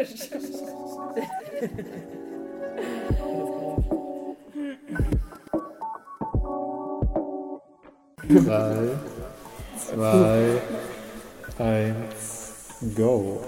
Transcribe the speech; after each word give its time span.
Drei, 0.00 0.08
zwei, 9.76 10.62
eins, 11.58 12.80
go. 12.96 13.44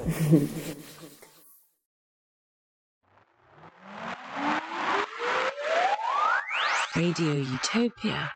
Radio 6.95 7.32
Utopia. 7.55 8.30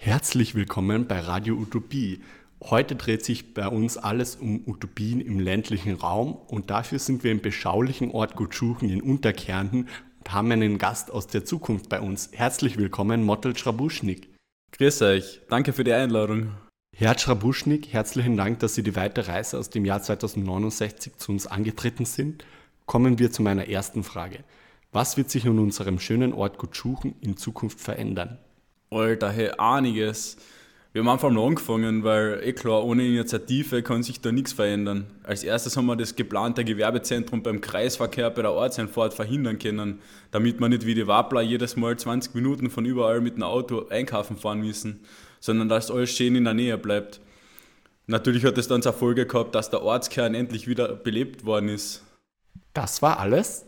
Herzlich 0.00 0.56
willkommen 0.56 1.06
bei 1.06 1.20
Radio 1.20 1.54
Utopie. 1.54 2.24
Heute 2.64 2.96
dreht 2.96 3.24
sich 3.24 3.54
bei 3.54 3.68
uns 3.68 3.96
alles 3.96 4.34
um 4.34 4.62
Utopien 4.66 5.20
im 5.20 5.38
ländlichen 5.38 5.94
Raum 5.94 6.34
und 6.34 6.70
dafür 6.70 6.98
sind 6.98 7.22
wir 7.22 7.30
im 7.30 7.40
beschaulichen 7.40 8.10
Ort 8.10 8.34
Gutschuchen 8.34 8.90
in 8.90 9.00
Unterkärnten 9.00 9.88
und 10.18 10.32
haben 10.32 10.50
einen 10.50 10.76
Gast 10.76 11.12
aus 11.12 11.28
der 11.28 11.44
Zukunft 11.44 11.88
bei 11.88 12.00
uns. 12.00 12.30
Herzlich 12.32 12.76
willkommen, 12.76 13.22
Mottel 13.22 13.56
Schrabuschnik. 13.56 14.28
Grüß 14.72 15.02
euch, 15.02 15.40
danke 15.48 15.72
für 15.72 15.84
die 15.84 15.92
Einladung. 15.92 16.50
Herr 16.96 17.16
Schrabuschnik, 17.16 17.92
herzlichen 17.92 18.36
Dank, 18.36 18.58
dass 18.58 18.74
Sie 18.74 18.82
die 18.82 18.96
weite 18.96 19.28
Reise 19.28 19.56
aus 19.56 19.70
dem 19.70 19.84
Jahr 19.84 20.02
2069 20.02 21.16
zu 21.16 21.30
uns 21.30 21.46
angetreten 21.46 22.06
sind. 22.06 22.44
Kommen 22.86 23.20
wir 23.20 23.30
zu 23.30 23.40
meiner 23.42 23.68
ersten 23.68 24.02
Frage. 24.02 24.42
Was 24.90 25.16
wird 25.16 25.30
sich 25.30 25.44
in 25.44 25.60
unserem 25.60 26.00
schönen 26.00 26.32
Ort 26.32 26.58
Gutschuchen 26.58 27.14
in 27.20 27.36
Zukunft 27.36 27.78
verändern? 27.78 28.38
Alter, 28.90 29.30
hey, 29.30 29.50
einiges. 29.58 30.38
Wir 30.92 31.02
haben 31.02 31.08
einfach 31.10 31.30
mal 31.30 31.46
angefangen, 31.46 32.02
weil, 32.02 32.40
eh 32.42 32.54
klar, 32.54 32.82
ohne 32.82 33.06
Initiative 33.06 33.82
kann 33.82 34.02
sich 34.02 34.22
da 34.22 34.32
nichts 34.32 34.54
verändern. 34.54 35.06
Als 35.22 35.44
erstes 35.44 35.76
haben 35.76 35.84
wir 35.84 35.96
das 35.96 36.16
geplante 36.16 36.64
Gewerbezentrum 36.64 37.42
beim 37.42 37.60
Kreisverkehr 37.60 38.30
bei 38.30 38.40
der 38.40 38.52
Ortseinfahrt 38.52 39.12
verhindern 39.12 39.58
können, 39.58 40.00
damit 40.30 40.58
wir 40.60 40.68
nicht 40.70 40.86
wie 40.86 40.94
die 40.94 41.06
Wappler 41.06 41.42
jedes 41.42 41.76
Mal 41.76 41.98
20 41.98 42.34
Minuten 42.34 42.70
von 42.70 42.86
überall 42.86 43.20
mit 43.20 43.36
dem 43.36 43.42
Auto 43.42 43.86
einkaufen 43.90 44.38
fahren 44.38 44.60
müssen, 44.60 45.00
sondern 45.40 45.68
dass 45.68 45.90
alles 45.90 46.10
schön 46.10 46.34
in 46.34 46.44
der 46.44 46.54
Nähe 46.54 46.78
bleibt. 46.78 47.20
Natürlich 48.06 48.46
hat 48.46 48.56
es 48.56 48.68
dann 48.68 48.80
zur 48.80 48.94
Folge 48.94 49.26
gehabt, 49.26 49.54
dass 49.54 49.68
der 49.68 49.82
Ortskern 49.82 50.34
endlich 50.34 50.66
wieder 50.68 50.94
belebt 50.94 51.44
worden 51.44 51.68
ist. 51.68 52.02
Das 52.72 53.02
war 53.02 53.18
alles? 53.18 53.66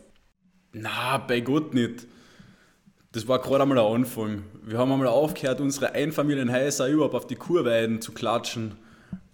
Na, 0.73 1.19
bei 1.19 1.41
Gott 1.41 1.75
nicht. 1.75 2.07
Das 3.13 3.27
war 3.27 3.39
gerade 3.39 3.63
einmal 3.63 3.75
der 3.75 3.87
Anfang. 3.87 4.43
Wir 4.63 4.77
haben 4.77 4.89
einmal 4.89 5.07
aufgehört, 5.07 5.59
unsere 5.59 5.91
Einfamilienhäuser 5.93 6.87
überhaupt 6.87 7.13
auf 7.13 7.27
die 7.27 7.35
Kurweiden 7.35 7.99
zu 7.99 8.13
klatschen 8.13 8.75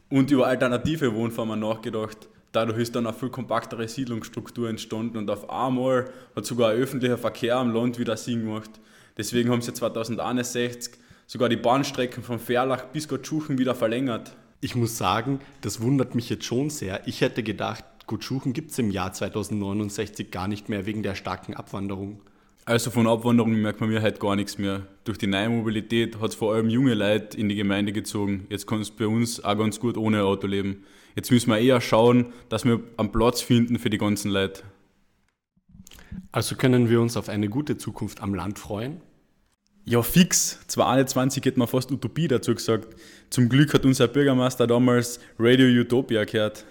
und 0.09 0.31
über 0.31 0.47
alternative 0.47 1.13
Wohnformen 1.13 1.59
nachgedacht. 1.59 2.27
Dadurch 2.53 2.79
ist 2.79 2.95
dann 2.95 3.05
eine 3.05 3.15
viel 3.15 3.29
kompaktere 3.29 3.87
Siedlungsstruktur 3.87 4.67
entstanden 4.67 5.17
und 5.17 5.29
auf 5.29 5.47
einmal 5.51 6.09
hat 6.35 6.47
sogar 6.47 6.71
ein 6.71 6.77
öffentlicher 6.79 7.19
Verkehr 7.19 7.57
am 7.57 7.71
Land 7.71 7.99
wieder 7.99 8.17
Sinn 8.17 8.45
gemacht. 8.45 8.71
Deswegen 9.15 9.51
haben 9.51 9.61
sie 9.61 9.73
2061 9.73 10.93
sogar 11.27 11.47
die 11.47 11.55
Bahnstrecken 11.55 12.23
von 12.23 12.39
Ferlach 12.39 12.85
bis 12.85 13.07
Gottschuchen 13.07 13.59
wieder 13.59 13.75
verlängert. 13.75 14.35
Ich 14.59 14.73
muss 14.73 14.97
sagen, 14.97 15.39
das 15.61 15.81
wundert 15.81 16.15
mich 16.15 16.31
jetzt 16.31 16.45
schon 16.45 16.71
sehr. 16.71 17.05
Ich 17.07 17.21
hätte 17.21 17.43
gedacht, 17.43 17.83
Gutschuchen 18.07 18.53
gibt 18.53 18.71
es 18.71 18.79
im 18.79 18.89
Jahr 18.89 19.13
2069 19.13 20.31
gar 20.31 20.47
nicht 20.47 20.67
mehr 20.67 20.87
wegen 20.87 21.03
der 21.03 21.13
starken 21.13 21.53
Abwanderung. 21.53 22.21
Also 22.67 22.91
von 22.91 23.07
Abwanderung 23.07 23.53
merkt 23.53 23.79
man 23.79 23.89
mir 23.89 24.01
halt 24.01 24.19
gar 24.19 24.35
nichts 24.35 24.57
mehr. 24.57 24.85
Durch 25.05 25.17
die 25.17 25.27
neue 25.27 25.47
Mobilität 25.47 26.19
hat 26.19 26.31
es 26.31 26.35
vor 26.35 26.53
allem 26.53 26.67
junge 26.69 26.95
Leute 26.95 27.37
in 27.37 27.47
die 27.47 27.55
Gemeinde 27.55 27.93
gezogen. 27.93 28.45
Jetzt 28.49 28.67
kann 28.67 28.81
es 28.81 28.91
bei 28.91 29.07
uns 29.07 29.41
auch 29.41 29.57
ganz 29.57 29.79
gut 29.79 29.95
ohne 29.95 30.23
Auto 30.23 30.47
leben. 30.47 30.83
Jetzt 31.15 31.31
müssen 31.31 31.49
wir 31.49 31.59
eher 31.59 31.79
schauen, 31.79 32.33
dass 32.49 32.65
wir 32.65 32.81
einen 32.97 33.13
Platz 33.13 33.39
finden 33.39 33.79
für 33.79 33.89
die 33.89 33.97
ganzen 33.97 34.31
Leute. 34.31 34.63
Also 36.33 36.57
können 36.57 36.89
wir 36.89 36.99
uns 36.99 37.15
auf 37.15 37.29
eine 37.29 37.47
gute 37.47 37.77
Zukunft 37.77 38.21
am 38.21 38.35
Land 38.35 38.59
freuen? 38.59 38.99
Ja, 39.85 40.01
fix. 40.01 40.59
2021 40.67 41.45
hätte 41.45 41.59
man 41.59 41.69
fast 41.69 41.89
Utopie 41.89 42.27
dazu 42.27 42.53
gesagt. 42.53 42.99
Zum 43.29 43.47
Glück 43.47 43.73
hat 43.73 43.85
unser 43.85 44.09
Bürgermeister 44.09 44.67
damals 44.67 45.21
Radio 45.39 45.67
Utopia 45.67 46.25
gehört. 46.25 46.65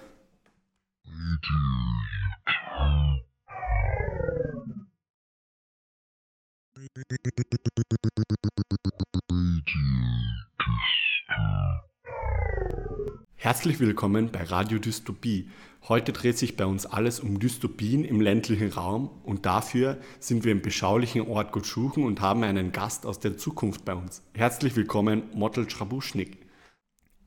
Herzlich 13.34 13.78
willkommen 13.80 14.32
bei 14.32 14.42
Radio 14.42 14.78
Dystopie. 14.78 15.48
Heute 15.88 16.12
dreht 16.12 16.36
sich 16.36 16.56
bei 16.56 16.66
uns 16.66 16.84
alles 16.84 17.20
um 17.20 17.38
Dystopien 17.38 18.04
im 18.04 18.20
ländlichen 18.20 18.72
Raum 18.72 19.10
und 19.24 19.46
dafür 19.46 19.98
sind 20.18 20.44
wir 20.44 20.52
im 20.52 20.62
beschaulichen 20.62 21.22
Ort 21.28 21.52
Gutschuchen 21.52 22.04
und 22.04 22.20
haben 22.20 22.42
einen 22.42 22.72
Gast 22.72 23.06
aus 23.06 23.20
der 23.20 23.36
Zukunft 23.36 23.84
bei 23.84 23.94
uns. 23.94 24.22
Herzlich 24.34 24.74
willkommen, 24.74 25.24
Mottel 25.32 25.70
Schrabuschnik. 25.70 26.38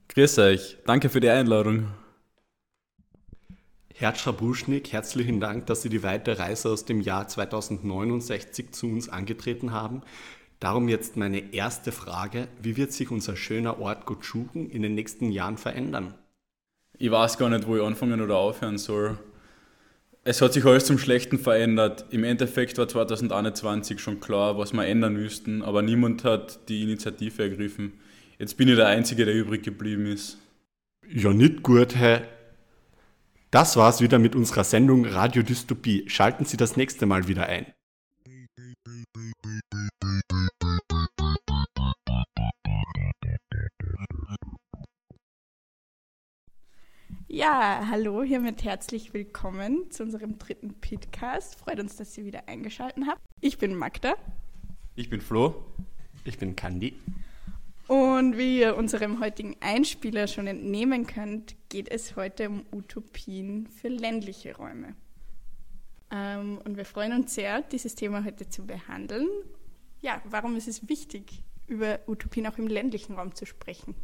Grüß 0.09 0.39
euch, 0.39 0.77
danke 0.85 1.09
für 1.09 1.19
die 1.19 1.29
Einladung. 1.29 1.87
Herr 4.01 4.15
Schrabuschnik, 4.15 4.93
herzlichen 4.93 5.41
Dank, 5.41 5.65
dass 5.65 5.81
Sie 5.81 5.89
die 5.89 6.03
weite 6.03 6.39
Reise 6.39 6.69
aus 6.69 6.85
dem 6.85 7.01
Jahr 7.01 7.27
2069 7.27 8.71
zu 8.71 8.87
uns 8.87 9.09
angetreten 9.09 9.73
haben. 9.73 10.03
Darum 10.61 10.87
jetzt 10.87 11.17
meine 11.17 11.53
erste 11.53 11.91
Frage. 11.91 12.47
Wie 12.61 12.77
wird 12.77 12.93
sich 12.93 13.11
unser 13.11 13.35
schöner 13.35 13.81
Ort 13.81 14.05
Gutschuchen 14.05 14.69
in 14.69 14.83
den 14.83 14.95
nächsten 14.95 15.33
Jahren 15.33 15.57
verändern? 15.57 16.13
Ich 16.97 17.11
weiß 17.11 17.37
gar 17.37 17.49
nicht, 17.49 17.67
wo 17.67 17.75
ich 17.75 17.83
anfangen 17.83 18.21
oder 18.21 18.37
aufhören 18.37 18.77
soll. 18.77 19.19
Es 20.23 20.41
hat 20.41 20.53
sich 20.53 20.63
alles 20.63 20.85
zum 20.85 20.97
Schlechten 20.97 21.37
verändert. 21.37 22.05
Im 22.09 22.23
Endeffekt 22.23 22.77
war 22.77 22.87
2021 22.87 23.99
schon 23.99 24.21
klar, 24.21 24.57
was 24.57 24.71
wir 24.71 24.87
ändern 24.87 25.11
müssten, 25.11 25.61
aber 25.61 25.81
niemand 25.81 26.23
hat 26.23 26.69
die 26.69 26.83
Initiative 26.83 27.43
ergriffen. 27.43 27.99
Jetzt 28.37 28.55
bin 28.55 28.69
ich 28.69 28.77
der 28.77 28.87
Einzige, 28.87 29.25
der 29.25 29.35
übrig 29.35 29.61
geblieben 29.61 30.05
ist. 30.05 30.37
Ja, 31.05 31.33
nicht 31.33 31.63
gut, 31.63 31.95
Herr. 31.95 32.38
Das 33.51 33.75
war's 33.77 33.99
wieder 33.99 34.19
mit 34.19 34.35
unserer 34.35 34.63
Sendung 34.63 35.05
Radio 35.05 35.41
Dystopie. 35.41 36.07
Schalten 36.07 36.45
Sie 36.45 36.55
das 36.55 36.77
nächste 36.77 37.07
Mal 37.07 37.27
wieder 37.27 37.47
ein. 37.47 37.65
Ja, 47.27 47.87
hallo, 47.89 48.21
hiermit 48.21 48.63
herzlich 48.63 49.15
willkommen 49.15 49.89
zu 49.89 50.03
unserem 50.03 50.37
dritten 50.37 50.79
Podcast. 50.79 51.55
Freut 51.55 51.79
uns, 51.79 51.95
dass 51.95 52.15
ihr 52.19 52.25
wieder 52.25 52.47
eingeschaltet 52.47 53.05
habt. 53.07 53.21
Ich 53.41 53.57
bin 53.57 53.73
Magda. 53.73 54.13
Ich 54.93 55.09
bin 55.09 55.21
Flo. 55.21 55.65
Ich 56.23 56.37
bin 56.37 56.55
Kandi. 56.55 56.99
Und 57.89 58.37
wie 58.37 58.59
ihr 58.59 58.77
unserem 58.77 59.19
heutigen 59.19 59.55
Einspieler 59.61 60.27
schon 60.27 60.45
entnehmen 60.45 61.07
könnt, 61.07 61.55
geht 61.69 61.89
es 61.89 62.15
heute 62.15 62.47
um 62.47 62.63
Utopien 62.71 63.65
für 63.65 63.87
ländliche 63.87 64.55
Räume. 64.55 64.95
Ähm, 66.11 66.59
und 66.63 66.77
wir 66.77 66.85
freuen 66.85 67.13
uns 67.13 67.33
sehr, 67.33 67.63
dieses 67.63 67.95
Thema 67.95 68.23
heute 68.23 68.47
zu 68.47 68.67
behandeln. 68.67 69.27
Ja, 70.01 70.21
warum 70.29 70.55
ist 70.55 70.67
es 70.67 70.87
wichtig, 70.87 71.41
über 71.65 72.01
Utopien 72.05 72.45
auch 72.45 72.59
im 72.59 72.67
ländlichen 72.67 73.15
Raum 73.15 73.33
zu 73.33 73.47
sprechen? 73.47 73.95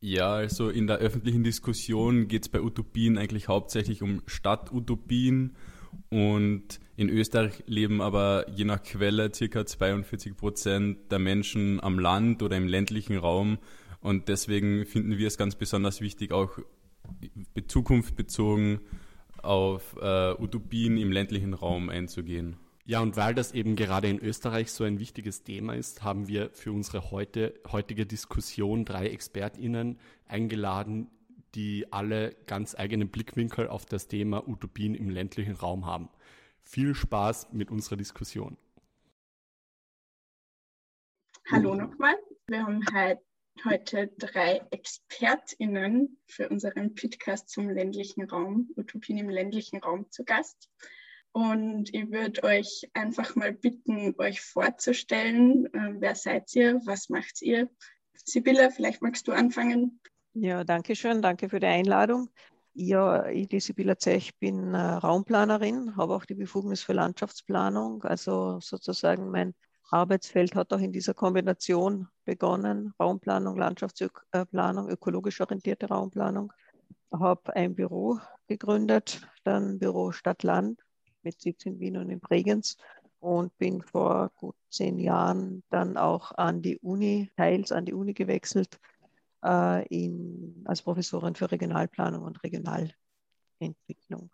Ja, 0.00 0.32
also 0.32 0.68
in 0.68 0.88
der 0.88 0.96
öffentlichen 0.96 1.44
Diskussion 1.44 2.26
geht 2.26 2.42
es 2.42 2.48
bei 2.48 2.60
Utopien 2.60 3.18
eigentlich 3.18 3.46
hauptsächlich 3.46 4.02
um 4.02 4.20
Stadtutopien 4.26 5.54
und 6.10 6.80
in 6.96 7.08
Österreich 7.08 7.62
leben 7.66 8.00
aber 8.00 8.46
je 8.50 8.64
nach 8.64 8.82
Quelle 8.82 9.30
ca. 9.30 9.66
42 9.66 10.36
Prozent 10.36 11.12
der 11.12 11.18
Menschen 11.18 11.82
am 11.82 11.98
Land 11.98 12.42
oder 12.42 12.56
im 12.56 12.66
ländlichen 12.66 13.16
Raum 13.16 13.58
und 14.00 14.28
deswegen 14.28 14.86
finden 14.86 15.18
wir 15.18 15.26
es 15.26 15.38
ganz 15.38 15.54
besonders 15.54 16.00
wichtig, 16.00 16.32
auch 16.32 16.58
zukunftsbezogen 17.66 18.80
auf 19.42 19.96
äh, 20.00 20.32
Utopien 20.32 20.96
im 20.96 21.12
ländlichen 21.12 21.54
Raum 21.54 21.88
einzugehen. 21.88 22.56
Ja, 22.84 23.00
und 23.00 23.16
weil 23.16 23.34
das 23.34 23.52
eben 23.52 23.76
gerade 23.76 24.08
in 24.08 24.18
Österreich 24.18 24.72
so 24.72 24.82
ein 24.84 24.98
wichtiges 24.98 25.42
Thema 25.42 25.74
ist, 25.74 26.02
haben 26.02 26.26
wir 26.26 26.50
für 26.54 26.72
unsere 26.72 27.10
heute, 27.10 27.52
heutige 27.70 28.06
Diskussion 28.06 28.86
drei 28.86 29.08
ExpertInnen 29.10 29.98
eingeladen, 30.26 31.10
die 31.54 31.92
alle 31.92 32.34
ganz 32.46 32.74
eigene 32.74 33.06
Blickwinkel 33.06 33.68
auf 33.68 33.86
das 33.86 34.08
Thema 34.08 34.46
Utopien 34.48 34.94
im 34.94 35.10
ländlichen 35.10 35.54
Raum 35.54 35.86
haben. 35.86 36.08
Viel 36.62 36.94
Spaß 36.94 37.52
mit 37.52 37.70
unserer 37.70 37.96
Diskussion. 37.96 38.56
Hallo 41.50 41.74
nochmal. 41.74 42.14
Wir 42.46 42.62
haben 42.62 42.84
heute 43.64 44.08
drei 44.18 44.60
ExpertInnen 44.70 46.18
für 46.26 46.48
unseren 46.48 46.94
Podcast 46.94 47.48
zum 47.48 47.70
ländlichen 47.70 48.24
Raum, 48.24 48.70
Utopien 48.76 49.18
im 49.18 49.30
ländlichen 49.30 49.78
Raum 49.78 50.10
zu 50.10 50.24
Gast. 50.24 50.70
Und 51.32 51.94
ich 51.94 52.10
würde 52.10 52.42
euch 52.42 52.90
einfach 52.94 53.36
mal 53.36 53.52
bitten, 53.52 54.14
euch 54.18 54.40
vorzustellen. 54.40 55.66
Äh, 55.72 55.94
wer 56.00 56.14
seid 56.14 56.54
ihr? 56.54 56.80
Was 56.84 57.08
macht 57.08 57.42
ihr? 57.42 57.70
Sibylle, 58.14 58.70
vielleicht 58.70 59.02
magst 59.02 59.28
du 59.28 59.32
anfangen. 59.32 60.00
Ja, 60.34 60.64
danke 60.64 60.94
schön. 60.94 61.22
Danke 61.22 61.48
für 61.48 61.60
die 61.60 61.66
Einladung. 61.66 62.30
Ja, 62.74 63.26
ich, 63.26 63.48
die 63.48 63.60
Sibylla 63.60 63.98
Zech, 63.98 64.38
bin 64.38 64.72
äh, 64.74 64.78
Raumplanerin, 64.78 65.96
habe 65.96 66.14
auch 66.14 66.24
die 66.24 66.34
Befugnis 66.34 66.82
für 66.82 66.92
Landschaftsplanung. 66.92 68.04
Also 68.04 68.60
sozusagen 68.60 69.30
mein 69.30 69.54
Arbeitsfeld 69.90 70.54
hat 70.54 70.72
auch 70.72 70.78
in 70.78 70.92
dieser 70.92 71.14
Kombination 71.14 72.08
begonnen. 72.24 72.92
Raumplanung, 73.00 73.56
Landschaftsplanung, 73.56 74.88
ökologisch 74.88 75.40
orientierte 75.40 75.88
Raumplanung. 75.88 76.52
Habe 77.12 77.56
ein 77.56 77.74
Büro 77.74 78.18
gegründet, 78.46 79.26
dann 79.44 79.78
Büro 79.78 80.12
Stadt-Land 80.12 80.80
mit 81.22 81.40
Sitz 81.40 81.64
in 81.66 81.80
Wien 81.80 81.96
und 81.96 82.10
in 82.10 82.20
Bregenz 82.20 82.76
und 83.18 83.56
bin 83.58 83.82
vor 83.82 84.30
gut 84.36 84.54
zehn 84.70 84.98
Jahren 84.98 85.64
dann 85.70 85.96
auch 85.96 86.32
an 86.32 86.62
die 86.62 86.78
Uni, 86.78 87.30
teils 87.36 87.72
an 87.72 87.86
die 87.86 87.94
Uni 87.94 88.12
gewechselt, 88.12 88.74
äh, 88.74 88.97
in, 89.88 90.62
als 90.64 90.82
Professorin 90.82 91.34
für 91.34 91.50
Regionalplanung 91.50 92.24
und 92.24 92.42
Regionalentwicklung. 92.42 94.30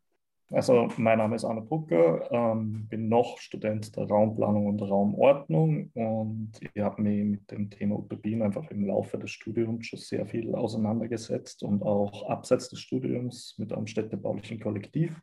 Also 0.50 0.88
mein 0.98 1.18
Name 1.18 1.36
ist 1.36 1.44
Anna 1.44 1.60
Brucker, 1.60 2.30
ähm, 2.30 2.86
bin 2.88 3.08
noch 3.08 3.38
Student 3.38 3.96
der 3.96 4.06
Raumplanung 4.06 4.66
und 4.66 4.82
Raumordnung 4.82 5.90
und 5.94 6.52
ich 6.60 6.82
habe 6.82 7.02
mich 7.02 7.24
mit 7.24 7.50
dem 7.50 7.70
Thema 7.70 7.98
Utopien 7.98 8.42
einfach 8.42 8.70
im 8.70 8.84
Laufe 8.84 9.18
des 9.18 9.30
Studiums 9.30 9.86
schon 9.86 9.98
sehr 9.98 10.26
viel 10.26 10.54
auseinandergesetzt 10.54 11.62
und 11.62 11.82
auch 11.82 12.28
abseits 12.28 12.68
des 12.68 12.80
Studiums 12.80 13.54
mit 13.58 13.72
einem 13.72 13.86
städtebaulichen 13.86 14.60
Kollektiv 14.60 15.18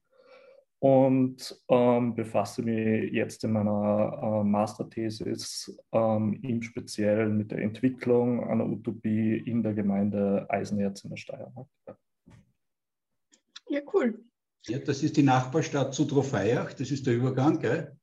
und 0.82 1.64
ähm, 1.70 2.16
befasse 2.16 2.64
mich 2.64 3.14
jetzt 3.14 3.44
in 3.44 3.52
meiner 3.52 4.20
äh, 4.20 4.44
Masterthesis 4.44 5.78
ähm, 5.92 6.40
im 6.42 6.64
Speziellen 6.64 7.38
mit 7.38 7.52
der 7.52 7.60
Entwicklung 7.60 8.44
einer 8.44 8.66
Utopie 8.66 9.38
in 9.46 9.62
der 9.62 9.74
Gemeinde 9.74 10.48
Eisenerz 10.50 11.04
in 11.04 11.12
der 11.12 11.18
Steiermark. 11.18 11.68
Ja, 13.70 13.82
cool. 13.94 14.24
Ja, 14.66 14.80
das 14.80 15.04
ist 15.04 15.18
die 15.18 15.24
Nachbarstadt 15.24 15.94
zu 15.94 16.06
Trofeiach, 16.06 16.74
das 16.74 16.90
ist 16.90 17.06
der 17.06 17.16
Übergang, 17.16 17.60
gell? 17.60 17.96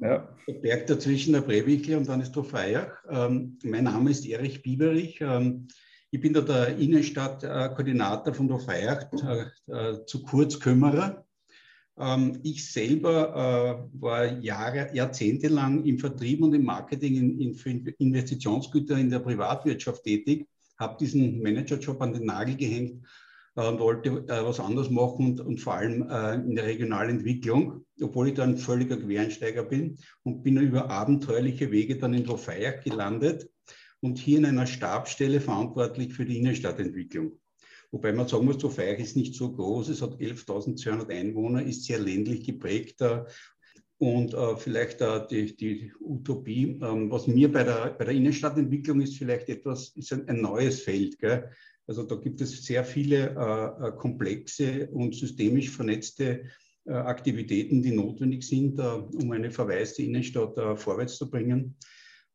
Ja. 0.00 0.34
Der 0.48 0.54
Berg 0.54 0.86
dazwischen, 0.86 1.34
der 1.34 1.42
Brewinkel 1.42 1.96
und 1.96 2.08
dann 2.08 2.22
ist 2.22 2.32
Trofeiach. 2.32 3.04
Ähm, 3.08 3.58
mein 3.64 3.84
Name 3.84 4.10
ist 4.10 4.26
Erich 4.26 4.62
Bieberich. 4.62 5.20
Ähm, 5.20 5.68
ich 6.10 6.20
bin 6.20 6.32
da 6.32 6.40
der 6.40 6.76
Innenstadtkoordinator 6.78 8.32
von 8.32 8.48
Trofeiach, 8.48 9.12
äh, 9.12 9.72
äh, 9.72 10.06
zu 10.06 10.22
kurz 10.22 10.58
Kümmerer. 10.58 11.23
Ähm, 11.98 12.40
ich 12.42 12.70
selber 12.70 13.88
äh, 13.94 14.00
war 14.00 14.38
Jahre, 14.40 14.90
Jahrzehnte 14.94 15.48
lang 15.48 15.84
im 15.84 15.98
Vertrieb 15.98 16.42
und 16.42 16.54
im 16.54 16.64
Marketing 16.64 17.14
in, 17.16 17.40
in, 17.40 17.54
für 17.54 17.70
Investitionsgüter 17.70 18.98
in 18.98 19.10
der 19.10 19.20
Privatwirtschaft 19.20 20.02
tätig, 20.02 20.48
habe 20.78 20.96
diesen 20.98 21.40
Managerjob 21.40 22.00
an 22.02 22.12
den 22.12 22.26
Nagel 22.26 22.56
gehängt 22.56 23.06
äh, 23.54 23.68
und 23.68 23.78
wollte 23.78 24.10
äh, 24.10 24.44
was 24.44 24.58
anderes 24.58 24.90
machen 24.90 25.26
und, 25.26 25.40
und 25.40 25.60
vor 25.60 25.74
allem 25.74 26.08
äh, 26.08 26.34
in 26.34 26.56
der 26.56 26.66
Regionalentwicklung, 26.66 27.84
obwohl 28.02 28.28
ich 28.28 28.34
da 28.34 28.42
ein 28.42 28.56
völliger 28.56 28.96
Quereinsteiger 28.96 29.62
bin 29.62 29.98
und 30.24 30.42
bin 30.42 30.56
über 30.56 30.90
abenteuerliche 30.90 31.70
Wege 31.70 31.96
dann 31.96 32.14
in 32.14 32.24
Trofeiach 32.24 32.82
gelandet 32.82 33.48
und 34.00 34.18
hier 34.18 34.38
in 34.38 34.46
einer 34.46 34.66
Stabsstelle 34.66 35.40
verantwortlich 35.40 36.12
für 36.12 36.24
die 36.24 36.38
Innenstadtentwicklung. 36.38 37.38
Wobei 37.94 38.12
man 38.12 38.26
sagen 38.26 38.44
muss, 38.44 38.58
Trofeiach 38.58 38.98
ist 38.98 39.16
nicht 39.16 39.36
so 39.36 39.52
groß, 39.52 39.88
es 39.88 40.02
hat 40.02 40.18
11.200 40.18 41.08
Einwohner, 41.10 41.64
ist 41.64 41.84
sehr 41.84 42.00
ländlich 42.00 42.44
geprägt. 42.44 43.00
Und 43.98 44.34
äh, 44.34 44.56
vielleicht 44.56 45.00
äh, 45.00 45.24
die, 45.30 45.54
die, 45.54 45.92
Utopie, 46.00 46.76
ähm, 46.82 47.08
was 47.08 47.28
mir 47.28 47.52
bei 47.52 47.62
der, 47.62 47.94
bei 47.96 48.04
der 48.04 48.14
Innenstadtentwicklung 48.14 49.00
ist, 49.00 49.16
vielleicht 49.16 49.48
etwas, 49.48 49.90
ist 49.90 50.12
ein, 50.12 50.28
ein 50.28 50.40
neues 50.40 50.80
Feld. 50.80 51.20
Gell? 51.20 51.48
Also 51.86 52.02
da 52.02 52.16
gibt 52.16 52.40
es 52.40 52.64
sehr 52.64 52.84
viele 52.84 53.28
äh, 53.28 53.86
äh 53.86 53.92
komplexe 53.92 54.88
und 54.88 55.14
systemisch 55.14 55.70
vernetzte 55.70 56.46
äh, 56.86 56.92
Aktivitäten, 56.94 57.80
die 57.80 57.92
notwendig 57.92 58.42
sind, 58.42 58.80
äh, 58.80 58.82
um 58.82 59.30
eine 59.30 59.52
verwaiste 59.52 60.02
Innenstadt 60.02 60.80
vorwärts 60.80 61.16
zu 61.16 61.30
bringen. 61.30 61.76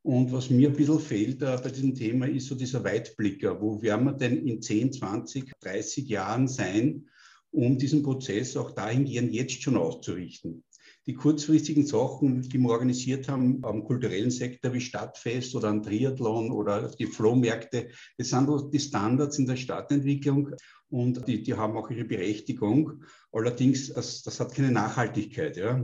Und 0.01 0.31
was 0.31 0.49
mir 0.49 0.69
ein 0.69 0.75
bisschen 0.75 0.99
fehlt 0.99 1.41
äh, 1.41 1.57
bei 1.61 1.69
diesem 1.69 1.93
Thema 1.93 2.27
ist 2.27 2.47
so 2.47 2.55
dieser 2.55 2.83
Weitblicker. 2.83 3.61
Wo 3.61 3.81
werden 3.81 4.05
wir 4.05 4.13
denn 4.13 4.47
in 4.47 4.61
10, 4.61 4.93
20, 4.93 5.51
30 5.59 6.07
Jahren 6.07 6.47
sein, 6.47 7.09
um 7.51 7.77
diesen 7.77 8.03
Prozess 8.03 8.55
auch 8.55 8.71
dahingehend 8.71 9.33
jetzt 9.33 9.61
schon 9.61 9.75
auszurichten? 9.75 10.63
Die 11.05 11.15
kurzfristigen 11.15 11.85
Sachen, 11.85 12.43
die 12.43 12.59
wir 12.59 12.69
organisiert 12.69 13.27
haben 13.27 13.63
am 13.63 13.83
kulturellen 13.83 14.31
Sektor 14.31 14.73
wie 14.73 14.81
Stadtfest 14.81 15.55
oder 15.55 15.69
ein 15.69 15.81
Triathlon 15.81 16.51
oder 16.51 16.87
die 16.89 17.07
Flohmärkte, 17.07 17.89
das 18.17 18.29
sind 18.29 18.47
die 18.71 18.79
Standards 18.79 19.39
in 19.39 19.47
der 19.47 19.55
Stadtentwicklung 19.55 20.55
und 20.89 21.27
die, 21.27 21.41
die 21.41 21.55
haben 21.55 21.75
auch 21.77 21.89
ihre 21.89 22.05
Berechtigung. 22.05 23.03
Allerdings, 23.31 23.91
das, 23.91 24.21
das 24.21 24.39
hat 24.39 24.53
keine 24.53 24.71
Nachhaltigkeit. 24.71 25.57
Ja. 25.57 25.83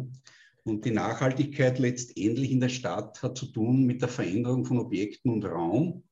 Und 0.68 0.84
die 0.84 0.92
Nachhaltigkeit 0.92 1.78
letztendlich 1.78 2.52
in 2.52 2.60
der 2.60 2.70
Stadt 2.70 3.22
hat 3.22 3.38
zu 3.38 3.46
tun 3.46 3.84
mit 3.84 4.02
der 4.02 4.10
Veränderung 4.10 4.66
von 4.66 4.80
Objekten 4.80 5.32
und 5.32 5.46
Raum. 5.46 6.04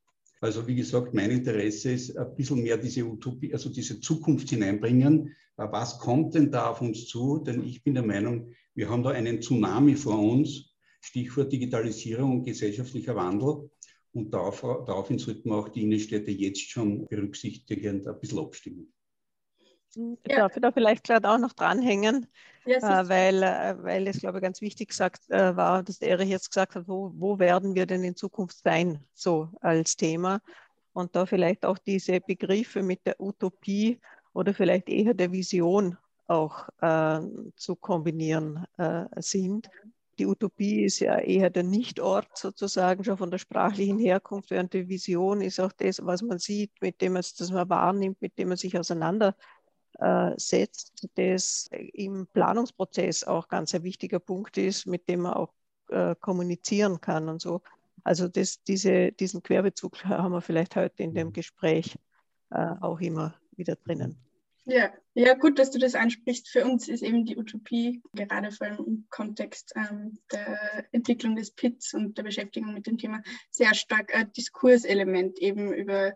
Also 0.42 0.68
wie 0.68 0.76
gesagt, 0.76 1.16
mein 1.16 1.32
Interesse 1.32 1.94
ist 1.94 2.16
ein 2.16 2.36
bisschen 2.36 2.62
mehr 2.62 2.78
diese 2.78 3.04
Utopie, 3.04 3.52
also 3.52 3.70
diese 3.70 4.00
Zukunft 4.00 4.50
hineinbringen. 4.52 5.36
Was 5.58 5.98
kommt 5.98 6.36
denn 6.36 6.52
da 6.52 6.70
auf 6.70 6.82
uns 6.82 7.08
zu? 7.08 7.40
Denn 7.40 7.64
ich 7.64 7.84
bin 7.84 7.96
der 7.96 8.06
Meinung, 8.06 8.54
wir 8.76 8.90
haben 8.90 9.02
da 9.02 9.10
einen 9.10 9.42
Tsunami 9.42 9.96
vor 9.96 10.20
uns. 10.20 10.76
Stichwort 11.02 11.52
Digitalisierung 11.52 12.40
und 12.40 12.44
gesellschaftlicher 12.46 13.16
Wandel. 13.16 13.72
Und 14.12 14.32
darauf, 14.32 14.62
daraufhin 14.62 15.18
sollten 15.18 15.50
wir 15.50 15.56
auch 15.56 15.70
die 15.70 15.82
Innenstädte 15.82 16.30
jetzt 16.30 16.70
schon 16.70 17.08
berücksichtigend 17.08 18.08
ein 18.08 18.20
bisschen 18.20 18.40
abstimmen. 18.40 18.94
Ich 19.96 20.36
darf 20.36 20.54
da 20.60 20.72
vielleicht 20.72 21.04
gerade 21.06 21.30
auch 21.30 21.38
noch 21.38 21.54
dranhängen, 21.54 22.28
ja, 22.66 23.02
äh, 23.02 23.10
weil, 23.10 23.44
äh, 23.44 23.76
weil 23.84 24.08
es, 24.08 24.20
glaube 24.20 24.40
ich, 24.40 24.44
ganz 24.44 24.62
wichtig 24.62 24.90
gesagt 24.90 25.30
äh, 25.30 25.56
war, 25.56 25.84
dass 25.84 26.00
der 26.00 26.10
Erich 26.10 26.30
jetzt 26.30 26.50
gesagt 26.50 26.76
hat, 26.76 26.88
wo, 26.88 27.12
wo 27.16 27.40
werden 27.40 27.76
wir 27.76 27.86
denn 27.86 28.04
in 28.04 28.16
Zukunft 28.16 28.58
sein, 28.64 29.04
so 29.14 29.50
als 29.62 29.96
Thema. 29.96 30.42
Und 30.94 31.16
da 31.16 31.26
vielleicht 31.26 31.66
auch 31.66 31.78
diese 31.78 32.20
Begriffe 32.22 32.84
mit 32.84 33.06
der 33.06 33.20
Utopie 33.20 34.00
oder 34.34 34.54
vielleicht 34.54 34.90
eher 34.90 35.14
der 35.14 35.32
Vision 35.32 35.98
auch 36.28 36.70
äh, 36.82 37.20
zu 37.56 37.76
kombinieren 37.76 38.66
äh, 38.78 39.06
sind. 39.18 39.70
Die 40.20 40.28
Utopie 40.28 40.84
ist 40.84 41.00
ja 41.00 41.18
eher 41.18 41.50
der 41.50 41.64
Nichtort 41.64 42.38
sozusagen 42.38 43.04
schon 43.04 43.18
von 43.18 43.32
der 43.32 43.40
sprachlichen 43.40 43.98
Herkunft, 43.98 44.52
während 44.52 44.74
die 44.74 44.88
Vision 44.88 45.42
ist 45.42 45.60
auch 45.60 45.72
das, 45.72 46.06
was 46.06 46.22
man 46.22 46.38
sieht, 46.38 46.72
mit 46.82 47.02
dem 47.02 47.14
man, 47.14 47.24
das 47.38 47.52
man 47.52 47.70
wahrnimmt, 47.70 48.22
mit 48.22 48.38
dem 48.38 48.50
man 48.50 48.58
sich 48.58 48.78
auseinandersetzt 48.78 49.42
setzt, 50.38 51.08
das 51.16 51.70
im 51.72 52.28
Planungsprozess 52.28 53.24
auch 53.24 53.48
ganz 53.48 53.74
ein 53.76 53.84
wichtiger 53.84 54.20
Punkt 54.20 54.58
ist, 54.58 54.88
mit 54.88 55.08
dem 55.08 55.22
man 55.22 55.34
auch 55.34 55.54
äh, 55.90 56.16
kommunizieren 56.20 57.00
kann 57.00 57.30
und 57.30 57.42
so. 57.42 57.62
Also 58.04 58.28
das, 58.28 58.64
diese, 58.64 59.12
diesen 59.12 59.44
Querbezug 59.44 60.04
haben 60.06 60.34
wir 60.34 60.42
vielleicht 60.42 60.76
heute 60.76 61.04
in 61.04 61.14
dem 61.14 61.28
mhm. 61.28 61.34
Gespräch 61.34 61.98
äh, 62.52 62.76
auch 62.82 63.00
immer 63.00 63.36
wieder 63.56 63.76
drinnen. 63.76 64.18
Ja, 64.66 64.94
ja, 65.14 65.34
gut, 65.34 65.60
dass 65.60 65.72
du 65.72 65.80
das 65.80 65.94
ansprichst. 65.94 66.48
Für 66.48 66.66
uns 66.66 66.88
ist 66.88 67.04
eben 67.04 67.26
die 67.26 67.38
Utopie, 67.38 68.02
gerade 68.14 68.50
vor 68.52 68.68
allem 68.68 68.86
im 68.86 69.08
Kontext 69.10 69.74
ähm, 69.76 70.18
der 70.32 70.86
Entwicklung 70.94 71.36
des 71.36 71.52
PITs 71.52 71.94
und 71.94 72.18
der 72.18 72.24
Beschäftigung 72.24 72.74
mit 72.74 72.88
dem 72.88 72.98
Thema, 72.98 73.22
sehr 73.52 73.74
stark 73.74 74.16
ein 74.16 74.32
Diskurselement 74.32 75.38
eben 75.40 75.74
über 75.74 76.14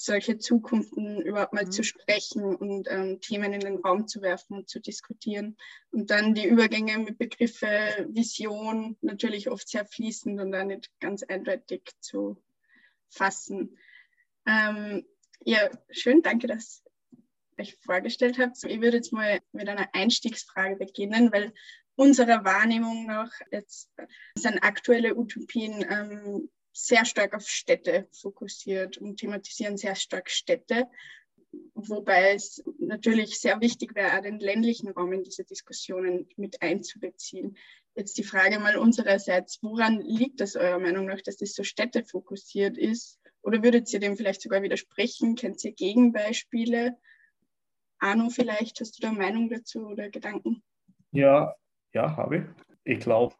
solche 0.00 0.38
Zukunften 0.38 1.20
überhaupt 1.22 1.52
mal 1.52 1.64
mhm. 1.64 1.72
zu 1.72 1.82
sprechen 1.82 2.54
und 2.54 2.86
ähm, 2.88 3.20
Themen 3.20 3.52
in 3.52 3.60
den 3.60 3.78
Raum 3.78 4.06
zu 4.06 4.22
werfen 4.22 4.58
und 4.58 4.68
zu 4.68 4.80
diskutieren. 4.80 5.56
Und 5.90 6.10
dann 6.10 6.34
die 6.34 6.46
Übergänge 6.46 6.98
mit 6.98 7.18
Begriffe 7.18 8.06
Vision 8.08 8.96
natürlich 9.00 9.50
oft 9.50 9.68
sehr 9.68 9.84
fließend 9.84 10.40
und 10.40 10.52
dann 10.52 10.68
nicht 10.68 10.90
ganz 11.00 11.24
eindeutig 11.24 11.82
zu 12.00 12.40
fassen. 13.08 13.76
Ähm, 14.46 15.04
ja, 15.44 15.68
schön, 15.90 16.22
danke, 16.22 16.46
dass 16.46 16.84
ihr 17.56 17.62
euch 17.62 17.76
vorgestellt 17.80 18.38
habt. 18.38 18.62
Ich 18.64 18.80
würde 18.80 18.98
jetzt 18.98 19.12
mal 19.12 19.40
mit 19.50 19.68
einer 19.68 19.88
Einstiegsfrage 19.92 20.76
beginnen, 20.76 21.32
weil 21.32 21.52
unserer 21.96 22.44
Wahrnehmung 22.44 23.06
nach 23.06 23.32
jetzt 23.50 23.90
sind 24.36 24.62
aktuelle 24.62 25.16
Utopien 25.16 25.84
ähm, 25.88 26.48
sehr 26.78 27.04
stark 27.04 27.34
auf 27.34 27.48
Städte 27.48 28.08
fokussiert 28.12 28.98
und 28.98 29.16
thematisieren 29.16 29.76
sehr 29.76 29.96
stark 29.96 30.30
Städte, 30.30 30.86
wobei 31.74 32.34
es 32.34 32.62
natürlich 32.78 33.40
sehr 33.40 33.60
wichtig 33.60 33.94
wäre, 33.94 34.16
auch 34.16 34.22
den 34.22 34.38
ländlichen 34.38 34.88
Raum 34.88 35.12
in 35.12 35.24
diese 35.24 35.44
Diskussionen 35.44 36.28
mit 36.36 36.62
einzubeziehen. 36.62 37.56
Jetzt 37.94 38.16
die 38.16 38.22
Frage 38.22 38.60
mal 38.60 38.76
unsererseits, 38.76 39.58
woran 39.62 40.00
liegt 40.00 40.40
es 40.40 40.54
eurer 40.54 40.78
Meinung 40.78 41.06
nach, 41.06 41.20
dass 41.20 41.36
das 41.36 41.54
so 41.54 41.64
städtefokussiert 41.64 42.78
ist? 42.78 43.18
Oder 43.42 43.62
würdet 43.62 43.92
ihr 43.92 43.98
dem 43.98 44.16
vielleicht 44.16 44.42
sogar 44.42 44.62
widersprechen? 44.62 45.34
Kennt 45.34 45.64
ihr 45.64 45.72
Gegenbeispiele? 45.72 46.96
Arno, 47.98 48.30
vielleicht 48.30 48.78
hast 48.80 48.98
du 48.98 49.02
da 49.02 49.12
Meinung 49.12 49.48
dazu 49.48 49.86
oder 49.86 50.10
Gedanken? 50.10 50.62
Ja, 51.10 51.56
ja, 51.92 52.16
habe 52.16 52.36
ich. 52.36 52.44
Ich 52.84 53.00
glaube, 53.00 53.34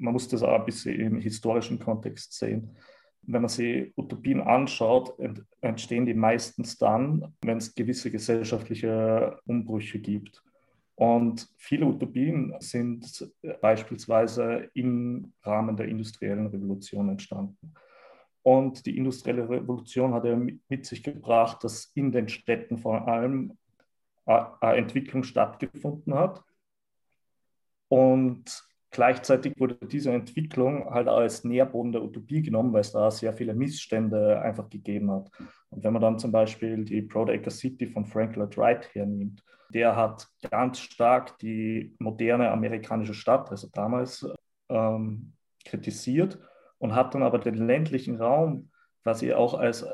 man 0.00 0.12
muss 0.12 0.28
das 0.28 0.42
auch 0.42 0.58
ein 0.60 0.64
bisschen 0.64 0.98
im 0.98 1.20
historischen 1.20 1.78
Kontext 1.78 2.32
sehen. 2.32 2.76
wenn 3.22 3.42
man 3.42 3.50
sich 3.50 3.92
Utopien 3.96 4.40
anschaut, 4.40 5.14
entstehen 5.60 6.06
die 6.06 6.14
meistens 6.14 6.78
dann, 6.78 7.34
wenn 7.42 7.58
es 7.58 7.74
gewisse 7.74 8.10
gesellschaftliche 8.10 9.38
Umbrüche 9.44 9.98
gibt. 9.98 10.42
Und 10.94 11.48
viele 11.56 11.86
Utopien 11.86 12.54
sind 12.60 13.30
beispielsweise 13.60 14.70
im 14.74 15.32
Rahmen 15.42 15.76
der 15.76 15.88
industriellen 15.88 16.46
Revolution 16.46 17.10
entstanden. 17.10 17.74
Und 18.42 18.86
die 18.86 18.96
industrielle 18.96 19.48
Revolution 19.48 20.14
hat 20.14 20.24
ja 20.24 20.34
mit 20.36 20.86
sich 20.86 21.02
gebracht, 21.02 21.62
dass 21.62 21.92
in 21.94 22.10
den 22.10 22.28
Städten 22.28 22.78
vor 22.78 23.06
allem 23.06 23.58
eine 24.24 24.76
Entwicklung 24.76 25.24
stattgefunden 25.24 26.14
hat. 26.14 26.42
Und 27.88 28.69
gleichzeitig 28.90 29.58
wurde 29.58 29.76
diese 29.86 30.10
Entwicklung 30.12 30.90
halt 30.90 31.08
als 31.08 31.44
Nährboden 31.44 31.92
der 31.92 32.02
Utopie 32.02 32.42
genommen, 32.42 32.72
weil 32.72 32.80
es 32.80 32.92
da 32.92 33.10
sehr 33.10 33.32
viele 33.32 33.54
Missstände 33.54 34.40
einfach 34.40 34.68
gegeben 34.68 35.10
hat. 35.10 35.30
Und 35.70 35.84
wenn 35.84 35.92
man 35.92 36.02
dann 36.02 36.18
zum 36.18 36.32
Beispiel 36.32 36.84
die 36.84 37.02
Broadacre 37.02 37.50
City 37.50 37.86
von 37.86 38.04
Frank 38.04 38.36
Lloyd 38.36 38.56
Wright 38.56 38.94
hernimmt, 38.94 39.42
der 39.72 39.94
hat 39.94 40.26
ganz 40.50 40.80
stark 40.80 41.38
die 41.38 41.94
moderne 41.98 42.50
amerikanische 42.50 43.14
Stadt, 43.14 43.50
also 43.50 43.68
damals, 43.72 44.28
ähm, 44.68 45.32
kritisiert 45.64 46.38
und 46.78 46.94
hat 46.94 47.14
dann 47.14 47.22
aber 47.22 47.38
den 47.38 47.54
ländlichen 47.54 48.16
Raum 48.16 48.70
quasi 49.02 49.32
auch 49.32 49.54
als, 49.54 49.86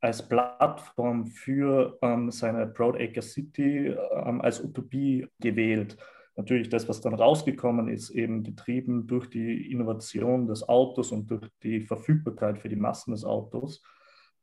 als 0.00 0.26
Plattform 0.26 1.26
für 1.26 1.98
ähm, 2.02 2.30
seine 2.30 2.66
Broadacre 2.66 3.22
City 3.22 3.88
ähm, 3.88 4.40
als 4.40 4.62
Utopie 4.62 5.28
gewählt. 5.38 5.96
Natürlich 6.40 6.70
das, 6.70 6.88
was 6.88 7.02
dann 7.02 7.12
rausgekommen 7.12 7.88
ist, 7.88 8.08
eben 8.08 8.42
getrieben 8.42 9.06
durch 9.06 9.28
die 9.28 9.70
Innovation 9.70 10.46
des 10.46 10.66
Autos 10.66 11.12
und 11.12 11.30
durch 11.30 11.46
die 11.62 11.82
Verfügbarkeit 11.82 12.58
für 12.58 12.70
die 12.70 12.76
Massen 12.76 13.10
des 13.10 13.26
Autos, 13.26 13.82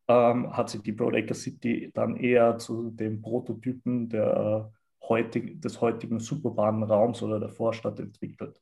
ähm, 0.08 0.56
hat 0.56 0.70
sich 0.70 0.84
die 0.84 0.92
Broadacre 0.92 1.34
City 1.34 1.90
dann 1.96 2.16
eher 2.16 2.60
zu 2.60 2.92
dem 2.92 3.20
Prototypen 3.20 4.10
der, 4.10 4.72
heutig, 5.10 5.60
des 5.60 5.82
heutigen 5.82 6.20
suburbanen 6.20 6.84
Raums 6.84 7.24
oder 7.24 7.40
der 7.40 7.50
Vorstadt 7.50 8.00
entwickelt. 8.00 8.62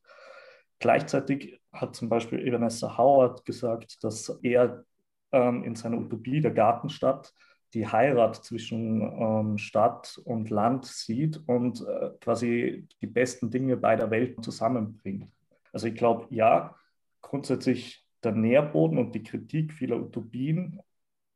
Gleichzeitig 0.78 1.60
hat 1.72 1.94
zum 1.94 2.08
Beispiel 2.08 2.38
Evanessa 2.40 2.96
Howard 2.96 3.44
gesagt, 3.44 4.02
dass 4.02 4.30
er 4.42 4.82
ähm, 5.30 5.62
in 5.62 5.74
seiner 5.74 5.98
Utopie 5.98 6.40
der 6.40 6.52
Gartenstadt 6.52 7.34
die 7.74 7.86
Heirat 7.86 8.36
zwischen 8.36 9.00
ähm, 9.02 9.58
Stadt 9.58 10.20
und 10.24 10.50
Land 10.50 10.86
sieht 10.86 11.40
und 11.46 11.80
äh, 11.86 12.10
quasi 12.20 12.86
die 13.00 13.06
besten 13.06 13.50
Dinge 13.50 13.76
beider 13.76 14.10
Welten 14.10 14.42
zusammenbringt. 14.42 15.32
Also 15.72 15.88
ich 15.88 15.94
glaube, 15.94 16.26
ja, 16.34 16.74
grundsätzlich 17.22 18.06
der 18.22 18.32
Nährboden 18.32 18.98
und 18.98 19.14
die 19.14 19.22
Kritik 19.22 19.72
vieler 19.72 19.96
Utopien 19.96 20.80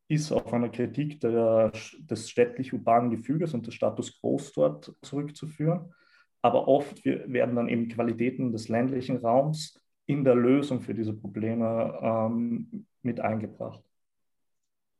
ist 0.07 0.31
auf 0.31 0.51
eine 0.53 0.69
Kritik 0.69 1.19
der, 1.19 1.71
des 1.99 2.29
städtlich-urbanen 2.29 3.11
Gefüges 3.11 3.53
und 3.53 3.67
des 3.67 3.75
Status 3.75 4.19
quo 4.19 4.39
dort 4.55 4.93
zurückzuführen 5.01 5.93
aber 6.41 6.67
oft 6.67 7.05
werden 7.05 7.55
dann 7.55 7.69
eben 7.69 7.87
Qualitäten 7.87 8.51
des 8.51 8.67
ländlichen 8.67 9.17
Raums 9.17 9.79
in 10.05 10.23
der 10.23 10.35
Lösung 10.35 10.81
für 10.81 10.93
diese 10.93 11.13
Probleme 11.13 11.99
ähm, 12.01 12.87
mit 13.03 13.19
eingebracht. 13.19 13.83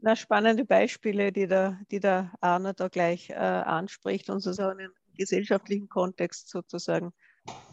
Na, 0.03 0.15
spannende 0.15 0.65
Beispiele, 0.65 1.31
die 1.31 1.47
der, 1.47 1.79
die 1.91 1.99
der 1.99 2.31
Arne 2.41 2.73
da 2.73 2.87
gleich 2.87 3.29
äh, 3.29 3.35
anspricht 3.35 4.31
und 4.31 4.39
so 4.39 4.49
einen 4.63 4.91
gesellschaftlichen 5.15 5.89
Kontext 5.89 6.49
sozusagen 6.49 7.13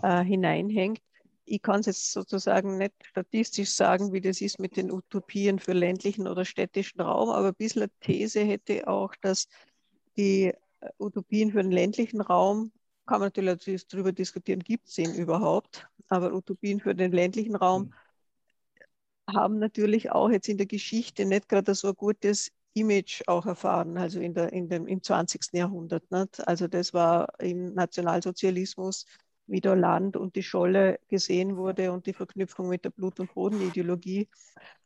äh, 0.03 0.23
hineinhängt. 0.23 1.01
Ich 1.47 1.63
kann 1.63 1.81
es 1.81 1.87
jetzt 1.87 2.13
sozusagen 2.13 2.77
nicht 2.77 2.93
statistisch 3.03 3.71
sagen, 3.71 4.13
wie 4.13 4.21
das 4.21 4.43
ist 4.43 4.59
mit 4.59 4.77
den 4.77 4.93
Utopien 4.93 5.59
für 5.59 5.73
ländlichen 5.73 6.29
oder 6.29 6.45
städtischen 6.45 7.01
Raum, 7.01 7.31
aber 7.31 7.49
ein 7.49 7.55
bisschen 7.55 7.83
eine 7.83 7.93
These 8.01 8.41
hätte 8.41 8.87
auch, 8.87 9.15
dass 9.23 9.49
die 10.19 10.53
äh, 10.81 10.91
Utopien 10.99 11.51
für 11.51 11.63
den 11.63 11.73
ländlichen 11.73 12.21
Raum 12.21 12.73
kann 13.07 13.21
man 13.21 13.33
natürlich 13.35 13.89
darüber 13.89 14.13
diskutieren, 14.13 14.61
gibt 14.61 14.89
es 14.89 14.99
ihn 14.99 15.15
überhaupt. 15.15 15.89
Aber 16.09 16.35
Utopien 16.35 16.79
für 16.79 16.95
den 16.95 17.11
ländlichen 17.11 17.57
Raum 17.57 17.85
mhm. 17.85 17.95
Haben 19.29 19.59
natürlich 19.59 20.11
auch 20.11 20.31
jetzt 20.31 20.49
in 20.49 20.57
der 20.57 20.67
Geschichte 20.67 21.25
nicht 21.25 21.49
gerade 21.49 21.75
so 21.75 21.89
ein 21.89 21.95
gutes 21.95 22.51
Image 22.75 23.23
auch 23.27 23.47
erfahren, 23.47 23.97
also 23.99 24.21
in 24.21 24.35
der, 24.35 24.53
in 24.53 24.69
dem, 24.69 24.87
im 24.87 25.03
20. 25.03 25.53
Jahrhundert. 25.53 26.11
Nicht? 26.11 26.47
Also 26.47 26.69
das 26.69 26.95
war 26.95 27.29
im 27.41 27.75
Nationalsozialismus, 27.75 29.07
wie 29.47 29.61
da 29.61 29.75
Land 29.75 30.17
und 30.17 30.37
die 30.37 30.43
Scholle 30.43 30.99
gesehen 31.09 31.57
wurde 31.57 31.93
und 31.93 32.07
die 32.07 32.13
Verknüpfung 32.13 32.69
mit 32.69 32.85
der 32.85 32.91
Blut- 32.91 33.21
und 33.21 33.33
Bodenideologie, 33.35 34.29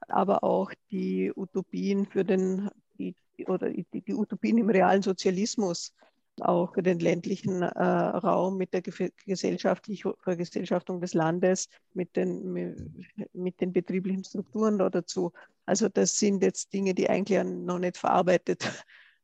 aber 0.09 0.45
auch 0.45 0.73
die 0.91 1.33
Utopien 1.35 2.07
für 2.07 2.25
den, 2.25 2.71
die, 2.99 3.15
oder 3.47 3.71
die, 3.71 3.87
die 3.93 4.15
Utopien 4.15 4.59
im 4.59 4.71
realen 4.71 5.03
Sozialismus 5.03 5.93
auch 6.43 6.75
für 6.75 6.83
den 6.83 6.99
ländlichen 6.99 7.63
äh, 7.63 7.83
Raum 7.83 8.57
mit 8.57 8.75
der 8.75 8.83
gesellschaftlichen 8.83 10.13
Vergesellschaftung 10.21 11.01
des 11.01 11.15
Landes, 11.15 11.69
mit 11.95 12.17
den, 12.17 12.53
mit 13.33 13.61
den 13.61 13.73
betrieblichen 13.73 14.25
Strukturen 14.25 14.79
da 14.79 14.91
dazu. 14.91 15.33
Also 15.67 15.89
das 15.89 16.19
sind 16.19 16.43
jetzt 16.43 16.73
Dinge, 16.73 16.95
die 16.95 17.09
eigentlich 17.09 17.43
noch 17.45 17.79
nicht 17.79 17.97
verarbeitet 17.97 18.69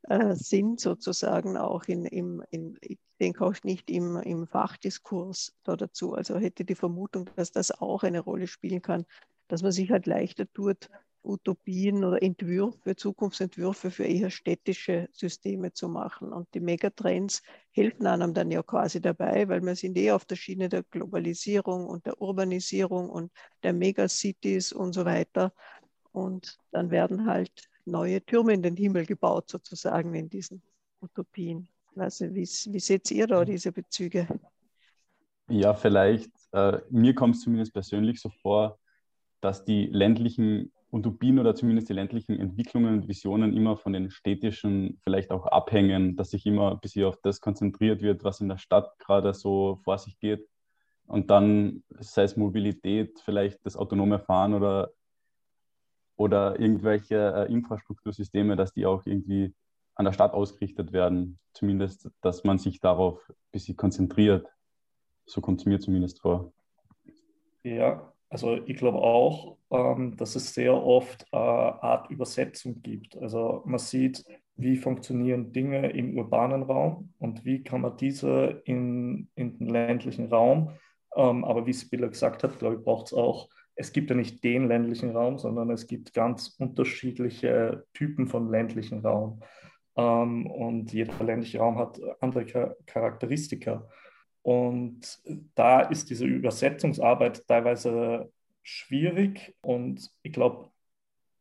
äh, 0.03 0.35
sind, 0.35 0.81
sozusagen 0.81 1.57
auch 1.57 1.85
in, 1.85 2.05
im, 2.05 2.43
in, 2.51 2.79
ich 2.81 2.99
denke 3.21 3.45
auch 3.45 3.55
nicht 3.65 3.91
im, 3.91 4.17
im 4.17 4.47
Fachdiskurs 4.47 5.55
da 5.65 5.77
dazu. 5.77 6.15
Also 6.15 6.39
hätte 6.39 6.65
die 6.65 6.75
Vermutung, 6.75 7.29
dass 7.37 7.51
das 7.51 7.71
auch 7.71 8.05
eine 8.05 8.21
Rolle 8.21 8.47
spielen 8.47 8.83
kann, 8.83 9.05
dass 9.49 9.63
man 9.63 9.73
sich 9.73 9.91
halt 9.91 10.07
leichter 10.07 10.51
tut, 10.53 10.89
Utopien 11.23 12.05
oder 12.05 12.23
Entwürfe, 12.23 12.97
Zukunftsentwürfe 12.97 13.91
für 13.91 14.05
eher 14.05 14.31
städtische 14.31 15.09
Systeme 15.13 15.73
zu 15.73 15.89
machen. 15.89 16.33
Und 16.33 16.49
die 16.55 16.61
Megatrends 16.61 17.43
helfen 17.71 18.07
einem 18.07 18.35
dann 18.35 18.51
ja 18.51 18.63
quasi 18.63 19.01
dabei, 19.01 19.49
weil 19.49 19.61
wir 19.63 19.77
sind 19.77 19.97
eh 19.97 20.13
auf 20.13 20.25
der 20.25 20.37
Schiene 20.37 20.69
der 20.69 20.83
Globalisierung 20.85 21.87
und 21.87 22.07
der 22.07 22.21
Urbanisierung 22.21 23.11
und 23.11 23.33
der 23.63 23.73
Megacities 23.73 24.73
und 24.73 24.93
so 24.93 25.05
weiter. 25.05 25.53
Und 26.13 26.59
dann 26.71 26.91
werden 26.91 27.27
halt 27.27 27.69
neue 27.85 28.25
Türme 28.25 28.55
in 28.55 28.63
den 28.63 28.77
Himmel 28.77 29.07
gebaut, 29.07 29.49
sozusagen 29.51 30.15
in 30.15 30.29
diesen 30.29 30.63
Utopien. 31.01 31.69
Also 31.97 32.27
wie, 32.35 32.43
wie 32.45 32.81
seht 32.81 33.11
ihr 33.11 33.27
da 33.27 33.45
diese 33.45 33.73
Bezüge? 33.73 34.29
Ja, 35.49 35.75
vielleicht, 35.75 36.31
äh, 36.53 36.79
mir 36.91 37.15
kommt 37.15 37.37
es 37.37 37.41
zumindest 37.41 37.73
persönlich 37.73 38.21
so 38.21 38.31
vor, 38.43 38.79
dass 39.41 39.65
die 39.65 39.87
ländlichen 39.87 40.73
Utopien 40.91 41.39
oder 41.39 41.55
zumindest 41.55 41.89
die 41.89 41.95
ländlichen 41.95 42.39
Entwicklungen 42.39 42.95
und 42.95 43.09
Visionen 43.09 43.55
immer 43.55 43.77
von 43.77 43.93
den 43.93 44.11
städtischen 44.11 44.99
vielleicht 45.03 45.31
auch 45.31 45.47
abhängen, 45.47 46.17
dass 46.17 46.31
sich 46.31 46.47
immer 46.47 46.73
ein 46.73 46.81
bisschen 46.81 47.05
auf 47.05 47.19
das 47.23 47.41
konzentriert 47.41 48.01
wird, 48.01 48.25
was 48.25 48.41
in 48.41 48.49
der 48.49 48.59
Stadt 48.59 48.99
gerade 48.99 49.35
so 49.35 49.81
vor 49.85 49.99
sich 49.99 50.19
geht. 50.19 50.49
Und 51.07 51.31
dann, 51.31 51.83
sei 51.99 52.23
es 52.23 52.37
Mobilität, 52.37 53.21
vielleicht 53.25 53.65
das 53.65 53.77
autonome 53.77 54.19
Fahren 54.19 54.55
oder, 54.55 54.91
oder 56.17 56.59
irgendwelche 56.59 57.17
äh, 57.17 57.53
Infrastruktursysteme, 57.53 58.57
dass 58.57 58.73
die 58.73 58.87
auch 58.87 59.05
irgendwie 59.05 59.55
an 59.95 60.05
der 60.05 60.13
Stadt 60.13 60.33
ausgerichtet 60.33 60.93
werden. 60.93 61.39
Zumindest, 61.53 62.11
dass 62.23 62.45
man 62.45 62.59
sich 62.59 62.81
darauf 62.81 63.29
ein 63.29 63.35
bisschen 63.53 63.77
konzentriert. 63.77 64.47
So 65.27 65.41
kommt 65.41 65.61
es 65.61 65.67
mir 65.67 65.81
zumindest 65.81 66.21
vor. 66.21 66.53
Ja, 67.63 68.13
also 68.31 68.59
ich 68.67 68.77
glaube 68.77 68.99
auch, 68.99 69.57
ähm, 69.71 70.17
dass 70.17 70.37
es 70.37 70.55
sehr 70.55 70.75
oft 70.75 71.27
eine 71.33 71.83
Art 71.83 72.11
Übersetzung 72.11 72.83
gibt. 72.83 73.17
Also 73.17 73.63
man 73.65 73.79
sieht, 73.79 74.25
wie 74.57 74.77
funktionieren 74.77 75.53
Dinge 75.53 75.91
im 75.91 76.19
urbanen 76.19 76.63
Raum 76.65 77.15
und 77.19 77.45
wie 77.45 77.63
kann 77.63 77.81
man 77.83 77.97
diese 77.97 78.63
in, 78.65 79.29
in 79.35 79.59
den 79.59 79.69
ländlichen 79.69 80.29
Raum. 80.29 80.71
Ähm, 81.17 81.45
aber 81.45 81.67
wie 81.67 81.75
Spiller 81.75 82.09
gesagt 82.09 82.43
hat, 82.43 82.59
glaube 82.59 82.77
ich, 82.77 82.83
braucht 82.83 83.07
es 83.07 83.15
auch, 83.15 83.49
es 83.77 83.93
gibt 83.93 84.11
ja 84.11 84.17
nicht 84.17 84.43
den 84.43 84.67
ländlichen 84.67 85.13
Raum, 85.17 85.39
sondern 85.39 85.71
es 85.71 85.87
gibt 85.87 86.13
ganz 86.13 86.57
unterschiedliche 86.59 87.85
Typen 87.95 88.27
von 88.27 88.51
ländlichen 88.51 89.01
Raum. 89.07 89.41
Ähm, 89.97 90.47
und 90.47 90.93
jeder 90.93 91.15
ländliche 91.25 91.59
Raum 91.61 91.79
hat 91.79 92.01
andere 92.21 92.75
Charakteristika. 92.87 93.89
Und 94.43 95.21
da 95.55 95.83
ist 95.83 96.11
diese 96.11 96.25
Übersetzungsarbeit 96.25 97.47
teilweise 97.47 98.31
schwierig 98.63 99.55
und 99.61 100.11
ich 100.23 100.33
glaube, 100.33 100.71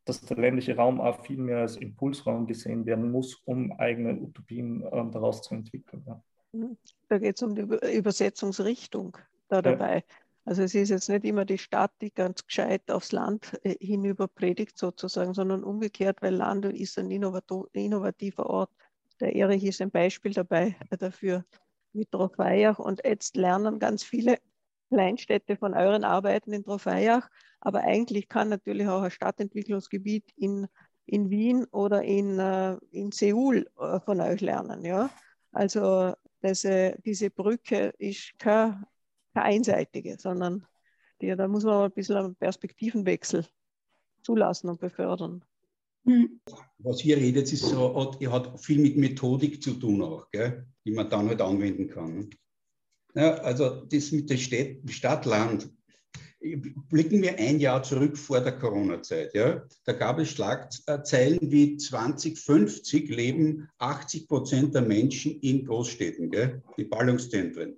dass 0.05 0.21
der 0.21 0.37
ländliche 0.37 0.75
Raum 0.75 1.01
auch 1.01 1.25
viel 1.25 1.37
mehr 1.37 1.59
als 1.59 1.75
Impulsraum 1.75 2.47
gesehen 2.47 2.85
werden 2.85 3.11
muss, 3.11 3.35
um 3.45 3.73
eigene 3.73 4.19
Utopien 4.19 4.81
äh, 4.83 5.11
daraus 5.11 5.41
zu 5.41 5.53
entwickeln. 5.53 6.03
Ja. 6.07 6.23
Mhm. 6.53 6.77
Da 7.09 7.17
geht 7.17 7.35
es 7.35 7.43
um 7.43 7.55
die 7.55 7.61
Übersetzungsrichtung 7.93 9.17
da 9.49 9.61
dabei. 9.61 9.97
Ja. 9.97 10.03
Also 10.45 10.63
es 10.63 10.73
ist 10.75 10.89
jetzt 10.89 11.09
nicht 11.09 11.25
immer 11.25 11.43
die 11.43 11.57
Stadt, 11.57 11.91
die 11.99 12.09
ganz 12.09 12.45
gescheit 12.45 12.89
aufs 12.89 13.11
Land 13.11 13.59
äh, 13.63 13.75
hinüber 13.81 14.29
predigt 14.29 14.77
sozusagen, 14.77 15.33
sondern 15.33 15.63
umgekehrt, 15.63 16.21
weil 16.21 16.35
Land 16.35 16.65
ist 16.65 16.97
ein 16.97 17.11
innovativer 17.11 18.49
Ort. 18.49 18.71
Der 19.19 19.35
Erich 19.35 19.65
ist 19.65 19.81
ein 19.81 19.91
Beispiel 19.91 20.31
dabei 20.31 20.77
äh, 20.89 20.97
dafür 20.97 21.43
mit 21.93 22.11
Trofeiach 22.11 22.79
und 22.79 23.01
jetzt 23.03 23.35
lernen 23.35 23.79
ganz 23.79 24.03
viele 24.03 24.37
Kleinstädte 24.89 25.57
von 25.57 25.73
euren 25.73 26.03
Arbeiten 26.03 26.53
in 26.53 26.63
Trofeiach, 26.63 27.29
aber 27.59 27.81
eigentlich 27.81 28.29
kann 28.29 28.49
natürlich 28.49 28.87
auch 28.87 29.01
ein 29.01 29.11
Stadtentwicklungsgebiet 29.11 30.31
in, 30.35 30.67
in 31.05 31.29
Wien 31.29 31.65
oder 31.71 32.03
in, 32.03 32.39
äh, 32.39 32.77
in 32.91 33.11
Seoul 33.11 33.67
äh, 33.79 33.99
von 33.99 34.21
euch 34.21 34.41
lernen. 34.41 34.85
Ja? 34.85 35.09
Also 35.51 36.13
diese, 36.43 36.95
diese 37.03 37.29
Brücke 37.29 37.93
ist 37.97 38.37
keine, 38.37 38.85
keine 39.33 39.45
einseitige, 39.45 40.17
sondern 40.17 40.65
die, 41.21 41.35
da 41.35 41.47
muss 41.47 41.63
man 41.63 41.85
ein 41.85 41.91
bisschen 41.91 42.17
einen 42.17 42.35
Perspektivenwechsel 42.35 43.45
zulassen 44.21 44.69
und 44.69 44.79
befördern. 44.79 45.43
Hm. 46.07 46.39
Was 46.79 47.01
hier 47.01 47.17
redet, 47.17 47.51
ist 47.51 47.65
so, 47.65 47.93
hat, 47.95 48.25
hat 48.31 48.59
viel 48.61 48.79
mit 48.79 48.95
Methodik 48.97 49.61
zu 49.61 49.73
tun 49.73 50.01
auch, 50.01 50.31
gell? 50.31 50.65
die 50.85 50.91
man 50.91 51.09
dann 51.09 51.27
halt 51.27 51.41
anwenden 51.41 51.89
kann. 51.89 52.29
Ja, 53.13 53.33
also 53.35 53.85
das 53.85 54.11
mit 54.11 54.29
der 54.29 54.37
Stadt, 54.37 54.77
Stadt-Land. 54.87 55.69
Blicken 56.39 57.21
wir 57.23 57.37
ein 57.37 57.59
Jahr 57.59 57.83
zurück 57.83 58.15
vor 58.15 58.39
der 58.39 58.57
Corona-Zeit. 58.57 59.33
Ja? 59.33 59.65
Da 59.83 59.93
gab 59.93 60.19
es 60.19 60.29
Schlagzeilen 60.29 61.39
wie 61.41 61.75
2050 61.75 63.09
leben 63.09 63.67
80 63.79 64.27
Prozent 64.27 64.75
der 64.75 64.83
Menschen 64.83 65.39
in 65.41 65.65
Großstädten, 65.65 66.29
gell? 66.31 66.63
in 66.77 66.89
Ballungszentren. 66.89 67.75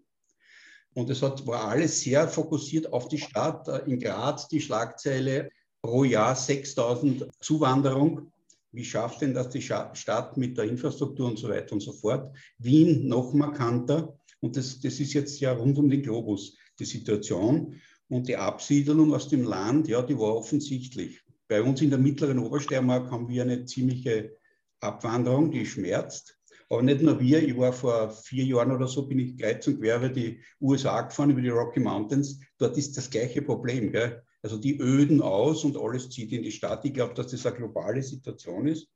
Und 0.94 1.10
es 1.10 1.22
war 1.22 1.70
alles 1.70 2.02
sehr 2.02 2.28
fokussiert 2.28 2.92
auf 2.92 3.08
die 3.08 3.18
Stadt. 3.18 3.88
In 3.88 3.98
Graz 3.98 4.50
die 4.50 4.62
Schlagzeile 4.62 5.50
pro 5.82 6.04
Jahr 6.04 6.36
6000 6.36 7.28
Zuwanderung. 7.40 8.32
Wie 8.72 8.86
schafft 8.86 9.22
denn 9.22 9.34
das 9.34 9.50
die 9.50 9.62
Stadt 9.62 10.38
mit 10.38 10.58
der 10.58 10.66
Infrastruktur 10.66 11.28
und 11.28 11.40
so 11.40 11.50
weiter 11.50 11.74
und 11.74 11.82
so 11.82 11.92
fort? 11.92 12.36
Wien 12.60 13.08
noch 13.08 13.34
markanter. 13.34 14.20
Und 14.42 14.56
das, 14.56 14.80
das 14.80 15.00
ist 15.00 15.14
jetzt 15.14 15.40
ja 15.40 15.54
rund 15.54 15.78
um 15.78 15.90
den 15.90 16.04
Globus 16.04 16.56
die 16.78 16.86
Situation. 16.86 17.76
Und 18.10 18.28
die 18.28 18.38
Absiedelung 18.38 19.14
aus 19.14 19.28
dem 19.28 19.44
Land, 19.44 19.88
ja, 19.88 20.02
die 20.02 20.18
war 20.18 20.36
offensichtlich. 20.36 21.22
Bei 21.48 21.62
uns 21.62 21.82
in 21.82 21.90
der 21.90 22.00
mittleren 22.00 22.40
Obersteiermark 22.40 23.10
haben 23.12 23.28
wir 23.28 23.42
eine 23.42 23.66
ziemliche 23.66 24.38
Abwanderung, 24.80 25.52
die 25.52 25.66
schmerzt. 25.66 26.38
Aber 26.70 26.84
nicht 26.84 27.02
nur 27.02 27.20
wir, 27.20 27.42
ich 27.42 27.58
war 27.58 27.74
vor 27.74 28.12
vier 28.12 28.46
Jahren 28.46 28.72
oder 28.72 28.88
so, 28.88 29.08
bin 29.08 29.20
ich 29.20 29.38
kreuz 29.38 29.66
und 29.68 29.80
quer 29.80 29.98
über 29.98 30.10
die 30.10 30.40
USA 30.62 31.02
gefahren, 31.02 31.32
über 31.32 31.42
die 31.42 31.50
Rocky 31.50 31.80
Mountains. 31.80 32.40
Dort 32.60 32.78
ist 32.78 32.96
das 32.96 33.10
gleiche 33.10 33.42
Problem. 33.42 33.92
Gell? 33.92 34.24
Also 34.42 34.58
die 34.58 34.80
öden 34.80 35.22
aus 35.22 35.64
und 35.64 35.78
alles 35.78 36.10
zieht 36.10 36.32
in 36.32 36.44
die 36.44 36.52
Stadt. 36.52 36.86
Ich 36.86 36.94
glaube, 36.94 37.14
dass 37.14 37.28
das 37.28 37.46
eine 37.46 37.58
globale 37.58 38.02
Situation 38.02 38.68
ist. 38.68 38.88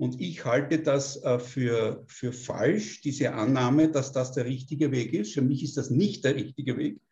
Und 0.00 0.18
ich 0.18 0.46
halte 0.46 0.78
das 0.78 1.22
äh, 1.24 1.38
für, 1.38 2.04
für 2.08 2.32
falsch, 2.32 3.02
diese 3.02 3.34
Annahme, 3.34 3.90
dass 3.90 4.12
das 4.12 4.32
der 4.32 4.46
richtige 4.46 4.90
Weg 4.92 5.12
ist. 5.12 5.34
Für 5.34 5.42
mich 5.42 5.62
ist 5.62 5.76
das 5.76 5.90
nicht 5.90 6.24
der 6.24 6.36
richtige 6.36 6.78
Weg. 6.78 7.02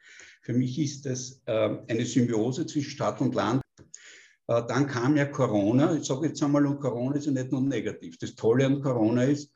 Für 0.40 0.54
mich 0.54 0.78
ist 0.78 1.04
das 1.04 1.42
äh, 1.44 1.76
eine 1.87 2.06
Symbiose 2.06 2.64
zwischen 2.64 2.90
Stadt 2.90 3.20
und 3.20 3.35
Land. 3.35 3.61
Äh, 4.47 4.62
dann 4.66 4.87
kam 4.87 5.18
ja 5.18 5.26
Corona. 5.26 5.94
Ich 5.97 6.04
sage 6.04 6.28
jetzt 6.28 6.42
einmal, 6.42 6.64
und 6.64 6.80
Corona 6.80 7.16
ist 7.16 7.26
ja 7.26 7.32
nicht 7.32 7.52
nur 7.52 7.61
negativ. 7.61 8.16
Das 8.18 8.35
Tolle 8.35 8.64
an 8.64 8.80
Corona 8.80 9.25
ist, 9.25 9.52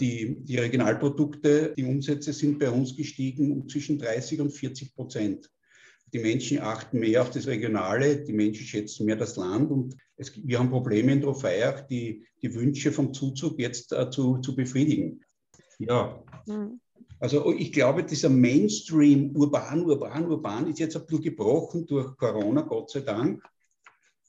die, 0.00 0.36
die 0.44 0.56
Regionalprodukte, 0.56 1.74
die 1.76 1.84
Umsätze 1.84 2.32
sind 2.32 2.58
bei 2.58 2.70
uns 2.70 2.96
gestiegen 2.96 3.52
um 3.52 3.68
zwischen 3.68 3.98
30 3.98 4.40
und 4.40 4.50
40 4.50 4.94
Prozent. 4.94 5.50
Die 6.12 6.18
Menschen 6.18 6.60
achten 6.60 7.00
mehr 7.00 7.22
auf 7.22 7.30
das 7.30 7.46
Regionale, 7.46 8.24
die 8.24 8.32
Menschen 8.32 8.64
schätzen 8.64 9.06
mehr 9.06 9.16
das 9.16 9.36
Land 9.36 9.70
und 9.70 9.96
es, 10.16 10.32
wir 10.42 10.58
haben 10.58 10.70
Probleme 10.70 11.12
in 11.12 11.20
Trofeiach, 11.20 11.82
die, 11.82 12.26
die 12.42 12.54
Wünsche 12.54 12.92
vom 12.92 13.12
Zuzug 13.12 13.58
jetzt 13.58 13.92
äh, 13.92 14.10
zu, 14.10 14.38
zu 14.38 14.56
befriedigen. 14.56 15.20
Ja. 15.78 16.22
Mhm. 16.46 16.80
Also 17.20 17.52
ich 17.52 17.72
glaube, 17.72 18.04
dieser 18.04 18.28
Mainstream 18.28 19.34
urban, 19.34 19.84
urban, 19.84 20.26
urban 20.26 20.66
ist 20.68 20.78
jetzt 20.78 20.96
ein 20.96 21.04
bisschen 21.06 21.22
gebrochen 21.22 21.86
durch 21.86 22.16
Corona, 22.16 22.62
Gott 22.62 22.90
sei 22.90 23.00
Dank. 23.00 23.42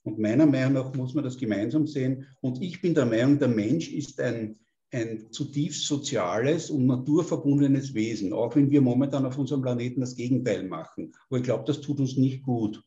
Und 0.03 0.17
meiner 0.17 0.45
Meinung 0.45 0.73
nach 0.73 0.93
muss 0.93 1.13
man 1.13 1.23
das 1.23 1.37
gemeinsam 1.37 1.85
sehen. 1.85 2.25
Und 2.41 2.61
ich 2.61 2.81
bin 2.81 2.95
der 2.95 3.05
Meinung, 3.05 3.37
der 3.37 3.47
Mensch 3.47 3.91
ist 3.91 4.19
ein, 4.19 4.57
ein 4.91 5.31
zutiefst 5.31 5.85
soziales 5.85 6.69
und 6.69 6.85
naturverbundenes 6.87 7.93
Wesen, 7.93 8.33
auch 8.33 8.55
wenn 8.55 8.71
wir 8.71 8.81
momentan 8.81 9.25
auf 9.25 9.37
unserem 9.37 9.61
Planeten 9.61 10.01
das 10.01 10.15
Gegenteil 10.15 10.63
machen. 10.63 11.13
Aber 11.27 11.37
ich 11.37 11.43
glaube, 11.43 11.65
das 11.65 11.81
tut 11.81 11.99
uns 11.99 12.17
nicht 12.17 12.43
gut. 12.43 12.83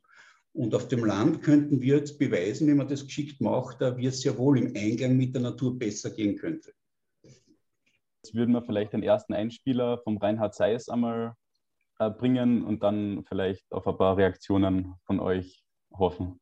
Und 0.52 0.74
auf 0.74 0.88
dem 0.88 1.04
Land 1.04 1.42
könnten 1.42 1.80
wir 1.80 1.96
jetzt 1.96 2.18
beweisen, 2.18 2.66
wenn 2.68 2.76
man 2.76 2.88
das 2.88 3.06
geschickt 3.06 3.40
macht, 3.40 3.80
da 3.80 3.96
wir 3.96 4.10
es 4.10 4.20
sehr 4.20 4.36
wohl 4.36 4.58
im 4.58 4.74
Einklang 4.76 5.16
mit 5.16 5.34
der 5.34 5.42
Natur 5.42 5.78
besser 5.78 6.10
gehen 6.10 6.36
könnte. 6.36 6.74
Jetzt 7.22 8.34
würden 8.34 8.52
wir 8.52 8.62
vielleicht 8.62 8.92
den 8.92 9.02
ersten 9.02 9.32
Einspieler 9.32 9.98
vom 9.98 10.18
Reinhard 10.18 10.54
Seis 10.54 10.88
einmal 10.88 11.34
äh, 11.98 12.10
bringen 12.10 12.64
und 12.64 12.82
dann 12.82 13.24
vielleicht 13.24 13.72
auf 13.72 13.86
ein 13.86 13.96
paar 13.96 14.16
Reaktionen 14.16 14.94
von 15.04 15.20
euch 15.20 15.64
hoffen. 15.92 16.38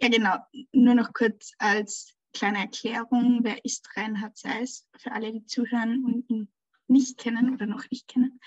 Ja, 0.00 0.08
genau. 0.08 0.36
Nur 0.72 0.94
noch 0.94 1.12
kurz 1.12 1.52
als 1.58 2.15
kleine 2.36 2.58
Erklärung, 2.58 3.40
wer 3.44 3.64
ist 3.64 3.88
Reinhard 3.96 4.36
Seis, 4.36 4.86
für 4.98 5.10
alle, 5.12 5.32
die 5.32 5.46
zuhören 5.46 6.04
und 6.04 6.28
ihn 6.28 6.48
nicht 6.86 7.16
kennen 7.16 7.54
oder 7.54 7.66
noch 7.66 7.90
nicht 7.90 8.08
kennen. 8.08 8.38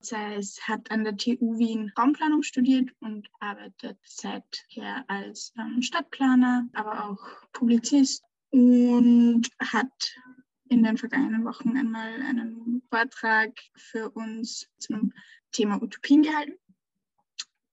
Seis 0.00 0.58
hat 0.62 0.90
an 0.90 1.04
der 1.04 1.16
TU 1.16 1.56
Wien 1.56 1.92
Raumplanung 1.96 2.42
studiert 2.42 2.90
und 2.98 3.28
arbeitet 3.38 3.96
seither 4.04 5.04
als 5.06 5.52
ähm, 5.56 5.82
Stadtplaner, 5.82 6.68
aber 6.72 7.10
auch 7.10 7.24
Publizist 7.52 8.24
und 8.50 9.48
hat 9.60 10.16
in 10.68 10.82
den 10.82 10.96
vergangenen 10.96 11.44
Wochen 11.44 11.76
einmal 11.76 12.20
einen 12.22 12.82
Vortrag 12.90 13.52
für 13.76 14.10
uns 14.10 14.68
zum 14.78 15.12
Thema 15.52 15.80
Utopien 15.80 16.22
gehalten. 16.22 16.54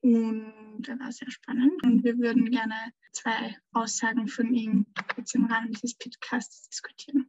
Und 0.06 0.84
der 0.88 1.00
war 1.00 1.12
sehr 1.12 1.32
spannend 1.32 1.84
und 1.84 2.04
wir 2.04 2.16
würden 2.20 2.52
gerne 2.52 2.76
zwei 3.12 3.58
Aussagen 3.72 4.28
von 4.28 4.54
ihm 4.54 4.86
jetzt 5.18 5.34
im 5.34 5.46
Rahmen 5.46 5.72
dieses 5.72 5.96
Podcasts 5.96 6.70
diskutieren. 6.70 7.28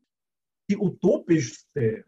Die 0.68 0.76
utopischste 0.76 2.04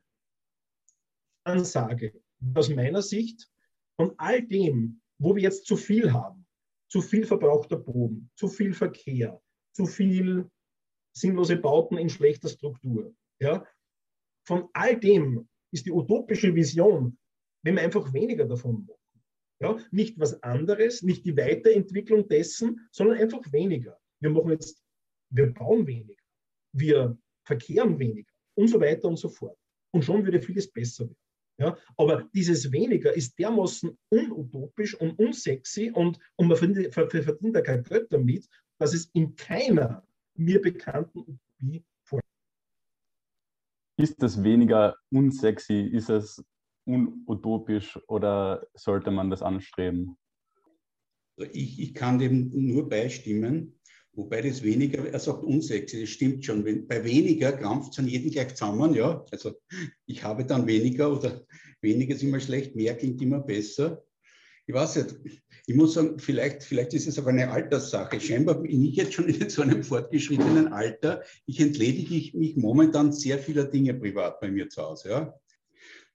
Ansage 1.45 2.21
aus 2.55 2.69
meiner 2.69 3.01
Sicht 3.01 3.51
von 3.97 4.13
all 4.19 4.43
dem, 4.43 5.01
wo 5.17 5.35
wir 5.35 5.43
jetzt 5.43 5.65
zu 5.65 5.75
viel 5.75 6.13
haben, 6.13 6.45
zu 6.89 7.01
viel 7.01 7.25
verbrauchter 7.25 7.79
Boden, 7.79 8.31
zu 8.37 8.47
viel 8.47 8.75
Verkehr, 8.75 9.41
zu 9.73 9.87
viel 9.87 10.51
sinnlose 11.17 11.57
Bauten 11.57 11.97
in 11.97 12.11
schlechter 12.11 12.51
Struktur, 12.51 13.17
ja, 13.41 13.67
von 14.47 14.69
all 14.75 15.01
dem 15.01 15.49
ist 15.73 15.87
die 15.87 15.93
utopische 15.93 16.55
Vision, 16.55 17.19
wenn 17.63 17.77
wir 17.77 17.83
einfach 17.83 18.13
weniger 18.13 18.45
davon 18.45 18.85
machen. 18.87 18.98
Ja, 19.61 19.77
nicht 19.91 20.19
was 20.19 20.43
anderes, 20.43 21.03
nicht 21.03 21.25
die 21.25 21.37
Weiterentwicklung 21.37 22.29
dessen, 22.29 22.89
sondern 22.93 23.19
einfach 23.19 23.53
weniger. 23.53 23.99
Wir 24.21 24.31
machen 24.31 24.51
jetzt, 24.51 24.83
wir 25.31 25.53
bauen 25.53 25.87
weniger, 25.87 26.23
wir 26.73 27.19
verkehren 27.45 27.99
weniger 27.99 28.31
und 28.55 28.69
so 28.69 28.81
weiter 28.81 29.09
und 29.09 29.19
so 29.19 29.29
fort. 29.29 29.59
Und 29.93 30.05
schon 30.05 30.25
würde 30.25 30.41
vieles 30.41 30.71
besser 30.71 31.05
werden. 31.05 31.17
Ja, 31.61 31.77
aber 31.97 32.23
dieses 32.33 32.71
weniger 32.71 33.13
ist 33.13 33.37
dermaßen 33.37 33.99
unutopisch 34.11 34.95
und 34.95 35.19
unsexy 35.19 35.91
und, 35.91 36.21
und 36.37 36.47
man 36.47 36.57
verdient, 36.57 36.95
verdient 36.95 37.57
da 37.57 37.61
kein 37.61 37.83
Geld 37.83 38.13
damit, 38.13 38.49
dass 38.79 38.95
es 38.95 39.07
in 39.13 39.35
keiner 39.35 40.07
mir 40.37 40.63
bekannten 40.63 41.19
Utopie 41.19 41.85
vorkommt. 42.05 42.23
Ist 43.97 44.23
das 44.23 44.41
weniger 44.45 44.97
unsexy? 45.11 45.81
Ist 45.81 46.11
es 46.11 46.45
unutopisch 46.89 47.99
oder 48.09 48.67
sollte 48.75 49.11
man 49.11 49.31
das 49.31 49.43
anstreben? 49.43 50.17
Ich, 51.53 51.81
ich 51.81 51.95
kann 51.95 52.19
dem 52.19 52.51
nur 52.53 52.89
beistimmen, 52.89 53.79
wobei 54.13 54.43
das 54.43 54.63
weniger, 54.63 55.07
er 55.09 55.21
sagt 55.21 55.45
unsexy, 55.45 56.01
das 56.01 56.09
stimmt 56.09 56.45
schon. 56.45 56.65
Wenn, 56.65 56.89
bei 56.89 57.05
weniger 57.05 57.53
krampft 57.53 57.93
es 57.93 57.99
an 57.99 58.09
jeden 58.09 58.31
gleich 58.31 58.55
zusammen, 58.57 58.95
ja. 58.95 59.25
Also 59.31 59.53
ich 60.07 60.25
habe 60.25 60.45
dann 60.45 60.67
weniger 60.67 61.13
oder 61.13 61.45
weniger 61.81 62.15
ist 62.15 62.23
immer 62.23 62.41
schlecht, 62.41 62.75
mehr 62.75 62.97
klingt 62.97 63.23
immer 63.23 63.41
besser. 63.41 64.03
Ich 64.67 64.75
weiß 64.75 64.97
nicht, 64.97 65.43
ich 65.67 65.75
muss 65.75 65.95
sagen, 65.95 66.19
vielleicht, 66.19 66.63
vielleicht 66.63 66.93
ist 66.93 67.07
es 67.07 67.19
auch 67.19 67.27
eine 67.27 67.51
Alterssache. 67.51 68.21
Scheinbar 68.21 68.57
bin 68.57 68.85
ich 68.85 68.97
jetzt 68.97 69.15
schon 69.15 69.29
in 69.29 69.49
so 69.49 69.63
einem 69.63 69.83
fortgeschrittenen 69.83 70.73
Alter. 70.73 71.23
Ich 71.47 71.61
entledige 71.61 72.37
mich 72.37 72.57
momentan 72.57 73.13
sehr 73.13 73.39
vieler 73.39 73.65
Dinge 73.65 73.95
privat 73.95 74.41
bei 74.41 74.51
mir 74.51 74.69
zu 74.69 74.83
Hause. 74.83 75.09
Ja. 75.11 75.41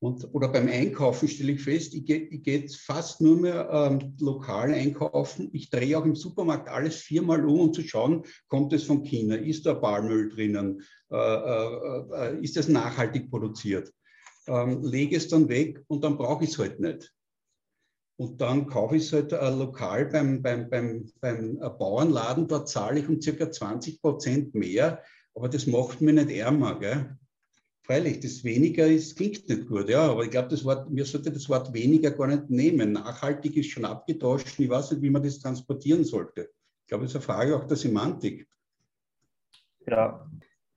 Und, 0.03 0.27
oder 0.33 0.49
beim 0.49 0.67
Einkaufen 0.67 1.29
stelle 1.29 1.53
ich 1.53 1.63
fest, 1.63 1.93
ich 1.93 2.03
gehe, 2.03 2.27
jetzt 2.29 2.75
fast 2.81 3.21
nur 3.21 3.37
mehr 3.37 3.69
ähm, 3.71 4.17
lokal 4.19 4.73
einkaufen. 4.73 5.49
Ich 5.53 5.69
drehe 5.69 5.97
auch 5.97 6.03
im 6.03 6.17
Supermarkt 6.17 6.67
alles 6.67 6.97
viermal 6.97 7.45
um, 7.45 7.61
um 7.61 7.73
zu 7.73 7.83
schauen, 7.83 8.25
kommt 8.49 8.73
es 8.73 8.83
von 8.83 9.03
China, 9.03 9.35
ist 9.35 9.65
da 9.65 9.75
Palmöl 9.75 10.27
drinnen, 10.27 10.81
äh, 11.09 11.15
äh, 11.15 12.01
äh, 12.17 12.43
ist 12.43 12.57
es 12.57 12.67
nachhaltig 12.67 13.29
produziert. 13.29 13.93
Ähm, 14.45 14.83
lege 14.83 15.15
es 15.15 15.29
dann 15.29 15.47
weg 15.47 15.81
und 15.87 16.03
dann 16.03 16.17
brauche 16.17 16.43
ich 16.43 16.49
es 16.49 16.59
halt 16.59 16.81
nicht. 16.81 17.13
Und 18.17 18.41
dann 18.41 18.67
kaufe 18.67 18.97
ich 18.97 19.03
es 19.03 19.13
halt 19.13 19.31
äh, 19.31 19.49
lokal 19.51 20.07
beim, 20.07 20.41
beim, 20.41 20.69
beim, 20.69 21.09
beim 21.21 21.61
äh, 21.61 21.69
Bauernladen, 21.69 22.49
dort 22.49 22.67
zahle 22.67 22.99
ich 22.99 23.07
um 23.07 23.21
circa 23.21 23.49
20 23.49 24.01
Prozent 24.01 24.53
mehr, 24.53 25.01
aber 25.33 25.47
das 25.47 25.65
macht 25.65 26.01
mir 26.01 26.11
nicht 26.11 26.31
ärmer. 26.31 26.77
Gell? 26.77 27.17
Freilich, 27.86 28.22
das 28.22 28.46
weniger 28.46 28.88
ist, 28.88 29.17
klingt 29.17 29.50
nicht 29.50 29.67
gut, 29.67 29.89
ja, 29.89 30.10
aber 30.10 30.24
ich 30.24 30.32
glaube, 30.32 30.48
das 30.48 30.63
Wort, 30.63 30.89
mir 30.89 31.04
sollte 31.04 31.32
das 31.32 31.50
Wort 31.50 31.74
weniger 31.74 32.12
gar 32.12 32.28
nicht 32.28 32.50
nehmen. 32.50 32.93
Nachhaltig 32.93 33.58
ist 33.58 33.72
schon 33.72 33.84
abgetauscht. 33.84 34.58
Ich 34.58 34.69
weiß 34.69 34.91
nicht, 34.91 35.02
wie 35.02 35.10
man 35.10 35.22
das 35.22 35.39
transportieren 35.39 36.06
sollte. 36.06 36.50
Ich 36.84 36.88
glaube, 36.88 37.04
das 37.04 37.12
ist 37.12 37.17
eine 37.17 37.26
Frage 37.26 37.58
auch 37.58 37.65
der 37.65 37.76
Semantik. 37.76 38.48
Ja, 39.86 40.26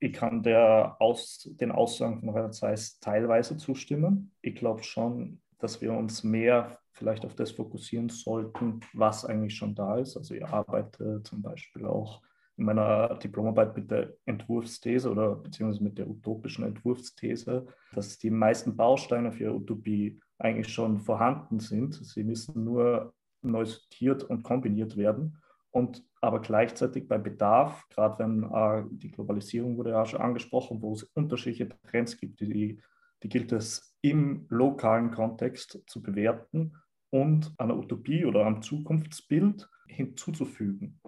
ich 0.01 0.13
kann 0.13 0.43
der 0.43 0.97
Aus, 0.99 1.49
den 1.61 1.71
Aussagen 1.71 2.19
von 2.19 2.31
Reinhard 2.31 2.57
Zeiss 2.57 2.99
teilweise 2.99 3.57
zustimmen. 3.57 4.33
Ich 4.43 4.57
glaube 4.57 4.83
schon, 4.83 5.41
dass 5.59 5.81
wir 5.81 5.93
uns 5.93 6.25
mehr 6.25 6.81
vielleicht 6.91 7.25
auf 7.25 7.37
das 7.37 7.53
fokussieren 7.53 8.09
sollten, 8.09 8.81
was 8.95 9.25
eigentlich 9.25 9.55
schon 9.55 9.77
da 9.77 9.99
ist. 9.99 10.17
Also 10.17 10.35
ich 10.35 10.45
arbeite 10.45 11.23
zum 11.23 11.41
Beispiel 11.41 11.87
auch 11.87 12.21
in 12.57 12.65
meiner 12.65 13.15
Diplomarbeit 13.17 13.77
mit 13.77 13.91
der 13.91 14.15
Entwurfsthese 14.25 15.11
oder 15.11 15.37
beziehungsweise 15.37 15.85
mit 15.85 15.99
der 15.99 16.09
utopischen 16.09 16.65
Entwurfsthese, 16.65 17.67
dass 17.93 18.19
die 18.19 18.31
meisten 18.31 18.77
Bausteine 18.77 19.33
für 19.33 19.55
Utopie 19.55 20.19
eigentlich 20.39 20.73
schon 20.73 21.01
vorhanden 21.01 21.61
sind. 21.61 21.95
Sie 21.95 22.25
müssen 22.25 22.65
nur 22.65 23.15
neu 23.43 23.65
sortiert 23.65 24.25
und 24.25 24.43
kombiniert 24.43 24.97
werden. 24.97 25.39
Und 25.71 26.03
aber 26.23 26.41
gleichzeitig 26.41 27.07
bei 27.07 27.19
Bedarf, 27.19 27.87
gerade 27.91 28.19
wenn 28.19 28.43
äh, 28.45 28.85
die 28.91 29.11
Globalisierung 29.11 29.77
wurde 29.77 29.91
ja 29.91 30.07
schon 30.07 30.21
angesprochen, 30.21 30.81
wo 30.81 30.95
es 30.95 31.03
unterschiedliche 31.03 31.69
Trends 31.91 32.17
gibt, 32.17 32.41
die, 32.41 32.81
die 33.23 33.29
gilt 33.29 33.53
es 33.53 33.95
im 34.01 34.47
lokalen 34.49 35.11
Kontext 35.11 35.83
zu 35.87 36.03
bewerten 36.03 36.73
und 37.11 37.53
einer 37.59 37.77
Utopie 37.77 38.25
oder 38.25 38.47
einem 38.47 38.63
Zukunftsbild 38.63 39.69
hinzuzufügen. 39.87 41.01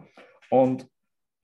Und 0.51 0.89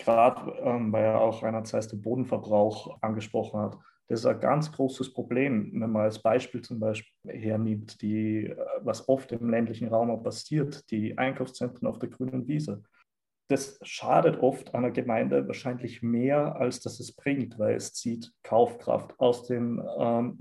gerade 0.04 0.52
ähm, 0.60 0.92
weil 0.92 1.04
er 1.04 1.20
auch 1.20 1.42
einerseits 1.42 1.88
den 1.88 2.02
Bodenverbrauch 2.02 2.98
angesprochen 3.00 3.60
hat, 3.60 3.78
das 4.08 4.20
ist 4.20 4.26
ein 4.26 4.40
ganz 4.40 4.70
großes 4.70 5.14
Problem, 5.14 5.70
wenn 5.72 5.90
man 5.90 6.02
als 6.02 6.20
Beispiel 6.20 6.60
zum 6.60 6.78
Beispiel 6.78 7.10
hernimmt, 7.26 8.02
die, 8.02 8.46
äh, 8.46 8.56
was 8.80 9.08
oft 9.08 9.32
im 9.32 9.48
ländlichen 9.48 9.88
Raum 9.88 10.22
passiert, 10.22 10.90
die 10.90 11.16
Einkaufszentren 11.16 11.88
auf 11.88 11.98
der 11.98 12.10
grünen 12.10 12.46
Wiese. 12.46 12.82
Das 13.48 13.78
schadet 13.82 14.40
oft 14.40 14.74
einer 14.74 14.90
Gemeinde 14.90 15.46
wahrscheinlich 15.46 16.02
mehr, 16.02 16.56
als 16.56 16.80
dass 16.80 17.00
es 17.00 17.14
bringt, 17.14 17.58
weil 17.58 17.76
es 17.76 17.92
zieht 17.92 18.32
Kaufkraft 18.42 19.18
aus 19.18 19.46
den 19.46 19.82
ähm, 19.98 20.34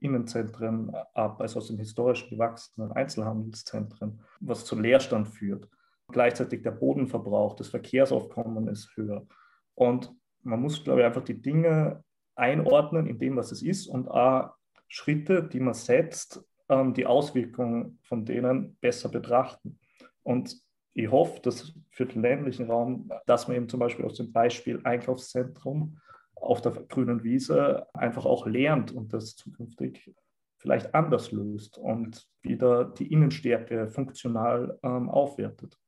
Innenzentren 0.00 0.94
ab, 1.14 1.40
also 1.40 1.58
aus 1.58 1.68
den 1.68 1.78
historisch 1.78 2.28
gewachsenen 2.28 2.92
Einzelhandelszentren, 2.92 4.20
was 4.40 4.64
zu 4.64 4.78
Leerstand 4.78 5.28
führt. 5.28 5.68
Gleichzeitig 6.12 6.62
der 6.62 6.72
Bodenverbrauch, 6.72 7.54
das 7.56 7.68
Verkehrsaufkommen 7.68 8.68
ist 8.68 8.96
höher. 8.96 9.26
Und 9.74 10.14
man 10.42 10.60
muss, 10.60 10.84
glaube 10.84 11.00
ich, 11.00 11.06
einfach 11.06 11.24
die 11.24 11.40
Dinge 11.40 12.04
einordnen 12.34 13.06
in 13.06 13.18
dem, 13.18 13.36
was 13.36 13.52
es 13.52 13.62
ist 13.62 13.86
und 13.86 14.08
auch 14.08 14.50
Schritte, 14.88 15.42
die 15.42 15.60
man 15.60 15.74
setzt, 15.74 16.44
ähm, 16.68 16.94
die 16.94 17.06
Auswirkungen 17.06 17.98
von 18.02 18.24
denen 18.24 18.76
besser 18.76 19.08
betrachten. 19.08 19.78
Und 20.22 20.60
ich 20.94 21.10
hoffe, 21.10 21.40
dass 21.40 21.74
für 21.90 22.06
den 22.06 22.22
ländlichen 22.22 22.70
Raum, 22.70 23.10
dass 23.26 23.48
man 23.48 23.56
eben 23.56 23.68
zum 23.68 23.80
Beispiel 23.80 24.04
aus 24.04 24.16
dem 24.16 24.32
Beispiel 24.32 24.80
Einkaufszentrum 24.84 25.98
auf 26.34 26.60
der 26.60 26.72
grünen 26.72 27.22
Wiese 27.22 27.86
einfach 27.94 28.26
auch 28.26 28.46
lernt 28.46 28.92
und 28.92 29.12
das 29.12 29.36
zukünftig 29.36 30.12
vielleicht 30.58 30.94
anders 30.94 31.32
löst 31.32 31.78
und 31.78 32.28
wieder 32.42 32.84
die 32.84 33.12
Innenstärke 33.12 33.88
funktional 33.88 34.78
ähm, 34.82 35.08
aufwertet. 35.08 35.78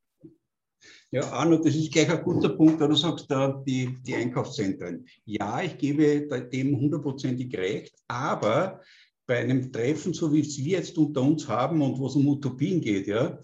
Ja, 1.14 1.30
Arno, 1.30 1.58
das 1.58 1.76
ist 1.76 1.92
gleich 1.92 2.10
ein 2.10 2.24
guter 2.24 2.48
Punkt, 2.48 2.80
weil 2.80 2.88
du 2.88 2.96
sagst, 2.96 3.28
die, 3.68 3.96
die 4.04 4.16
Einkaufszentren. 4.16 5.06
Ja, 5.24 5.62
ich 5.62 5.78
gebe 5.78 6.26
dem 6.52 6.76
hundertprozentig 6.76 7.56
recht, 7.56 7.94
aber 8.08 8.80
bei 9.24 9.38
einem 9.38 9.70
Treffen, 9.70 10.12
so 10.12 10.32
wie 10.32 10.40
es 10.40 10.58
wir 10.58 10.78
jetzt 10.78 10.98
unter 10.98 11.22
uns 11.22 11.46
haben 11.46 11.82
und 11.82 12.00
wo 12.00 12.08
es 12.08 12.16
um 12.16 12.26
Utopien 12.26 12.80
geht, 12.80 13.06
ja, 13.06 13.38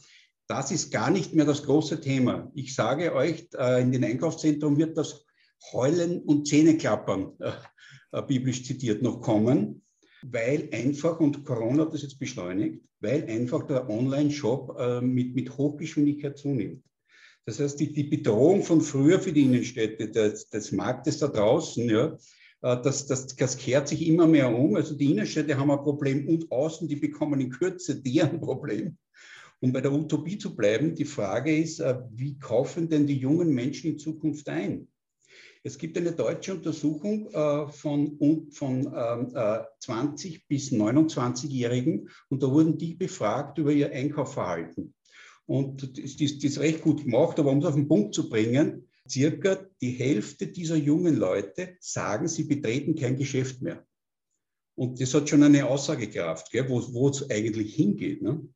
das 0.49 0.73
ist 0.73 0.91
gar 0.91 1.13
nicht 1.13 1.33
mehr 1.33 1.45
das 1.45 1.63
große 1.63 2.01
Thema. 2.01 2.51
Ich 2.57 2.75
sage 2.75 3.15
euch, 3.15 3.47
äh, 3.57 3.81
in 3.81 3.93
den 3.93 4.03
Einkaufszentren 4.03 4.77
wird 4.77 4.99
das 4.99 5.25
Heulen 5.73 6.23
und 6.23 6.49
Zähneklappern, 6.49 7.35
äh, 7.39 7.53
äh, 8.11 8.23
biblisch 8.23 8.65
zitiert, 8.65 9.01
noch 9.01 9.21
kommen, 9.21 9.83
weil 10.23 10.69
einfach, 10.73 11.21
und 11.21 11.45
Corona 11.45 11.85
hat 11.85 11.95
das 11.95 12.03
jetzt 12.03 12.19
beschleunigt, 12.19 12.83
weil 12.99 13.27
einfach 13.27 13.65
der 13.69 13.89
Online-Shop 13.89 15.03
mit, 15.03 15.37
mit 15.37 15.57
Hochgeschwindigkeit 15.57 16.37
zunimmt. 16.37 16.83
Das 17.51 17.59
heißt, 17.59 17.81
die, 17.81 17.91
die 17.91 18.05
Bedrohung 18.05 18.63
von 18.63 18.81
früher 18.81 19.19
für 19.19 19.33
die 19.33 19.43
Innenstädte, 19.43 20.09
des, 20.09 20.49
des 20.51 20.71
Marktes 20.71 21.19
da 21.19 21.27
draußen, 21.27 21.91
ja, 21.91 22.17
äh, 22.63 22.81
das, 22.81 23.09
das, 23.09 23.27
das 23.35 23.57
kehrt 23.57 23.89
sich 23.89 24.07
immer 24.07 24.29
mehr 24.29 24.55
um. 24.57 24.77
Also 24.77 24.95
die 24.95 25.11
Innenstädte 25.11 25.59
haben 25.59 25.73
ein 25.73 25.83
Problem 25.83 26.29
und 26.29 26.53
außen, 26.53 26.87
die 26.87 26.95
bekommen 26.95 27.41
in 27.41 27.51
Kürze 27.51 28.01
deren 28.01 28.41
Problem. 28.41 28.97
Um 29.59 29.73
bei 29.73 29.81
der 29.81 29.93
Utopie 29.93 30.39
zu 30.39 30.55
bleiben, 30.55 30.95
die 30.95 31.05
Frage 31.05 31.59
ist, 31.59 31.81
äh, 31.81 31.99
wie 32.13 32.39
kaufen 32.39 32.89
denn 32.89 33.09
die 33.09 33.19
jungen 33.19 33.53
Menschen 33.53 33.91
in 33.91 33.99
Zukunft 33.99 34.49
ein? 34.49 34.87
Es 35.65 35.77
gibt 35.77 35.99
eine 35.99 36.13
deutsche 36.13 36.55
Untersuchung 36.55 37.31
äh, 37.33 37.67
von, 37.67 38.17
von 38.53 38.85
20 39.81 40.35
ähm, 40.35 40.41
bis 40.47 40.71
29-Jährigen 40.71 42.11
und 42.29 42.45
da 42.45 42.49
wurden 42.49 42.79
die 42.79 42.95
befragt 42.95 43.59
über 43.59 43.73
ihr 43.73 43.91
Einkaufverhalten. 43.91 44.95
Und 45.51 45.99
das, 45.99 46.15
ist 46.21 46.61
recht 46.61 46.81
gut 46.81 47.03
gemacht, 47.03 47.37
aber 47.41 47.51
um 47.51 47.59
es 47.59 47.65
auf 47.65 47.75
den 47.75 47.89
Punkt 47.89 48.15
zu 48.15 48.31
bringen, 48.31 48.89
circa 49.09 49.59
die 49.81 49.91
Hälfte 49.91 50.47
dieser 50.47 50.77
jungen 50.77 51.17
Leute 51.17 51.75
sagen, 51.81 52.29
sie 52.29 52.45
betreten 52.45 52.95
kein 52.95 53.17
Geschäft 53.17 53.61
mehr. 53.61 53.85
Und 54.77 55.01
das 55.01 55.13
hat 55.13 55.29
schon 55.29 55.43
eine 55.43 55.67
Aussagekraft, 55.67 56.53
gell, 56.53 56.69
wo, 56.69 57.09
es 57.09 57.29
eigentlich 57.29 57.75
hingeht. 57.75 58.23
Ne? 58.23 58.47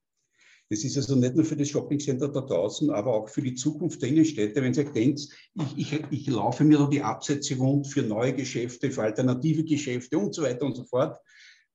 Das 0.70 0.84
ist 0.84 0.96
also 0.96 1.16
nicht 1.16 1.34
nur 1.34 1.44
für 1.44 1.56
das 1.56 1.68
Shoppingcenter 1.68 2.28
da 2.28 2.42
draußen, 2.42 2.88
aber 2.90 3.12
auch 3.12 3.28
für 3.28 3.42
die 3.42 3.56
Zukunft 3.56 4.00
der 4.00 4.10
Innenstädte. 4.10 4.62
Wenn 4.62 4.74
ihr 4.74 4.84
denkt, 4.84 5.28
ich, 5.54 5.76
ich, 5.76 6.00
ich 6.12 6.26
laufe 6.28 6.62
mir 6.62 6.78
da 6.78 6.86
die 6.86 7.02
Absätze 7.02 7.56
rund 7.56 7.88
für 7.88 8.02
neue 8.02 8.34
Geschäfte, 8.34 8.92
für 8.92 9.02
alternative 9.02 9.64
Geschäfte 9.64 10.16
und 10.16 10.32
so 10.32 10.42
weiter 10.42 10.64
und 10.64 10.76
so 10.76 10.84
fort, 10.84 11.18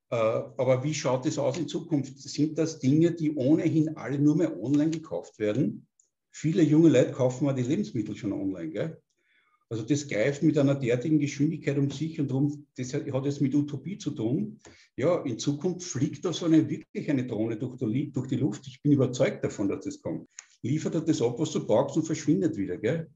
aber 0.09 0.83
wie 0.83 0.93
schaut 0.93 1.25
es 1.25 1.37
aus 1.37 1.57
in 1.57 1.67
Zukunft? 1.67 2.17
Sind 2.19 2.57
das 2.57 2.79
Dinge, 2.79 3.11
die 3.11 3.35
ohnehin 3.35 3.95
alle 3.95 4.19
nur 4.19 4.35
mehr 4.35 4.59
online 4.59 4.89
gekauft 4.89 5.37
werden? 5.39 5.87
Viele 6.31 6.63
junge 6.63 6.89
Leute 6.89 7.11
kaufen 7.11 7.45
mal 7.45 7.53
die 7.53 7.63
Lebensmittel 7.63 8.15
schon 8.15 8.33
online. 8.33 8.69
Gell? 8.69 9.01
Also 9.69 9.83
das 9.83 10.07
greift 10.07 10.41
mit 10.41 10.57
einer 10.57 10.73
derartigen 10.73 11.19
Geschwindigkeit 11.19 11.77
um 11.77 11.91
sich 11.91 12.19
und 12.19 12.31
darum, 12.31 12.65
das 12.75 12.93
hat 12.93 13.25
es 13.27 13.39
mit 13.39 13.53
Utopie 13.53 13.99
zu 13.99 14.11
tun. 14.11 14.59
Ja, 14.95 15.21
in 15.23 15.37
Zukunft 15.37 15.87
fliegt 15.87 16.25
da 16.25 16.33
so 16.33 16.45
eine 16.45 16.67
wirklich 16.67 17.09
eine 17.09 17.27
Drohne 17.27 17.57
durch 17.57 17.77
die, 17.77 18.35
Luft. 18.35 18.65
Ich 18.65 18.81
bin 18.81 18.93
überzeugt 18.93 19.43
davon, 19.43 19.69
dass 19.69 19.85
das 19.85 20.01
kommt. 20.01 20.27
Liefert 20.63 20.95
er 20.95 21.01
das 21.01 21.21
ab, 21.21 21.37
was 21.37 21.51
du 21.51 21.65
brauchst 21.65 21.97
und 21.97 22.03
verschwindet 22.03 22.57
wieder. 22.57 22.77
Gell? 22.77 23.11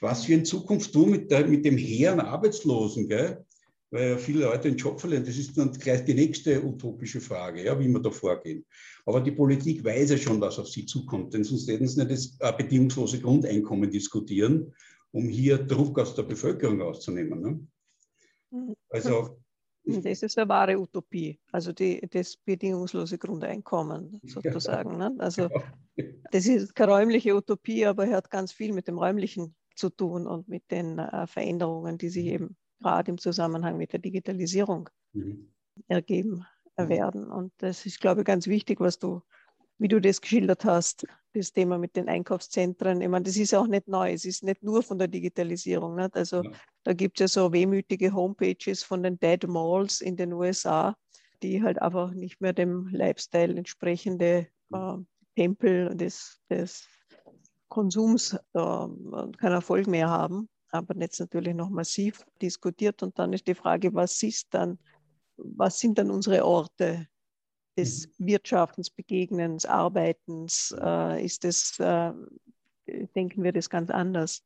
Was 0.00 0.28
wir 0.28 0.36
in 0.36 0.44
Zukunft 0.44 0.92
tun 0.92 1.10
mit, 1.10 1.30
der, 1.30 1.46
mit 1.46 1.64
dem 1.64 1.78
Heer 1.78 2.22
Arbeitslosen, 2.22 3.08
gell? 3.08 3.46
Weil 3.90 4.18
viele 4.18 4.44
Leute 4.44 4.68
den 4.68 4.76
Job 4.76 5.00
verlieren. 5.00 5.24
Das 5.24 5.36
ist 5.36 5.56
dann 5.58 5.72
gleich 5.72 6.04
die 6.04 6.14
nächste 6.14 6.64
utopische 6.64 7.20
Frage, 7.20 7.64
ja, 7.64 7.78
wie 7.78 7.88
wir 7.88 8.00
da 8.00 8.10
vorgehen. 8.10 8.64
Aber 9.04 9.20
die 9.20 9.32
Politik 9.32 9.84
weiß 9.84 10.10
ja 10.10 10.16
schon, 10.16 10.40
was 10.40 10.58
auf 10.58 10.68
sie 10.68 10.86
zukommt, 10.86 11.34
denn 11.34 11.44
sonst 11.44 11.68
hätten 11.68 11.88
sie 11.88 12.04
nicht 12.04 12.10
das 12.10 12.36
äh, 12.40 12.56
bedingungslose 12.56 13.20
Grundeinkommen 13.20 13.90
diskutieren, 13.90 14.72
um 15.12 15.28
hier 15.28 15.58
Druck 15.58 15.98
aus 15.98 16.14
der 16.14 16.22
Bevölkerung 16.22 16.80
auszunehmen. 16.82 17.40
Ne? 17.40 17.66
Mhm. 18.50 18.76
Also 18.90 19.36
das 19.84 20.22
ist 20.22 20.38
eine 20.38 20.48
wahre 20.48 20.78
Utopie, 20.78 21.40
also 21.50 21.72
die, 21.72 22.00
das 22.10 22.36
bedingungslose 22.36 23.18
Grundeinkommen 23.18 24.20
sozusagen. 24.24 24.98
Ne? 24.98 25.14
Also 25.18 25.48
das 26.30 26.46
ist 26.46 26.74
keine 26.74 26.92
räumliche 26.92 27.34
Utopie, 27.34 27.86
aber 27.86 28.06
er 28.06 28.18
hat 28.18 28.30
ganz 28.30 28.52
viel 28.52 28.72
mit 28.72 28.86
dem 28.86 28.98
Räumlichen 28.98 29.54
zu 29.74 29.88
tun 29.88 30.26
und 30.26 30.48
mit 30.48 30.70
den 30.70 30.98
äh, 30.98 31.26
Veränderungen, 31.26 31.96
die 31.96 32.10
sich 32.10 32.26
eben 32.26 32.56
gerade 32.80 33.10
im 33.10 33.18
Zusammenhang 33.18 33.76
mit 33.76 33.92
der 33.92 34.00
Digitalisierung 34.00 34.88
mhm. 35.12 35.52
ergeben 35.88 36.44
mhm. 36.76 36.88
werden. 36.88 37.30
Und 37.30 37.52
das 37.58 37.86
ist, 37.86 38.00
glaube 38.00 38.22
ich, 38.22 38.26
ganz 38.26 38.46
wichtig, 38.46 38.80
was 38.80 38.98
du, 38.98 39.22
wie 39.78 39.88
du 39.88 40.00
das 40.00 40.20
geschildert 40.20 40.64
hast, 40.64 41.06
das 41.32 41.52
Thema 41.52 41.78
mit 41.78 41.96
den 41.96 42.08
Einkaufszentren. 42.08 43.00
Ich 43.00 43.08
meine, 43.08 43.24
das 43.24 43.36
ist 43.36 43.54
auch 43.54 43.66
nicht 43.66 43.88
neu, 43.88 44.12
es 44.12 44.24
ist 44.24 44.42
nicht 44.42 44.62
nur 44.62 44.82
von 44.82 44.98
der 44.98 45.08
Digitalisierung. 45.08 45.94
Nicht? 45.96 46.16
Also 46.16 46.42
ja. 46.42 46.50
da 46.84 46.92
gibt 46.92 47.20
es 47.20 47.34
ja 47.34 47.42
so 47.42 47.52
wehmütige 47.52 48.12
Homepages 48.12 48.82
von 48.82 49.02
den 49.02 49.18
Dead 49.18 49.46
Malls 49.46 50.00
in 50.00 50.16
den 50.16 50.32
USA, 50.32 50.96
die 51.42 51.62
halt 51.62 51.80
einfach 51.80 52.12
nicht 52.12 52.40
mehr 52.40 52.52
dem 52.52 52.88
Lifestyle 52.88 53.54
entsprechende 53.56 54.48
äh, 54.72 54.96
Tempel 55.36 55.96
des, 55.96 56.40
des 56.50 56.86
Konsums 57.68 58.34
äh, 58.34 58.38
keinen 58.54 59.36
Erfolg 59.40 59.86
mehr 59.86 60.08
haben 60.08 60.48
aber 60.70 60.96
jetzt 60.96 61.20
natürlich 61.20 61.54
noch 61.54 61.70
massiv 61.70 62.24
diskutiert. 62.40 63.02
Und 63.02 63.18
dann 63.18 63.32
ist 63.32 63.46
die 63.46 63.54
Frage, 63.54 63.92
was 63.94 64.22
ist 64.22 64.48
dann, 64.50 64.78
was 65.36 65.78
sind 65.78 65.98
dann 65.98 66.10
unsere 66.10 66.44
Orte 66.44 67.08
des 67.76 68.08
mhm. 68.18 68.26
Wirtschaftens, 68.26 68.90
Begegnens, 68.90 69.66
Arbeitens? 69.66 70.74
Äh, 70.80 71.24
ist 71.24 71.44
das, 71.44 71.78
äh, 71.78 72.12
denken 73.14 73.42
wir 73.42 73.52
das 73.52 73.68
ganz 73.68 73.90
anders? 73.90 74.42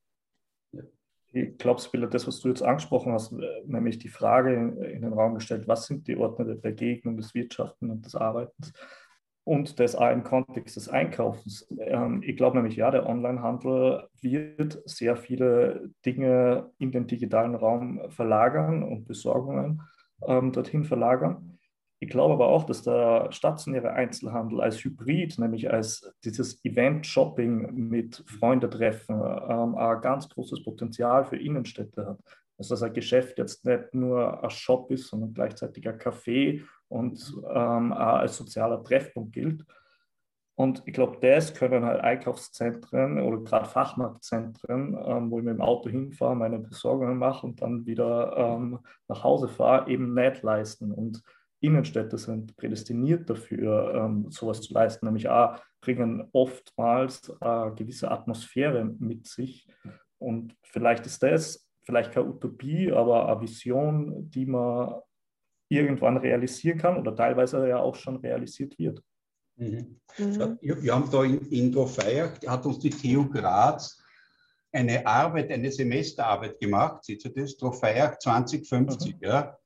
Ich 1.33 1.59
glaube, 1.59 1.81
Sibylle, 1.81 2.09
das, 2.09 2.29
was 2.29 2.41
du 2.41 2.49
jetzt 2.49 2.63
angesprochen 2.63 3.13
hast, 3.13 3.33
äh, 3.33 3.63
nämlich 3.67 3.99
die 3.99 4.09
Frage 4.09 4.55
in 4.55 5.03
den 5.03 5.13
Raum 5.13 5.35
gestellt, 5.35 5.67
was 5.67 5.87
sind 5.87 6.07
die 6.07 6.17
Orte 6.17 6.45
der 6.45 6.55
Begegnung, 6.55 7.17
des 7.17 7.35
Wirtschaften 7.35 7.91
und 7.91 8.05
des 8.07 8.15
Arbeitens 8.15 8.73
und 9.45 9.79
das 9.79 9.95
auch 9.95 10.11
im 10.11 10.25
Kontext 10.25 10.77
des 10.77 10.89
Einkaufens. 10.89 11.69
Ähm, 11.79 12.23
ich 12.25 12.37
glaube 12.37 12.57
nämlich, 12.57 12.77
ja, 12.77 12.91
der 12.91 13.07
Onlinehandel 13.07 14.09
wird 14.21 14.83
sehr 14.87 15.17
viele 15.17 15.91
Dinge 16.05 16.71
in 16.79 16.91
den 16.93 17.07
digitalen 17.07 17.55
Raum 17.55 18.01
verlagern 18.09 18.83
und 18.83 19.07
Besorgungen 19.07 19.83
ähm, 20.27 20.53
dorthin 20.53 20.85
verlagern. 20.85 21.59
Ich 22.01 22.11
glaube 22.11 22.35
aber 22.35 22.49
auch, 22.49 22.65
dass 22.65 22.83
der 22.83 23.29
stationäre 23.31 23.93
Einzelhandel 23.93 24.61
als 24.61 24.83
Hybrid, 24.85 25.39
nämlich 25.39 25.71
als 25.71 26.13
dieses 26.25 26.63
Event-Shopping 26.65 27.73
mit 27.73 28.25
Freundetreffen, 28.27 29.17
ähm, 29.17 29.75
ein 29.75 30.01
ganz 30.01 30.29
großes 30.29 30.65
Potenzial 30.65 31.25
für 31.25 31.37
Innenstädte 31.37 32.07
hat. 32.07 32.19
Dass 32.57 32.83
ein 32.83 32.93
Geschäft 32.93 33.39
jetzt 33.39 33.65
nicht 33.65 33.95
nur 33.95 34.43
ein 34.43 34.51
Shop 34.51 34.91
ist, 34.91 35.09
sondern 35.09 35.35
gleichzeitig 35.35 35.89
ein 35.89 35.99
Café 35.99 36.63
und 36.95 37.35
ähm, 37.53 37.93
als 37.93 38.37
sozialer 38.37 38.83
Treffpunkt 38.85 39.33
gilt. 39.33 39.65
Und 40.57 40.85
ich 40.87 40.95
glaube, 40.95 41.19
das 41.21 41.53
können 41.53 41.85
halt 41.85 42.01
Einkaufszentren 42.01 43.21
oder 43.21 43.39
gerade 43.39 43.69
Fachmarktzentren, 43.69 44.97
ähm, 45.05 45.29
wo 45.29 45.41
ich 45.41 45.45
mit 45.45 45.55
dem 45.55 45.61
Auto 45.61 45.91
hinfahre, 45.91 46.37
meine 46.37 46.61
Besorgungen 46.61 47.19
mache 47.19 47.45
und 47.45 47.61
dann 47.61 47.85
wieder 47.85 48.37
ähm, 48.37 48.79
nach 49.09 49.25
Hause 49.25 49.49
fahre, 49.49 49.91
eben 49.91 50.15
nicht 50.15 50.45
leisten. 50.45 50.93
Und 50.93 51.21
Innenstädte 51.59 52.17
sind 52.17 52.57
prädestiniert 52.57 53.29
dafür, 53.29 53.93
ähm, 53.97 54.31
sowas 54.31 54.61
zu 54.61 54.73
leisten, 54.73 55.07
nämlich 55.07 55.29
auch 55.29 55.59
bringen 55.81 56.29
oftmals 56.33 57.29
äh, 57.41 57.73
gewisse 57.73 58.13
Atmosphäre 58.13 58.85
mit 58.85 59.27
sich. 59.27 59.67
Und 60.19 60.55
vielleicht 60.63 61.07
ist 61.07 61.25
das 61.25 61.69
vielleicht 61.83 62.13
keine 62.13 62.29
Utopie, 62.29 62.93
aber 62.93 63.29
eine 63.29 63.41
Vision, 63.41 64.31
die 64.31 64.47
man 64.47 65.01
irgendwann 65.69 66.17
realisieren 66.17 66.79
kann 66.79 66.99
oder 66.99 67.15
teilweise 67.15 67.69
ja 67.69 67.79
auch 67.79 67.97
schon 67.97 68.17
realisiert 68.17 68.79
wird. 68.79 69.03
Mhm. 69.57 70.01
Mhm. 70.19 70.59
Wir 70.61 70.95
haben 70.95 71.11
da 71.11 71.25
in, 71.25 71.41
in 71.51 71.73
Drofeiach, 71.73 72.33
hat 72.47 72.67
uns 72.67 72.79
die 72.81 72.91
TU 72.91 73.29
Graz 73.29 74.01
eine 74.73 75.07
Arbeit, 75.07 75.51
eine 75.53 75.71
Semesterarbeit 75.71 76.59
gemacht, 76.59 77.05
seht 77.05 77.25
ihr 77.25 77.33
das? 77.33 77.57
Drofeiach 77.57 78.19
2050, 78.19 79.15
mhm. 79.15 79.19
ja. 79.21 79.57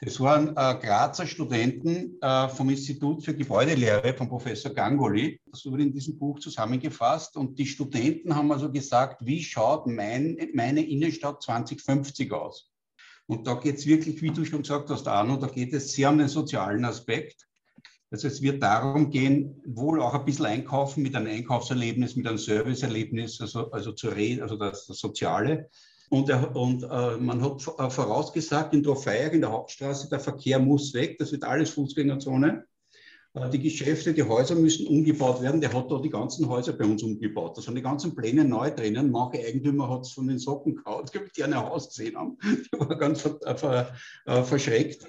Das 0.00 0.20
waren 0.20 0.50
äh, 0.50 0.78
Grazer 0.80 1.26
Studenten 1.26 2.20
äh, 2.20 2.48
vom 2.50 2.70
Institut 2.70 3.24
für 3.24 3.34
Gebäudelehre 3.34 4.14
von 4.14 4.28
Professor 4.28 4.72
Gangoli. 4.72 5.40
Das 5.46 5.66
wurde 5.66 5.82
in 5.82 5.92
diesem 5.92 6.16
Buch 6.16 6.38
zusammengefasst. 6.38 7.36
Und 7.36 7.58
die 7.58 7.66
Studenten 7.66 8.36
haben 8.36 8.52
also 8.52 8.70
gesagt, 8.70 9.26
wie 9.26 9.42
schaut 9.42 9.88
mein, 9.88 10.36
meine 10.54 10.86
Innenstadt 10.86 11.42
2050 11.42 12.30
aus? 12.32 12.67
Und 13.28 13.46
da 13.46 13.54
geht 13.54 13.76
es 13.76 13.86
wirklich, 13.86 14.22
wie 14.22 14.30
du 14.30 14.44
schon 14.44 14.62
gesagt 14.62 14.88
hast, 14.88 15.06
Arno, 15.06 15.36
da 15.36 15.48
geht 15.48 15.74
es 15.74 15.92
sehr 15.92 16.08
um 16.08 16.18
den 16.18 16.28
sozialen 16.28 16.84
Aspekt. 16.86 17.46
Also 18.10 18.26
es 18.26 18.40
wird 18.40 18.62
darum 18.62 19.10
gehen, 19.10 19.60
wohl 19.66 20.00
auch 20.00 20.14
ein 20.14 20.24
bisschen 20.24 20.46
einkaufen 20.46 21.02
mit 21.02 21.14
einem 21.14 21.26
Einkaufserlebnis, 21.26 22.16
mit 22.16 22.26
einem 22.26 22.38
Serviceerlebnis, 22.38 23.38
also, 23.42 23.70
also 23.70 23.92
zur 23.92 24.16
Rede, 24.16 24.42
also 24.42 24.56
das, 24.56 24.86
das 24.86 24.98
Soziale. 24.98 25.68
Und, 26.08 26.30
und 26.30 26.84
äh, 26.84 27.16
man 27.18 27.42
hat 27.42 27.68
äh, 27.78 27.90
vorausgesagt, 27.90 28.72
in 28.72 28.82
Dorfeier, 28.82 29.30
in 29.30 29.42
der 29.42 29.52
Hauptstraße, 29.52 30.08
der 30.08 30.20
Verkehr 30.20 30.58
muss 30.58 30.94
weg, 30.94 31.18
das 31.18 31.30
wird 31.30 31.44
alles 31.44 31.68
Fußgängerzone. 31.70 32.64
Äh, 33.40 33.50
die 33.50 33.60
Geschäfte, 33.60 34.12
die 34.12 34.22
Häuser 34.22 34.54
müssen 34.54 34.86
umgebaut 34.86 35.42
werden. 35.42 35.60
Der 35.60 35.72
hat 35.72 35.90
da 35.90 35.98
die 35.98 36.10
ganzen 36.10 36.48
Häuser 36.48 36.72
bei 36.72 36.84
uns 36.84 37.02
umgebaut. 37.02 37.56
Da 37.56 37.62
sind 37.62 37.74
die 37.74 37.82
ganzen 37.82 38.14
Pläne 38.14 38.44
neu 38.44 38.70
drinnen. 38.70 39.10
Manche 39.10 39.44
Eigentümer 39.44 39.88
hat 39.88 40.02
es 40.02 40.12
von 40.12 40.28
den 40.28 40.38
Socken 40.38 40.76
gehauen, 40.76 41.06
die 41.36 41.44
ein 41.44 41.54
Haus 41.54 41.88
gesehen 41.88 42.16
haben. 42.16 42.38
Die 42.42 42.78
waren 42.78 42.98
ganz 42.98 43.20
ver, 43.20 43.38
äh, 43.44 43.56
ver, 43.56 43.94
äh, 44.26 44.42
verschreckt. 44.42 45.06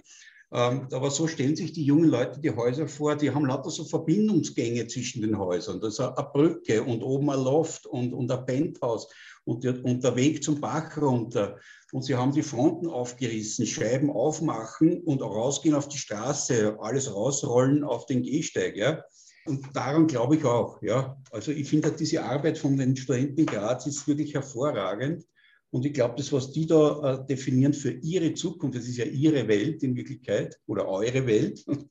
Ähm, 0.51 0.87
aber 0.91 1.11
so 1.11 1.27
stellen 1.27 1.55
sich 1.55 1.73
die 1.73 1.83
jungen 1.83 2.09
Leute 2.09 2.39
die 2.39 2.49
Häuser 2.49 2.87
vor, 2.87 3.15
die 3.15 3.29
haben 3.29 3.45
lauter 3.45 3.69
so 3.69 3.85
Verbindungsgänge 3.85 4.87
zwischen 4.87 5.21
den 5.21 5.37
Häusern. 5.37 5.79
Das 5.79 5.93
ist 5.93 5.99
eine 5.99 6.27
Brücke 6.33 6.81
und 6.81 7.03
oben 7.03 7.29
ein 7.29 7.43
Loft 7.43 7.85
und, 7.85 8.13
und 8.13 8.31
ein 8.31 8.45
Penthouse 8.45 9.07
und 9.45 9.63
der, 9.63 9.83
und 9.85 10.03
der 10.03 10.15
Weg 10.15 10.43
zum 10.43 10.59
Bach 10.59 10.97
runter. 10.97 11.59
Und 11.91 12.03
sie 12.03 12.15
haben 12.15 12.31
die 12.31 12.41
Fronten 12.41 12.87
aufgerissen, 12.87 13.67
Scheiben 13.67 14.09
aufmachen 14.09 15.01
und 15.03 15.21
rausgehen 15.21 15.75
auf 15.75 15.87
die 15.87 15.97
Straße, 15.97 16.77
alles 16.79 17.13
rausrollen 17.13 17.83
auf 17.83 18.07
den 18.07 18.23
Gehsteig. 18.23 18.75
Ja? 18.75 19.03
Und 19.45 19.65
daran 19.75 20.07
glaube 20.07 20.35
ich 20.35 20.45
auch. 20.45 20.81
Ja? 20.81 21.15
Also 21.31 21.51
ich 21.51 21.69
finde, 21.69 21.91
diese 21.91 22.23
Arbeit 22.23 22.57
von 22.57 22.75
den 22.75 22.95
Studenten 22.95 23.45
Graz 23.45 23.85
ist 23.85 24.07
wirklich 24.07 24.33
hervorragend. 24.33 25.25
Und 25.71 25.85
ich 25.85 25.93
glaube, 25.93 26.15
das, 26.17 26.31
was 26.33 26.51
die 26.51 26.65
da 26.65 27.13
äh, 27.13 27.25
definieren 27.25 27.73
für 27.73 27.91
ihre 27.91 28.33
Zukunft, 28.33 28.77
das 28.77 28.87
ist 28.87 28.97
ja 28.97 29.05
ihre 29.05 29.47
Welt 29.47 29.83
in 29.83 29.95
Wirklichkeit 29.95 30.59
oder 30.67 30.87
eure 30.87 31.25
Welt. 31.27 31.65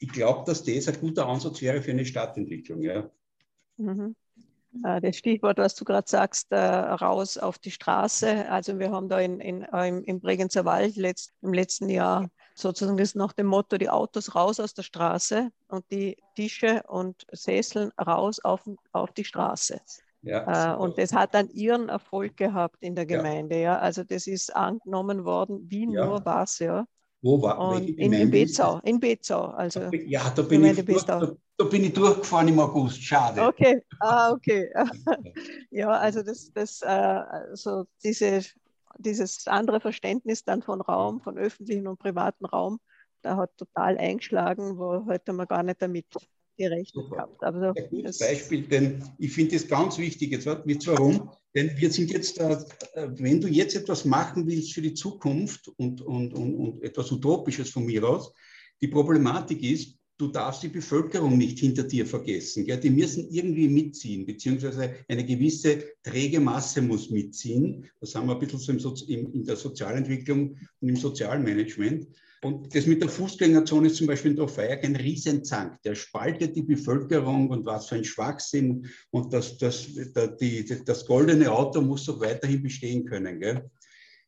Ich 0.00 0.12
glaube, 0.12 0.44
dass 0.46 0.62
das 0.62 0.86
ein 0.86 1.00
guter 1.00 1.26
Ansatz 1.26 1.60
wäre 1.60 1.82
für 1.82 1.90
eine 1.90 2.04
Stadtentwicklung. 2.04 2.82
Ja. 2.82 3.10
Mhm. 3.78 4.14
Äh, 4.84 5.00
das 5.00 5.16
Stichwort, 5.16 5.58
was 5.58 5.74
du 5.74 5.84
gerade 5.84 6.08
sagst, 6.08 6.52
äh, 6.52 6.56
raus 6.56 7.36
auf 7.36 7.58
die 7.58 7.70
Straße. 7.70 8.48
Also 8.48 8.78
wir 8.78 8.90
haben 8.90 9.08
da 9.08 9.18
in, 9.18 9.40
in, 9.40 9.62
im, 9.62 10.04
im 10.04 10.20
Bregenzer 10.20 10.64
Wald 10.64 10.96
letzt, 10.96 11.32
im 11.42 11.52
letzten 11.52 11.88
Jahr 11.88 12.30
sozusagen 12.54 12.96
das 12.96 13.14
nach 13.14 13.32
dem 13.32 13.46
Motto, 13.46 13.78
die 13.78 13.88
Autos 13.88 14.34
raus 14.34 14.60
aus 14.60 14.74
der 14.74 14.82
Straße 14.82 15.50
und 15.68 15.84
die 15.90 16.16
Tische 16.34 16.82
und 16.88 17.26
Sesseln 17.32 17.90
raus 18.00 18.40
auf, 18.40 18.68
auf 18.92 19.12
die 19.12 19.24
Straße. 19.24 19.80
Ja, 20.22 20.74
äh, 20.74 20.76
und 20.76 20.98
das 20.98 21.12
hat 21.12 21.34
dann 21.34 21.48
ihren 21.50 21.88
Erfolg 21.88 22.36
gehabt 22.36 22.76
in 22.80 22.94
der 22.94 23.06
Gemeinde. 23.06 23.56
Ja. 23.56 23.74
ja. 23.74 23.78
Also 23.78 24.02
das 24.04 24.26
ist 24.26 24.54
angenommen 24.54 25.24
worden, 25.24 25.66
wie 25.68 25.90
ja. 25.92 26.06
nur 26.06 26.24
was. 26.24 26.58
Ja. 26.58 26.86
Wo 27.20 27.42
war 27.42 27.58
und 27.58 27.88
in, 27.88 28.12
in 28.12 28.30
Bezau, 28.30 28.80
in 28.84 29.00
Bezau. 29.00 29.46
Also 29.46 29.90
ja, 29.92 30.30
da 30.30 30.42
bin, 30.42 30.64
ich 30.64 30.84
durch, 30.84 31.02
da, 31.02 31.32
da, 31.56 31.64
bin 31.64 31.84
ich 31.84 31.92
durchgefahren 31.92 32.46
im 32.46 32.60
August, 32.60 33.02
schade. 33.02 33.42
Okay, 33.42 33.82
ah, 34.00 34.30
okay. 34.30 34.70
ja, 35.70 35.88
also 35.90 36.22
das, 36.22 36.52
das 36.52 36.80
äh, 36.82 37.22
so 37.54 37.86
diese, 38.04 38.42
dieses 38.98 39.48
andere 39.48 39.80
Verständnis 39.80 40.44
dann 40.44 40.62
von 40.62 40.80
Raum, 40.80 41.20
von 41.20 41.36
öffentlichen 41.36 41.88
und 41.88 41.98
privaten 41.98 42.44
Raum, 42.44 42.78
da 43.22 43.36
hat 43.36 43.56
total 43.56 43.98
eingeschlagen, 43.98 44.78
wo 44.78 45.04
heute 45.06 45.32
man 45.32 45.48
gar 45.48 45.64
nicht 45.64 45.82
damit 45.82 46.06
gerechnet 46.58 47.08
gehabt. 47.10 47.42
Also, 47.42 47.72
Ein 47.74 47.88
gutes 47.88 48.18
Beispiel, 48.18 48.62
denn 48.62 49.02
ich 49.18 49.32
finde 49.32 49.56
es 49.56 49.66
ganz 49.66 49.96
wichtig. 49.96 50.32
Jetzt 50.32 50.46
warum? 50.86 51.30
Denn 51.54 51.70
wir 51.76 51.90
sind 51.90 52.10
jetzt, 52.10 52.38
äh, 52.38 52.58
wenn 53.16 53.40
du 53.40 53.48
jetzt 53.48 53.74
etwas 53.74 54.04
machen 54.04 54.46
willst 54.46 54.74
für 54.74 54.82
die 54.82 54.94
Zukunft 54.94 55.68
und, 55.76 56.02
und, 56.02 56.34
und, 56.34 56.54
und 56.54 56.82
etwas 56.82 57.10
Utopisches 57.10 57.70
von 57.70 57.86
mir 57.86 58.06
aus, 58.06 58.32
die 58.80 58.88
Problematik 58.88 59.62
ist, 59.62 59.98
du 60.18 60.26
darfst 60.28 60.64
die 60.64 60.68
Bevölkerung 60.68 61.38
nicht 61.38 61.60
hinter 61.60 61.84
dir 61.84 62.04
vergessen. 62.04 62.66
Gell? 62.66 62.78
Die 62.80 62.90
müssen 62.90 63.28
irgendwie 63.30 63.68
mitziehen, 63.68 64.26
beziehungsweise 64.26 64.96
eine 65.08 65.24
gewisse 65.24 65.84
träge 66.02 66.40
Masse 66.40 66.82
muss 66.82 67.10
mitziehen. 67.10 67.88
Das 68.00 68.14
haben 68.14 68.26
wir 68.26 68.34
ein 68.34 68.40
bisschen 68.40 68.78
so 68.78 68.94
im, 69.06 69.32
in 69.32 69.44
der 69.44 69.56
Sozialentwicklung 69.56 70.56
und 70.80 70.88
im 70.88 70.96
Sozialmanagement. 70.96 72.08
Und 72.42 72.74
das 72.74 72.86
mit 72.86 73.02
der 73.02 73.08
Fußgängerzone 73.08 73.88
ist 73.88 73.96
zum 73.96 74.06
Beispiel 74.06 74.30
in 74.30 74.36
Trofeiak 74.36 74.84
ein 74.84 74.94
Riesenzank. 74.94 75.82
Der 75.82 75.94
spaltet 75.94 76.54
die 76.54 76.62
Bevölkerung 76.62 77.50
und 77.50 77.66
was 77.66 77.88
für 77.88 77.96
ein 77.96 78.04
Schwachsinn. 78.04 78.86
Und 79.10 79.32
das, 79.32 79.58
das, 79.58 79.88
das, 80.14 80.36
die, 80.36 80.64
das 80.84 81.04
goldene 81.04 81.50
Auto 81.50 81.80
muss 81.80 82.08
auch 82.08 82.20
weiterhin 82.20 82.62
bestehen 82.62 83.04
können. 83.04 83.40
Gell? 83.40 83.68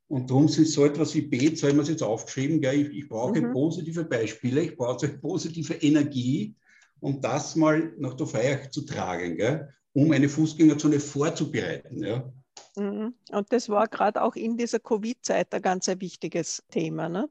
Und 0.09 0.29
darum 0.29 0.49
sind 0.49 0.67
so 0.67 0.85
etwas 0.85 1.15
wie 1.15 1.23
B, 1.23 1.55
so 1.55 1.69
haben 1.69 1.77
wir 1.77 1.83
es 1.83 1.89
jetzt 1.89 2.03
aufgeschrieben, 2.03 2.61
gell? 2.61 2.81
ich, 2.81 3.05
ich 3.05 3.09
brauche 3.09 3.41
mhm. 3.41 3.53
positive 3.53 4.05
Beispiele, 4.05 4.63
ich 4.63 4.77
brauche 4.77 5.09
positive 5.09 5.75
Energie, 5.75 6.57
um 6.99 7.21
das 7.21 7.55
mal 7.55 7.93
nach 7.97 8.15
Trofeiak 8.15 8.73
zu 8.73 8.83
tragen, 8.83 9.37
gell? 9.37 9.73
um 9.93 10.11
eine 10.11 10.29
Fußgängerzone 10.29 10.99
vorzubereiten. 10.99 12.03
Ja? 12.03 12.33
Mhm. 12.77 13.15
Und 13.31 13.53
das 13.53 13.69
war 13.69 13.87
gerade 13.87 14.21
auch 14.21 14.35
in 14.35 14.57
dieser 14.57 14.81
Covid-Zeit 14.81 15.55
ein 15.55 15.63
ganz 15.63 15.89
ein 15.89 16.01
wichtiges 16.01 16.63
Thema. 16.71 17.09
Ne? 17.09 17.29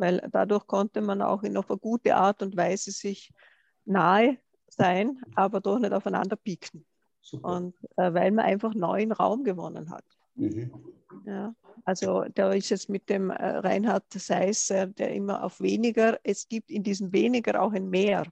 Weil 0.00 0.26
dadurch 0.32 0.66
konnte 0.66 1.02
man 1.02 1.22
auch 1.22 1.42
in 1.42 1.56
auf 1.56 1.70
eine 1.70 1.78
gute 1.78 2.16
Art 2.16 2.42
und 2.42 2.56
Weise 2.56 2.90
sich 2.90 3.32
nahe 3.84 4.38
sein, 4.68 5.20
aber 5.34 5.60
doch 5.60 5.78
nicht 5.78 5.92
aufeinander 5.92 6.36
pieken. 6.36 6.86
Super. 7.20 7.56
Und 7.56 7.76
äh, 7.96 8.12
weil 8.14 8.30
man 8.30 8.46
einfach 8.46 8.74
neuen 8.74 9.12
Raum 9.12 9.44
gewonnen 9.44 9.90
hat. 9.90 10.04
Mhm. 10.36 10.72
Ja, 11.26 11.54
also 11.84 12.24
da 12.34 12.52
ist 12.52 12.72
es 12.72 12.88
mit 12.88 13.08
dem 13.10 13.30
äh, 13.30 13.34
Reinhard 13.58 14.04
Seiss, 14.12 14.70
äh, 14.70 14.88
der 14.88 15.12
immer 15.12 15.44
auf 15.44 15.60
weniger, 15.60 16.18
es 16.22 16.48
gibt 16.48 16.70
in 16.70 16.82
diesem 16.82 17.12
weniger 17.12 17.60
auch 17.60 17.72
ein 17.72 17.90
Mehr. 17.90 18.24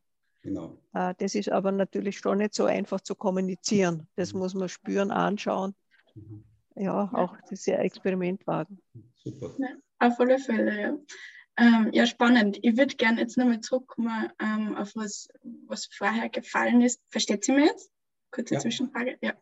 Genau. 0.43 0.79
Äh, 0.95 1.15
das 1.19 1.35
ist 1.35 1.51
aber 1.51 1.71
natürlich 1.73 2.19
schon 2.19 2.39
nicht 2.39 2.55
so 2.55 2.65
einfach 2.65 3.01
zu 3.01 3.15
kommunizieren. 3.15 4.09
Das 4.17 4.33
mhm. 4.33 4.41
muss 4.41 4.55
man 4.55 4.69
spüren, 4.69 5.11
anschauen. 5.11 5.75
Mhm. 6.15 6.45
Ja, 6.77 7.11
auch 7.13 7.37
das 7.51 7.67
Experiment 7.67 8.47
wagen. 8.47 8.81
Super. 9.17 9.55
Ja, 9.59 9.69
auf 9.99 10.21
alle 10.21 10.39
Fälle, 10.39 10.81
ja. 10.81 10.97
Ähm, 11.59 11.91
ja, 11.93 12.07
spannend. 12.07 12.59
Ich 12.63 12.77
würde 12.77 12.95
gerne 12.97 13.21
jetzt 13.21 13.37
nochmal 13.37 13.61
zurückkommen 13.61 14.31
ähm, 14.41 14.77
auf 14.77 14.95
was, 14.95 15.29
was 15.67 15.87
vorher 15.87 16.29
gefallen 16.29 16.81
ist. 16.81 17.03
Versteht 17.11 17.45
sie 17.45 17.53
mir 17.53 17.67
jetzt? 17.67 17.91
kurze 18.31 18.55
ja. 18.55 18.61
Zwischenfrage, 18.61 19.19
ja. 19.21 19.35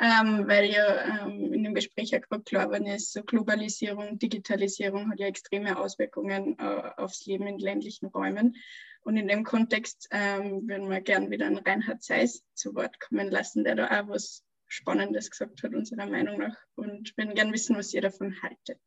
Ähm, 0.00 0.46
weil 0.46 0.66
ja 0.66 1.26
ähm, 1.26 1.52
in 1.52 1.64
dem 1.64 1.74
Gespräch 1.74 2.10
ja 2.10 2.18
gerade 2.18 2.42
klar 2.42 2.66
geworden 2.66 2.86
ist, 2.86 3.12
so 3.12 3.22
Globalisierung, 3.22 4.18
Digitalisierung 4.18 5.10
hat 5.10 5.20
ja 5.20 5.26
extreme 5.26 5.78
Auswirkungen 5.78 6.58
äh, 6.58 6.90
aufs 6.96 7.26
Leben 7.26 7.46
in 7.46 7.58
ländlichen 7.58 8.06
Räumen. 8.06 8.56
Und 9.02 9.16
in 9.16 9.28
dem 9.28 9.44
Kontext 9.44 10.08
ähm, 10.10 10.66
würden 10.66 10.88
wir 10.88 11.00
gern 11.00 11.30
wieder 11.30 11.46
einen 11.46 11.58
Reinhard 11.58 12.02
Seis 12.02 12.42
zu 12.54 12.74
Wort 12.74 12.98
kommen 13.00 13.30
lassen, 13.30 13.64
der 13.64 13.74
da 13.74 13.86
auch 13.86 14.08
was 14.08 14.42
Spannendes 14.66 15.30
gesagt 15.30 15.62
hat, 15.62 15.74
unserer 15.74 16.06
Meinung 16.06 16.38
nach. 16.38 16.56
Und 16.74 17.16
würden 17.16 17.34
gern 17.34 17.52
wissen, 17.52 17.76
was 17.76 17.92
ihr 17.92 18.00
davon 18.00 18.40
haltet. 18.42 18.80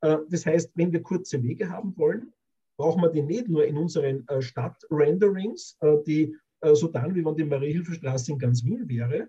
Äh, 0.00 0.18
das 0.28 0.46
heißt, 0.46 0.72
wenn 0.74 0.92
wir 0.92 1.02
kurze 1.02 1.42
Wege 1.42 1.68
haben 1.68 1.96
wollen, 1.96 2.32
brauchen 2.76 3.02
wir 3.02 3.10
die 3.10 3.22
nicht 3.22 3.48
nur 3.48 3.64
in 3.64 3.76
unseren 3.76 4.26
äh, 4.28 4.40
Stadt-Renderings, 4.40 5.76
äh, 5.80 5.96
die 6.06 6.36
so 6.74 6.88
dann, 6.88 7.14
wie 7.14 7.24
wenn 7.24 7.36
die 7.36 7.44
Mariehilfestraße 7.44 8.32
in 8.32 8.38
ganz 8.38 8.62
Wien 8.62 8.86
wäre, 8.86 9.28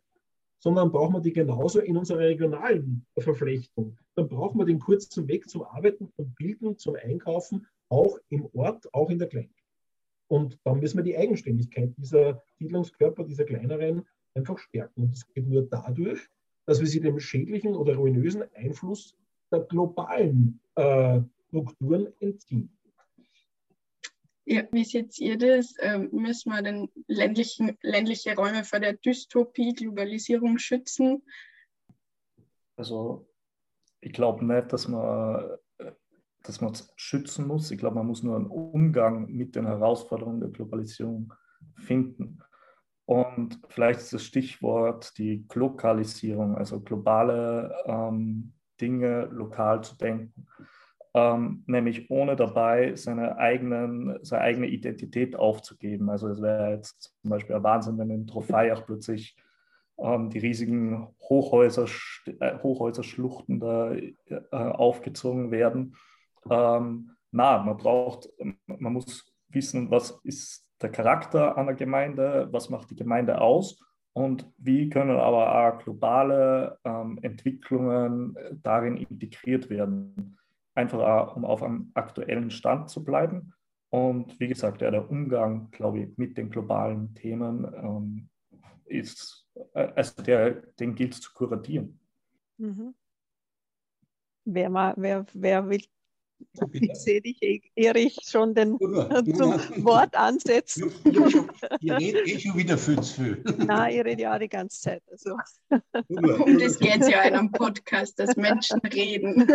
sondern 0.60 0.92
brauchen 0.92 1.14
wir 1.14 1.22
die 1.22 1.32
genauso 1.32 1.80
in 1.80 1.96
unserer 1.96 2.20
regionalen 2.20 3.06
Verflechtung. 3.18 3.98
Dann 4.16 4.28
brauchen 4.28 4.60
wir 4.60 4.66
den 4.66 4.80
kurzen 4.80 5.26
Weg 5.30 5.50
zum 5.50 5.64
Arbeiten, 5.64 6.10
zum 6.18 6.34
Bilden, 6.34 6.78
zum 6.78 6.96
Einkaufen, 6.96 7.66
auch 7.88 8.18
im 8.28 8.50
Ort, 8.52 8.94
auch 8.94 9.10
in 9.10 9.18
der 9.18 9.30
Kleinstadt. 9.30 9.64
Und 10.28 10.60
dann 10.66 10.82
müssen 10.82 10.98
wir 10.98 11.06
die 11.06 11.18
Eigenständigkeit 11.18 11.94
dieser 11.96 12.44
Siedlungskörper, 12.60 13.24
dieser 13.24 13.46
kleineren, 13.46 14.06
einfach 14.34 14.58
stärken. 14.58 15.04
Und 15.04 15.14
das 15.14 15.26
geht 15.34 15.48
nur 15.48 15.64
dadurch, 15.64 16.20
dass 16.66 16.82
wir 16.82 16.88
sie 16.88 17.00
dem 17.00 17.18
schädlichen 17.20 17.76
oder 17.76 17.96
ruinösen 17.96 18.44
Einfluss 18.56 19.16
der 19.52 19.62
globalen 19.62 20.60
äh, 20.76 21.22
Strukturen 21.48 22.14
entziehen. 22.20 22.78
Ja, 24.46 24.64
wie 24.72 24.84
seht 24.84 25.18
ihr 25.20 25.38
das? 25.38 25.76
Ähm, 25.80 26.10
müssen 26.12 26.52
wir 26.52 26.62
den 26.62 26.90
ländlichen, 27.08 27.78
ländliche 27.82 28.36
Räume 28.36 28.64
vor 28.64 28.80
der 28.80 28.94
Dystopie, 28.94 29.74
Globalisierung 29.74 30.58
schützen? 30.58 31.24
Also 32.76 33.28
ich 34.02 34.14
glaube 34.14 34.44
nicht, 34.44 34.74
dass 34.74 34.88
man 34.88 35.60
dass 36.44 36.62
man 36.62 36.72
es 36.74 36.92
schützen 36.96 37.48
muss. 37.48 37.72
Ich 37.72 37.78
glaube, 37.78 37.96
man 37.96 38.08
muss 38.08 38.24
nur 38.24 38.36
einen 38.36 38.48
Umgang 38.48 39.32
mit 39.32 39.56
den 39.56 39.66
Herausforderungen 39.66 40.40
der 40.40 40.50
Globalisierung 40.50 41.34
finden. 41.76 42.40
Und 43.06 43.60
vielleicht 43.70 44.00
ist 44.00 44.14
das 44.14 44.24
Stichwort 44.24 45.18
die 45.18 45.46
Lokalisierung, 45.54 46.56
also 46.56 46.80
globale 46.80 47.76
ähm, 47.86 48.54
Dinge 48.82 49.30
lokal 49.32 49.84
zu 49.84 49.96
denken 49.96 50.48
ähm, 51.13 51.63
nämlich 51.67 52.10
ohne 52.10 52.36
dabei 52.36 52.96
seine, 52.96 53.38
eigenen, 53.38 54.20
seine 54.22 54.44
eigene 54.44 54.67
Identität 54.67 55.36
aufzugeben. 55.36 56.10
Also 56.10 56.30
es 56.30 56.41
wäre 56.41 56.72
jetzt 56.72 57.13
zum 57.22 57.30
Beispiel 57.30 57.56
ein 57.56 57.63
Wahnsinn, 57.63 57.98
wenn 57.98 58.10
in 58.10 58.28
Trophäach 58.28 58.86
plötzlich 58.86 59.36
ähm, 59.98 60.30
die 60.30 60.39
riesigen 60.39 61.08
Hochhäuser, 61.22 61.86
äh, 62.39 62.58
Hochhäuserschluchten 62.60 63.60
da 63.60 63.94
äh, 63.94 64.41
aufgezogen 64.52 65.52
werden. 65.52 65.96
Ähm, 66.50 67.12
na, 67.32 67.62
man 67.62 67.78
braucht, 67.78 68.30
man 68.65 68.94
muss 68.94 69.26
wissen, 69.50 69.91
was 69.91 70.20
ist 70.24 70.65
der 70.82 70.89
Charakter 70.89 71.58
einer 71.58 71.74
Gemeinde, 71.74 72.48
was 72.52 72.70
macht 72.70 72.89
die 72.89 72.96
Gemeinde 72.96 73.39
aus 73.41 73.80
und 74.13 74.52
wie 74.58 74.89
können 74.89 75.17
aber 75.17 75.69
auch 75.69 75.84
globale 75.84 76.78
ähm, 76.84 77.19
Entwicklungen 77.21 78.38
darin 78.62 78.97
integriert 78.97 79.69
werden 79.69 80.38
einfach 80.74 81.00
auch, 81.00 81.36
um 81.36 81.45
auf 81.45 81.63
einem 81.63 81.91
aktuellen 81.93 82.50
Stand 82.52 82.89
zu 82.89 83.04
bleiben. 83.04 83.54
Und 83.89 84.39
wie 84.39 84.47
gesagt, 84.47 84.82
ja, 84.82 84.89
der 84.89 85.10
Umgang, 85.10 85.69
glaube 85.71 86.00
ich, 86.00 86.17
mit 86.17 86.38
den 86.38 86.50
globalen 86.50 87.13
Themen 87.13 87.65
ähm, 87.76 88.30
ist, 88.86 89.50
äh, 89.74 89.91
also 89.95 90.21
der, 90.24 90.52
den 90.80 90.95
gilt 90.95 91.13
es 91.13 91.21
zu 91.21 91.34
kuratieren. 91.34 92.00
Mhm. 92.58 92.95
Wer, 94.45 94.69
mal, 94.69 94.93
wer, 94.97 95.26
wer 95.34 95.69
will 95.69 95.84
ich 96.71 96.95
sehe 96.95 97.21
dich, 97.21 97.39
Erich, 97.75 98.17
schon 98.27 98.54
den, 98.54 98.77
zum 98.80 99.86
Wort 99.86 100.15
ansetzen. 100.15 100.91
Ihr 101.82 101.97
redet 101.97 102.27
eh 102.27 102.39
schon 102.39 102.58
wieder 102.58 102.77
viel 102.77 103.01
zu 103.01 103.13
viel. 103.21 103.43
Nein, 103.58 103.95
ich 103.95 104.06
rede 104.06 104.21
ja 104.23 104.36
auch 104.36 104.39
die 104.39 104.49
ganze 104.49 104.82
Zeit. 104.82 105.04
Also. 105.10 105.38
Um 106.08 106.58
das 106.60 106.80
geht 106.80 107.01
es 107.01 107.10
ja 107.10 107.23
in 107.23 107.36
einem 107.36 107.51
Podcast, 107.51 108.19
dass 108.19 108.36
Menschen 108.36 108.80
reden. 108.80 109.47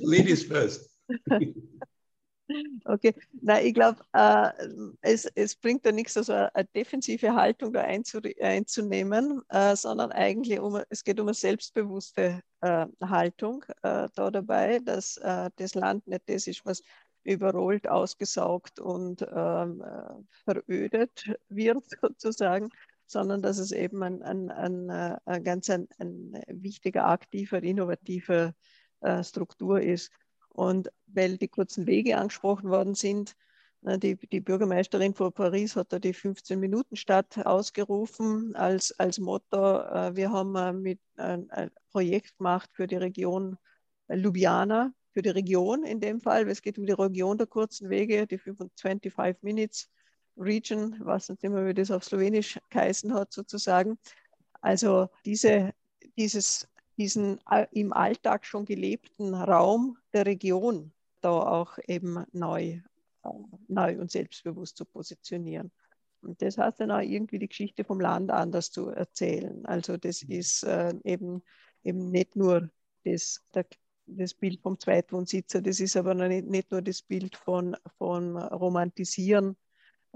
Ladies 0.00 0.44
first. 0.44 0.90
Okay, 2.84 3.14
na, 3.42 3.60
ich 3.60 3.74
glaube, 3.74 4.00
äh, 4.12 4.50
es, 5.02 5.26
es 5.34 5.54
bringt 5.54 5.84
ja 5.84 5.92
nichts, 5.92 6.16
also 6.16 6.32
eine 6.32 6.64
defensive 6.74 7.34
Haltung 7.34 7.72
da 7.72 7.82
einzu, 7.82 8.20
einzunehmen, 8.40 9.42
äh, 9.50 9.76
sondern 9.76 10.12
eigentlich 10.12 10.58
um, 10.58 10.80
es 10.88 11.04
geht 11.04 11.20
um 11.20 11.26
eine 11.26 11.34
selbstbewusste 11.34 12.40
äh, 12.62 12.86
Haltung 13.02 13.64
äh, 13.82 14.08
da 14.14 14.30
dabei, 14.30 14.78
dass 14.78 15.18
äh, 15.18 15.50
das 15.56 15.74
Land 15.74 16.06
nicht 16.06 16.22
das 16.26 16.46
ist, 16.46 16.64
was 16.64 16.82
überrollt, 17.22 17.86
ausgesaugt 17.86 18.80
und 18.80 19.26
ähm, 19.30 19.82
äh, 19.82 20.22
verödet 20.44 21.30
wird 21.50 21.84
sozusagen, 22.00 22.70
sondern 23.06 23.42
dass 23.42 23.58
es 23.58 23.72
eben 23.72 24.02
ein, 24.02 24.22
ein, 24.22 24.50
ein, 24.50 24.90
ein 24.90 25.44
ganz 25.44 25.68
ein 25.68 25.88
wichtiger, 26.46 27.06
aktiver, 27.06 27.62
innovativer 27.62 28.54
Struktur 29.22 29.80
ist 29.80 30.10
und 30.50 30.90
weil 31.06 31.38
die 31.38 31.48
kurzen 31.48 31.86
Wege 31.86 32.18
angesprochen 32.18 32.70
worden 32.70 32.94
sind, 32.94 33.36
die, 33.82 34.16
die 34.16 34.40
Bürgermeisterin 34.40 35.14
von 35.14 35.32
Paris 35.32 35.76
hat 35.76 35.92
da 35.92 35.98
die 35.98 36.14
15-Minuten-Stadt 36.14 37.46
ausgerufen 37.46 38.56
als, 38.56 38.98
als 38.98 39.18
Motto. 39.18 39.78
Äh, 39.80 40.16
wir 40.16 40.32
haben 40.32 40.56
äh, 40.56 40.72
mit 40.72 41.00
ein, 41.16 41.48
ein 41.50 41.70
Projekt 41.92 42.36
gemacht 42.38 42.70
für 42.72 42.88
die 42.88 42.96
Region 42.96 43.56
Ljubljana, 44.08 44.92
für 45.12 45.22
die 45.22 45.28
Region 45.28 45.84
in 45.84 46.00
dem 46.00 46.20
Fall. 46.20 46.48
Es 46.48 46.60
geht 46.60 46.76
um 46.78 46.86
die 46.86 46.92
Region 46.92 47.38
der 47.38 47.46
kurzen 47.46 47.88
Wege, 47.88 48.26
die 48.26 48.38
25 48.38 49.42
Minutes 49.42 49.88
Region, 50.36 50.96
was 51.00 51.28
nicht 51.28 51.44
immer 51.44 51.64
wie 51.64 51.74
das 51.74 51.90
auf 51.90 52.04
Slowenisch 52.04 52.58
geheißen 52.70 53.14
hat 53.14 53.32
sozusagen. 53.32 53.96
Also 54.60 55.08
diese, 55.24 55.72
dieses 56.16 56.68
diesen 56.98 57.40
im 57.70 57.92
Alltag 57.92 58.44
schon 58.44 58.64
gelebten 58.64 59.34
Raum 59.34 59.97
der 60.18 60.26
Region 60.26 60.92
da 61.20 61.30
auch 61.30 61.78
eben 61.86 62.24
neu, 62.32 62.80
äh, 63.22 63.28
neu 63.68 64.00
und 64.00 64.10
selbstbewusst 64.10 64.76
zu 64.76 64.84
positionieren. 64.84 65.70
Und 66.22 66.42
das 66.42 66.58
heißt 66.58 66.80
dann 66.80 66.90
auch 66.90 67.00
irgendwie 67.00 67.38
die 67.38 67.48
Geschichte 67.48 67.84
vom 67.84 68.00
Land 68.00 68.32
anders 68.32 68.72
zu 68.72 68.88
erzählen. 68.88 69.64
Also 69.66 69.96
das 69.96 70.22
ist 70.22 70.64
äh, 70.64 70.92
eben, 71.04 71.42
eben 71.84 72.10
nicht 72.10 72.34
nur 72.34 72.68
das, 73.04 73.44
der, 73.54 73.66
das 74.06 74.34
Bild 74.34 74.60
vom 74.60 74.80
Zweitwohnsitzer, 74.80 75.62
das 75.62 75.78
ist 75.78 75.96
aber 75.96 76.14
nicht, 76.14 76.48
nicht 76.48 76.72
nur 76.72 76.82
das 76.82 77.02
Bild 77.02 77.36
von, 77.36 77.76
von 77.98 78.36
Romantisieren 78.36 79.56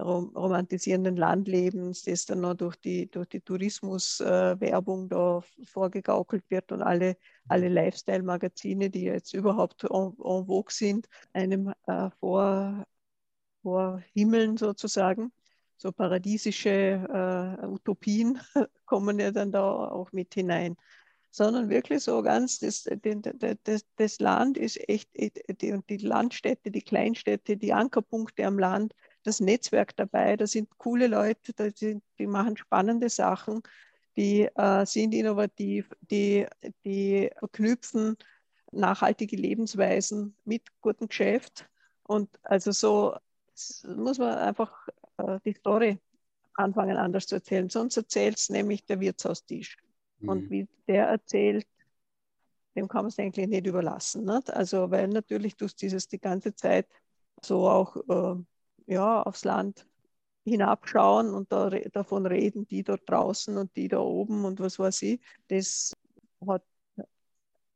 romantisierenden 0.02 1.16
Landlebens, 1.16 2.02
das 2.02 2.26
dann 2.26 2.40
noch 2.40 2.54
durch 2.54 2.76
die, 2.76 3.10
durch 3.10 3.28
die 3.28 3.40
Tourismuswerbung 3.40 5.06
äh, 5.06 5.08
da 5.08 5.42
vorgegaukelt 5.64 6.44
wird 6.48 6.72
und 6.72 6.82
alle, 6.82 7.16
alle 7.48 7.68
Lifestyle-Magazine, 7.68 8.90
die 8.90 9.04
jetzt 9.04 9.34
überhaupt 9.34 9.84
en, 9.84 9.90
en 9.90 10.46
vogue 10.46 10.70
sind, 10.72 11.08
einem 11.32 11.72
äh, 11.86 12.10
vor, 12.20 12.84
vorhimmeln 13.62 14.56
sozusagen. 14.56 15.32
So 15.76 15.92
paradiesische 15.92 17.58
äh, 17.60 17.66
Utopien 17.66 18.40
kommen 18.86 19.18
ja 19.18 19.30
dann 19.30 19.52
da 19.52 19.88
auch 19.88 20.12
mit 20.12 20.34
hinein 20.34 20.76
sondern 21.32 21.70
wirklich 21.70 22.02
so 22.02 22.22
ganz, 22.22 22.58
das, 22.58 22.86
das, 23.64 23.86
das 23.96 24.20
Land 24.20 24.58
ist 24.58 24.86
echt, 24.86 25.08
die, 25.16 25.78
die 25.88 25.96
Landstädte, 25.96 26.70
die 26.70 26.82
Kleinstädte, 26.82 27.56
die 27.56 27.72
Ankerpunkte 27.72 28.44
am 28.44 28.58
Land 28.58 28.94
das 29.22 29.40
Netzwerk 29.40 29.96
dabei. 29.96 30.36
Da 30.36 30.46
sind 30.46 30.68
coole 30.78 31.06
Leute, 31.06 31.52
da 31.54 31.70
sind, 31.70 32.02
die 32.18 32.26
machen 32.26 32.56
spannende 32.56 33.08
Sachen, 33.08 33.62
die 34.16 34.42
äh, 34.54 34.86
sind 34.86 35.14
innovativ, 35.14 35.90
die, 36.00 36.46
die 36.84 37.30
verknüpfen 37.38 38.16
nachhaltige 38.72 39.36
Lebensweisen 39.36 40.36
mit 40.44 40.62
gutem 40.80 41.08
Geschäft. 41.08 41.68
Und 42.02 42.28
also 42.42 42.72
so 42.72 43.16
muss 43.96 44.18
man 44.18 44.34
einfach 44.38 44.88
äh, 45.18 45.38
die 45.44 45.52
Story 45.52 45.98
anfangen 46.54 46.96
anders 46.96 47.26
zu 47.26 47.36
erzählen. 47.36 47.68
Sonst 47.68 47.96
erzählt 47.96 48.38
es 48.38 48.50
nämlich 48.50 48.84
der 48.84 49.00
Wirtshaustisch. 49.00 49.76
Mhm. 50.18 50.28
Und 50.28 50.50
wie 50.50 50.68
der 50.86 51.06
erzählt, 51.06 51.66
dem 52.74 52.88
kann 52.88 53.02
man 53.02 53.08
es 53.08 53.18
eigentlich 53.18 53.48
nicht 53.48 53.66
überlassen. 53.66 54.24
Nicht? 54.24 54.50
Also, 54.50 54.90
weil 54.90 55.08
natürlich 55.08 55.56
du 55.56 55.66
dieses 55.66 56.08
die 56.08 56.18
ganze 56.18 56.54
Zeit 56.54 56.86
so 57.42 57.68
auch 57.68 57.96
äh, 57.96 58.42
ja, 58.86 59.22
aufs 59.22 59.44
Land 59.44 59.86
hinabschauen 60.44 61.34
und 61.34 61.52
da, 61.52 61.70
davon 61.70 62.26
reden, 62.26 62.66
die 62.66 62.82
dort 62.82 63.08
draußen 63.08 63.56
und 63.56 63.76
die 63.76 63.88
da 63.88 64.00
oben 64.00 64.44
und 64.44 64.60
was 64.60 64.78
weiß 64.78 65.02
ich. 65.02 65.20
Das 65.48 65.92
hat, 66.46 66.64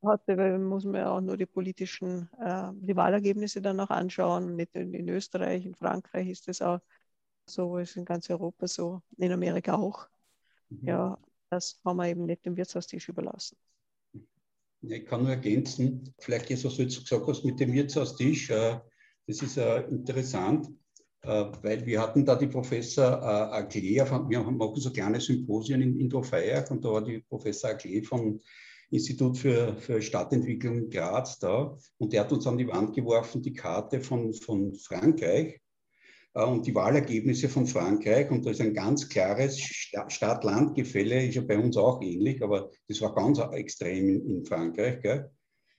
hat 0.03 0.29
muss 0.61 0.85
man 0.85 0.95
ja 0.97 1.11
auch 1.11 1.21
nur 1.21 1.37
die 1.37 1.47
politischen, 1.47 2.29
äh, 2.41 2.71
die 2.75 2.97
Wahlergebnisse 2.97 3.61
dann 3.63 3.77
noch 3.77 3.91
anschauen. 3.91 4.57
Nicht 4.57 4.75
in, 4.75 4.95
in, 4.95 5.09
Österreich, 5.09 5.65
in 5.65 5.75
Frankreich 5.75 6.29
ist 6.29 6.49
das 6.49 6.63
auch 6.63 6.81
So 7.49 7.79
ist 7.79 7.97
in 7.97 8.05
ganz 8.05 8.29
Europa 8.31 8.67
so, 8.67 9.03
in 9.19 9.33
Amerika 9.33 9.75
auch. 9.77 10.09
Mhm. 10.71 10.89
Ja, 10.89 11.19
das 11.51 11.81
haben 11.85 11.99
wir 11.99 12.09
eben 12.09 12.27
nicht 12.27 12.45
dem 12.45 12.57
Wirtshaustisch 12.57 13.09
überlassen. 13.09 13.57
Ich 14.83 15.07
kann 15.07 15.23
nur 15.23 15.31
ergänzen, 15.31 16.15
vielleicht 16.19 16.51
ist, 16.51 16.65
was 16.65 16.77
du 16.77 16.83
jetzt 16.83 17.01
gesagt 17.01 17.27
hast 17.27 17.45
mit 17.45 17.59
dem 17.59 17.73
Wirtshaustisch, 17.73 18.51
äh, 18.51 18.81
das 19.27 19.43
ist 19.43 19.57
äh, 19.57 19.83
interessant, 19.89 20.69
weil 21.27 21.85
wir 21.85 22.01
hatten 22.01 22.25
da 22.25 22.37
die 22.37 22.47
Professor 22.47 23.23
Aglee, 23.53 23.97
wir 23.97 24.41
machen 24.41 24.75
so 24.77 24.91
kleine 24.91 25.21
Symposien 25.21 25.83
in, 25.83 25.99
in 25.99 26.09
Trofeiach 26.09 26.71
und 26.71 26.85
da 26.85 26.91
war 26.91 27.05
die 27.05 27.21
Professor 27.21 27.71
Aglee 27.71 28.03
vom 28.03 28.41
Institut 28.91 29.37
für, 29.37 29.77
für 29.77 30.01
Stadtentwicklung 30.01 30.79
in 30.79 30.91
Graz 30.91 31.39
da 31.39 31.77
und 31.99 32.13
der 32.13 32.21
hat 32.21 32.33
uns 32.33 32.47
an 32.47 32.59
die 32.59 32.69
Wand 32.69 32.95
geworfen 32.95 33.43
die 33.43 33.53
Karte 33.53 34.01
von, 34.01 34.33
von 34.33 34.75
Frankreich 34.75 35.61
äh, 36.37 36.45
und 36.45 36.67
die 36.67 36.75
Wahlergebnisse 36.75 37.49
von 37.49 37.67
Frankreich. 37.67 38.31
Und 38.31 38.47
da 38.47 38.51
ist 38.51 38.61
ein 38.61 38.75
ganz 38.75 39.09
klares 39.09 39.59
Stadt-Land-Gefälle, 39.59 41.27
ist 41.27 41.35
ja 41.35 41.43
bei 41.43 41.59
uns 41.59 41.77
auch 41.77 42.01
ähnlich, 42.03 42.43
aber 42.43 42.71
das 42.89 43.01
war 43.01 43.15
ganz 43.15 43.41
extrem 43.53 44.09
in, 44.09 44.27
in 44.27 44.45
Frankreich. 44.45 45.01
Gell? 45.01 45.31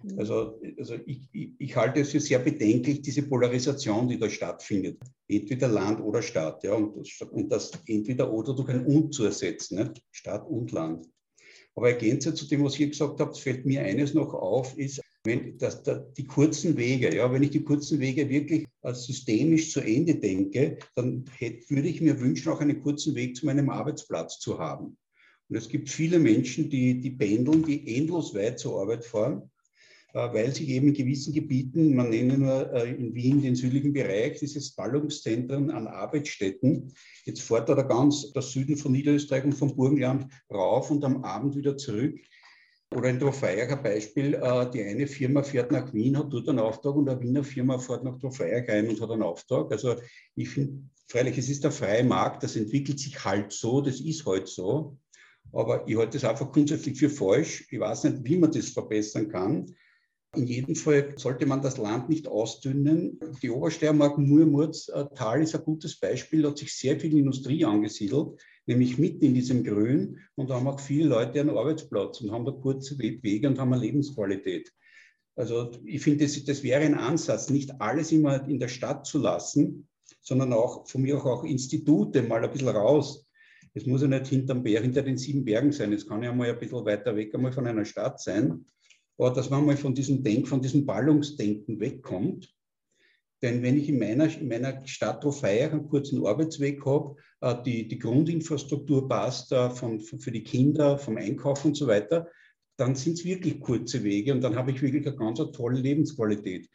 Mhm. 0.03 0.19
Also, 0.19 0.59
also 0.77 0.95
ich, 1.05 1.29
ich, 1.31 1.51
ich, 1.57 1.75
halte 1.75 2.01
es 2.01 2.11
für 2.11 2.19
sehr 2.19 2.39
bedenklich, 2.39 3.01
diese 3.01 3.23
Polarisation, 3.23 4.07
die 4.07 4.19
da 4.19 4.29
stattfindet. 4.29 4.99
Entweder 5.27 5.67
Land 5.67 6.01
oder 6.01 6.21
Stadt. 6.21 6.63
Ja? 6.63 6.73
Und, 6.73 6.97
das, 6.97 7.21
und 7.29 7.51
das 7.51 7.71
entweder 7.87 8.31
oder 8.31 8.53
durch 8.53 8.69
ein 8.69 8.85
Und 8.85 9.13
zu 9.13 9.25
ersetzen, 9.25 9.79
nicht? 9.79 10.03
Stadt 10.11 10.47
und 10.47 10.71
Land. 10.71 11.07
Aber 11.75 11.89
ergänzend 11.89 12.37
zu 12.37 12.47
dem, 12.47 12.63
was 12.63 12.79
ihr 12.79 12.87
gesagt 12.87 13.19
habt, 13.19 13.37
fällt 13.37 13.65
mir 13.65 13.81
eines 13.81 14.13
noch 14.13 14.33
auf, 14.33 14.75
ist, 14.77 15.01
wenn 15.23 15.57
das, 15.57 15.83
die 16.17 16.25
kurzen 16.25 16.77
Wege, 16.77 17.13
ja, 17.15 17.31
wenn 17.31 17.43
ich 17.43 17.51
die 17.51 17.63
kurzen 17.63 17.99
Wege 17.99 18.29
wirklich 18.29 18.65
als 18.81 19.03
systemisch 19.03 19.71
zu 19.71 19.81
Ende 19.81 20.15
denke, 20.15 20.79
dann 20.95 21.25
hätte, 21.37 21.69
würde 21.69 21.87
ich 21.89 22.01
mir 22.01 22.19
wünschen, 22.19 22.51
auch 22.51 22.61
einen 22.61 22.81
kurzen 22.81 23.13
Weg 23.13 23.35
zu 23.35 23.45
meinem 23.45 23.69
Arbeitsplatz 23.69 24.39
zu 24.39 24.57
haben. 24.57 24.97
Und 25.49 25.55
es 25.55 25.69
gibt 25.69 25.89
viele 25.89 26.17
Menschen, 26.17 26.69
die, 26.69 26.99
die 26.99 27.11
pendeln, 27.11 27.63
die 27.63 27.95
endlos 27.97 28.33
weit 28.33 28.57
zur 28.57 28.81
Arbeit 28.81 29.05
fahren 29.05 29.51
weil 30.17 30.53
sich 30.53 30.67
eben 30.69 30.87
in 30.87 30.93
gewissen 30.93 31.33
Gebieten, 31.33 31.95
man 31.95 32.09
nenne 32.09 32.37
nur 32.37 32.73
äh, 32.73 32.91
in 32.91 33.13
Wien 33.13 33.41
den 33.41 33.55
südlichen 33.55 33.93
Bereich, 33.93 34.39
dieses 34.39 34.71
Ballungszentren 34.71 35.69
an 35.69 35.87
Arbeitsstätten, 35.87 36.93
jetzt 37.25 37.41
fährt 37.41 37.69
da 37.69 37.81
ganz 37.81 38.31
der 38.31 38.41
Süden 38.41 38.77
von 38.77 38.91
Niederösterreich 38.91 39.43
und 39.43 39.53
vom 39.53 39.75
Burgenland 39.75 40.31
rauf 40.51 40.91
und 40.91 41.03
am 41.03 41.23
Abend 41.23 41.55
wieder 41.55 41.77
zurück. 41.77 42.19
Oder 42.95 43.09
ein 43.09 43.19
Beispiel, 43.19 44.33
äh, 44.35 44.71
die 44.71 44.81
eine 44.81 45.07
Firma 45.07 45.43
fährt 45.43 45.71
nach 45.71 45.93
Wien, 45.93 46.17
hat 46.17 46.31
dort 46.31 46.47
einen 46.47 46.59
Auftrag 46.59 46.95
und 46.95 47.09
eine 47.09 47.21
Wiener 47.21 47.43
Firma 47.43 47.77
fährt 47.77 48.03
nach 48.03 48.17
Trofeiach 48.17 48.67
rein 48.67 48.87
und 48.87 49.01
hat 49.01 49.11
einen 49.11 49.23
Auftrag. 49.23 49.71
Also 49.71 49.95
ich 50.35 50.49
finde, 50.49 50.83
freilich, 51.07 51.37
es 51.37 51.49
ist 51.49 51.63
der 51.63 51.71
freie 51.71 52.03
Markt, 52.03 52.43
das 52.43 52.55
entwickelt 52.55 52.99
sich 52.99 53.23
halt 53.23 53.51
so, 53.51 53.81
das 53.81 53.99
ist 53.99 54.25
halt 54.25 54.47
so. 54.47 54.97
Aber 55.51 55.87
ich 55.87 55.97
halte 55.97 56.17
es 56.17 56.23
einfach 56.23 56.51
grundsätzlich 56.51 56.97
für 56.97 57.09
falsch. 57.09 57.67
Ich 57.69 57.79
weiß 57.79 58.05
nicht, 58.05 58.23
wie 58.23 58.37
man 58.37 58.51
das 58.51 58.69
verbessern 58.69 59.29
kann. 59.29 59.65
In 60.35 60.45
jedem 60.45 60.75
Fall 60.75 61.13
sollte 61.17 61.45
man 61.45 61.61
das 61.61 61.77
Land 61.77 62.09
nicht 62.09 62.27
ausdünnen. 62.27 63.17
Die 63.41 63.49
Obersteiermark-Murmurz-Tal 63.49 65.41
ist 65.41 65.55
ein 65.55 65.63
gutes 65.63 65.99
Beispiel. 65.99 66.41
Da 66.41 66.49
hat 66.49 66.57
sich 66.57 66.75
sehr 66.75 66.99
viel 66.99 67.17
Industrie 67.17 67.63
angesiedelt, 67.63 68.39
nämlich 68.65 68.97
mitten 68.97 69.23
in 69.23 69.33
diesem 69.33 69.63
Grün. 69.63 70.19
Und 70.35 70.49
da 70.49 70.55
haben 70.55 70.67
auch 70.67 70.81
viele 70.81 71.07
Leute 71.07 71.39
einen 71.39 71.51
Arbeitsplatz 71.51 72.19
und 72.21 72.31
haben 72.31 72.45
da 72.45 72.51
kurze 72.51 72.99
Wege 72.99 73.47
und 73.47 73.57
haben 73.57 73.71
eine 73.71 73.81
Lebensqualität. 73.81 74.71
Also 75.35 75.71
ich 75.85 76.01
finde, 76.01 76.25
das, 76.25 76.43
das 76.43 76.61
wäre 76.61 76.81
ein 76.81 76.95
Ansatz, 76.95 77.49
nicht 77.49 77.79
alles 77.79 78.11
immer 78.11 78.47
in 78.47 78.59
der 78.59 78.67
Stadt 78.67 79.05
zu 79.05 79.19
lassen, 79.19 79.87
sondern 80.19 80.51
auch 80.51 80.87
von 80.89 81.03
mir 81.03 81.17
auch, 81.17 81.25
auch 81.25 81.43
Institute 81.45 82.21
mal 82.23 82.43
ein 82.43 82.51
bisschen 82.51 82.67
raus. 82.67 83.25
Es 83.73 83.85
muss 83.85 84.01
ja 84.01 84.07
nicht 84.07 84.27
hinter 84.27 84.55
den 84.55 85.17
sieben 85.17 85.45
Bergen 85.45 85.71
sein. 85.71 85.93
Es 85.93 86.07
kann 86.07 86.23
ja 86.23 86.33
mal 86.33 86.49
ein 86.49 86.59
bisschen 86.59 86.83
weiter 86.85 87.15
weg 87.15 87.33
einmal 87.33 87.53
von 87.53 87.65
einer 87.65 87.85
Stadt 87.85 88.19
sein 88.19 88.65
aber 89.17 89.31
dass 89.31 89.49
man 89.49 89.65
mal 89.65 89.77
von 89.77 89.93
diesem 89.93 90.23
Denk, 90.23 90.47
von 90.47 90.61
diesem 90.61 90.85
Ballungsdenken 90.85 91.79
wegkommt. 91.79 92.53
Denn 93.41 93.61
wenn 93.61 93.77
ich 93.77 93.89
in 93.89 93.99
meiner, 93.99 94.25
in 94.25 94.47
meiner 94.47 94.85
Stadt 94.87 95.21
Trofeiach 95.21 95.71
einen 95.71 95.87
kurzen 95.87 96.25
Arbeitsweg 96.25 96.83
habe, 96.85 97.15
äh, 97.41 97.55
die, 97.63 97.87
die 97.87 97.99
Grundinfrastruktur 97.99 99.07
passt 99.07 99.51
äh, 99.51 99.69
von, 99.69 99.99
für 99.99 100.31
die 100.31 100.43
Kinder, 100.43 100.97
vom 100.97 101.17
Einkauf 101.17 101.63
und 101.63 101.75
so 101.75 101.87
weiter, 101.87 102.27
dann 102.77 102.95
sind 102.95 103.13
es 103.13 103.25
wirklich 103.25 103.59
kurze 103.59 104.03
Wege 104.03 104.33
und 104.33 104.41
dann 104.41 104.55
habe 104.55 104.71
ich 104.71 104.81
wirklich 104.81 105.05
eine 105.05 105.15
ganz 105.15 105.39
eine 105.39 105.51
tolle 105.51 105.79
Lebensqualität. 105.79 106.69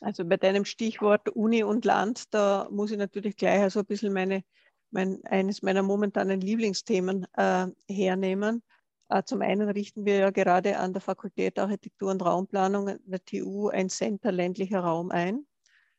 Also 0.00 0.24
bei 0.24 0.36
deinem 0.36 0.64
Stichwort 0.64 1.28
Uni 1.30 1.62
und 1.62 1.84
Land, 1.84 2.34
da 2.34 2.68
muss 2.70 2.90
ich 2.90 2.98
natürlich 2.98 3.36
gleich 3.36 3.60
also 3.60 3.80
ein 3.80 3.86
bisschen 3.86 4.12
meine, 4.12 4.42
mein, 4.90 5.24
eines 5.24 5.62
meiner 5.62 5.82
momentanen 5.82 6.40
Lieblingsthemen 6.40 7.26
äh, 7.34 7.66
hernehmen. 7.88 8.62
Äh, 9.08 9.22
zum 9.24 9.42
einen 9.42 9.68
richten 9.68 10.04
wir 10.04 10.16
ja 10.16 10.30
gerade 10.30 10.78
an 10.78 10.92
der 10.92 11.02
Fakultät 11.02 11.58
Architektur 11.58 12.10
und 12.10 12.24
Raumplanung 12.24 12.98
der 13.04 13.24
TU 13.24 13.68
ein 13.68 13.88
Center 13.88 14.32
ländlicher 14.32 14.80
Raum 14.80 15.10
ein, 15.10 15.46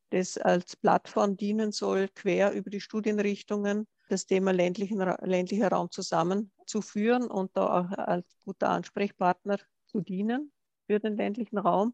das 0.10 0.38
als 0.38 0.76
Plattform 0.76 1.38
dienen 1.38 1.72
soll, 1.72 2.10
quer 2.10 2.52
über 2.54 2.70
die 2.70 2.82
Studienrichtungen 2.82 3.88
das 4.10 4.26
Thema 4.26 4.52
ländlichen, 4.52 5.00
ländlicher 5.22 5.70
Raum 5.70 5.92
zusammenzuführen 5.92 7.28
und 7.28 7.56
da 7.56 7.82
auch 7.82 7.92
als 7.98 8.26
guter 8.46 8.70
Ansprechpartner 8.70 9.58
zu 9.86 10.02
dienen 10.02 10.52
für 10.86 11.00
den 11.00 11.18
ländlichen 11.18 11.58
Raum. 11.58 11.94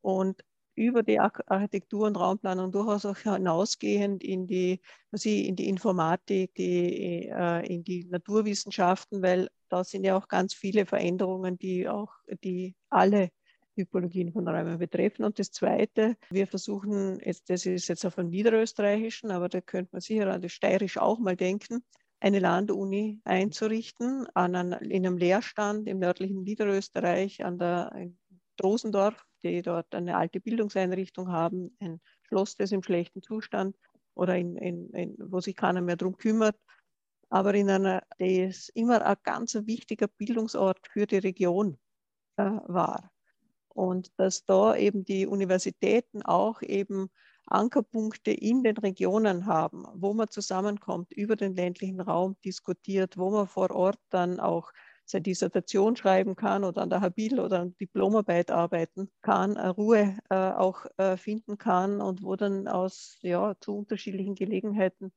Und 0.00 0.44
über 0.76 1.02
die 1.02 1.18
Architektur 1.20 2.06
und 2.06 2.16
Raumplanung 2.16 2.72
durchaus 2.72 3.04
auch 3.04 3.18
hinausgehend 3.18 4.22
in 4.22 4.46
die, 4.46 4.80
in 5.24 5.56
die 5.56 5.68
Informatik, 5.68 6.54
die, 6.54 7.28
äh, 7.28 7.66
in 7.66 7.84
die 7.84 8.04
Naturwissenschaften, 8.04 9.20
weil 9.22 9.48
da 9.70 9.84
sind 9.84 10.04
ja 10.04 10.16
auch 10.16 10.28
ganz 10.28 10.54
viele 10.54 10.86
Veränderungen, 10.86 11.58
die 11.58 11.88
auch 11.88 12.12
die 12.44 12.74
alle 12.88 13.30
Typologien 13.74 14.32
von 14.32 14.46
Räumen 14.46 14.78
betreffen. 14.78 15.24
Und 15.24 15.38
das 15.38 15.50
Zweite, 15.50 16.16
wir 16.30 16.46
versuchen, 16.46 17.20
jetzt, 17.24 17.48
das 17.48 17.66
ist 17.66 17.88
jetzt 17.88 18.04
auf 18.04 18.16
dem 18.16 18.28
Niederösterreichischen, 18.28 19.30
aber 19.30 19.48
da 19.48 19.60
könnte 19.60 19.90
man 19.92 20.00
sicher 20.00 20.30
an 20.32 20.42
das 20.42 20.52
Steirisch 20.52 20.98
auch 20.98 21.18
mal 21.18 21.36
denken, 21.36 21.84
eine 22.20 22.40
Landuni 22.40 23.20
einzurichten 23.24 24.26
an 24.34 24.54
einem, 24.54 24.90
in 24.90 25.06
einem 25.06 25.16
Lehrstand 25.16 25.88
im 25.88 25.98
nördlichen 25.98 26.42
Niederösterreich 26.42 27.44
an 27.44 27.58
der 27.58 27.92
in 27.94 28.18
Drosendorf 28.56 29.24
die 29.42 29.62
dort 29.62 29.94
eine 29.94 30.16
alte 30.16 30.40
Bildungseinrichtung 30.40 31.28
haben, 31.28 31.76
ein 31.80 32.00
Schloss, 32.22 32.56
das 32.56 32.72
im 32.72 32.82
schlechten 32.82 33.22
Zustand 33.22 33.76
oder 34.14 34.36
in, 34.36 34.56
in, 34.56 34.90
in, 34.90 35.16
wo 35.18 35.40
sich 35.40 35.56
keiner 35.56 35.80
mehr 35.80 35.96
darum 35.96 36.16
kümmert. 36.16 36.56
Aber 37.30 37.54
in 37.54 37.70
einer, 37.70 38.02
das 38.18 38.68
immer 38.70 39.04
ein 39.06 39.16
ganz 39.22 39.54
wichtiger 39.54 40.08
Bildungsort 40.08 40.86
für 40.88 41.06
die 41.06 41.18
Region 41.18 41.78
äh, 42.36 42.42
war. 42.42 43.10
Und 43.68 44.12
dass 44.18 44.44
da 44.44 44.76
eben 44.76 45.04
die 45.04 45.26
Universitäten 45.26 46.22
auch 46.22 46.60
eben 46.60 47.08
Ankerpunkte 47.46 48.32
in 48.32 48.62
den 48.62 48.76
Regionen 48.76 49.46
haben, 49.46 49.86
wo 49.94 50.12
man 50.12 50.28
zusammenkommt, 50.28 51.12
über 51.12 51.36
den 51.36 51.54
ländlichen 51.54 52.00
Raum 52.00 52.36
diskutiert, 52.44 53.16
wo 53.16 53.30
man 53.30 53.46
vor 53.46 53.70
Ort 53.70 53.98
dann 54.10 54.40
auch 54.40 54.72
seine 55.04 55.22
Dissertation 55.22 55.96
schreiben 55.96 56.36
kann 56.36 56.64
oder 56.64 56.82
an 56.82 56.90
der 56.90 57.00
Habil 57.00 57.40
oder 57.40 57.60
an 57.60 57.76
Diplomarbeit 57.78 58.50
arbeiten 58.50 59.10
kann, 59.22 59.56
Ruhe 59.56 60.18
äh, 60.30 60.34
auch 60.34 60.86
äh, 60.96 61.16
finden 61.16 61.58
kann 61.58 62.00
und 62.00 62.22
wo 62.22 62.36
dann 62.36 62.68
aus 62.68 63.18
ja, 63.22 63.54
zu 63.60 63.78
unterschiedlichen 63.78 64.36
Gelegenheiten 64.36 65.12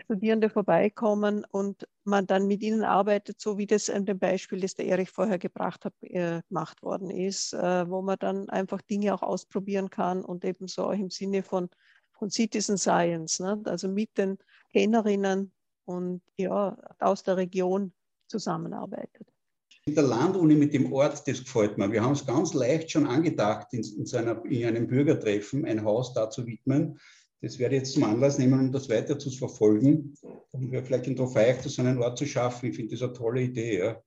Studierende 0.00 0.50
vorbeikommen 0.50 1.46
und 1.50 1.88
man 2.04 2.26
dann 2.26 2.46
mit 2.46 2.62
ihnen 2.62 2.82
arbeitet, 2.82 3.40
so 3.40 3.58
wie 3.58 3.66
das 3.66 3.88
an 3.88 4.06
dem 4.06 4.18
Beispiel, 4.18 4.60
das 4.60 4.74
der 4.74 4.86
Erich 4.86 5.10
vorher 5.10 5.38
gebracht 5.38 5.84
hat, 5.84 5.94
äh, 6.02 6.42
gemacht 6.48 6.82
worden 6.82 7.10
ist, 7.10 7.52
äh, 7.52 7.88
wo 7.88 8.02
man 8.02 8.16
dann 8.18 8.48
einfach 8.48 8.82
Dinge 8.82 9.14
auch 9.14 9.22
ausprobieren 9.22 9.90
kann 9.90 10.24
und 10.24 10.44
eben 10.44 10.66
so 10.66 10.84
auch 10.84 10.92
im 10.92 11.10
Sinne 11.10 11.42
von, 11.42 11.68
von 12.12 12.30
Citizen 12.30 12.76
Science, 12.76 13.40
ne? 13.40 13.60
also 13.66 13.88
mit 13.88 14.16
den 14.18 14.38
Kennerinnen 14.72 15.52
und 15.84 16.22
ja, 16.36 16.76
aus 16.98 17.22
der 17.22 17.36
Region 17.36 17.92
zusammenarbeitet. 18.26 19.28
Mit 19.86 19.96
der 19.98 20.04
Landuni, 20.04 20.54
mit 20.54 20.72
dem 20.72 20.92
Ort, 20.92 21.28
das 21.28 21.44
gefällt 21.44 21.76
mir. 21.76 21.92
Wir 21.92 22.02
haben 22.02 22.12
es 22.12 22.24
ganz 22.24 22.54
leicht 22.54 22.90
schon 22.90 23.06
angedacht, 23.06 23.68
in, 23.72 23.84
in, 23.98 24.06
seiner, 24.06 24.42
in 24.46 24.66
einem 24.66 24.86
Bürgertreffen 24.86 25.66
ein 25.66 25.84
Haus 25.84 26.14
da 26.14 26.30
zu 26.30 26.46
widmen. 26.46 26.98
Das 27.44 27.58
werde 27.58 27.76
ich 27.76 27.82
jetzt 27.82 27.92
zum 27.92 28.04
Anlass 28.04 28.38
nehmen, 28.38 28.58
um 28.58 28.72
das 28.72 28.88
weiter 28.88 29.18
zu 29.18 29.30
verfolgen, 29.30 30.14
um 30.52 30.70
vielleicht 30.70 31.06
in 31.06 31.16
Trofeich 31.16 31.60
so 31.62 31.82
einen 31.82 32.02
Ort 32.02 32.18
zu 32.18 32.26
schaffen. 32.26 32.70
Ich 32.70 32.76
finde 32.76 32.92
das 32.92 33.02
eine 33.02 33.12
tolle 33.12 33.42
Idee. 33.42 33.78
Ja. 33.78 34.02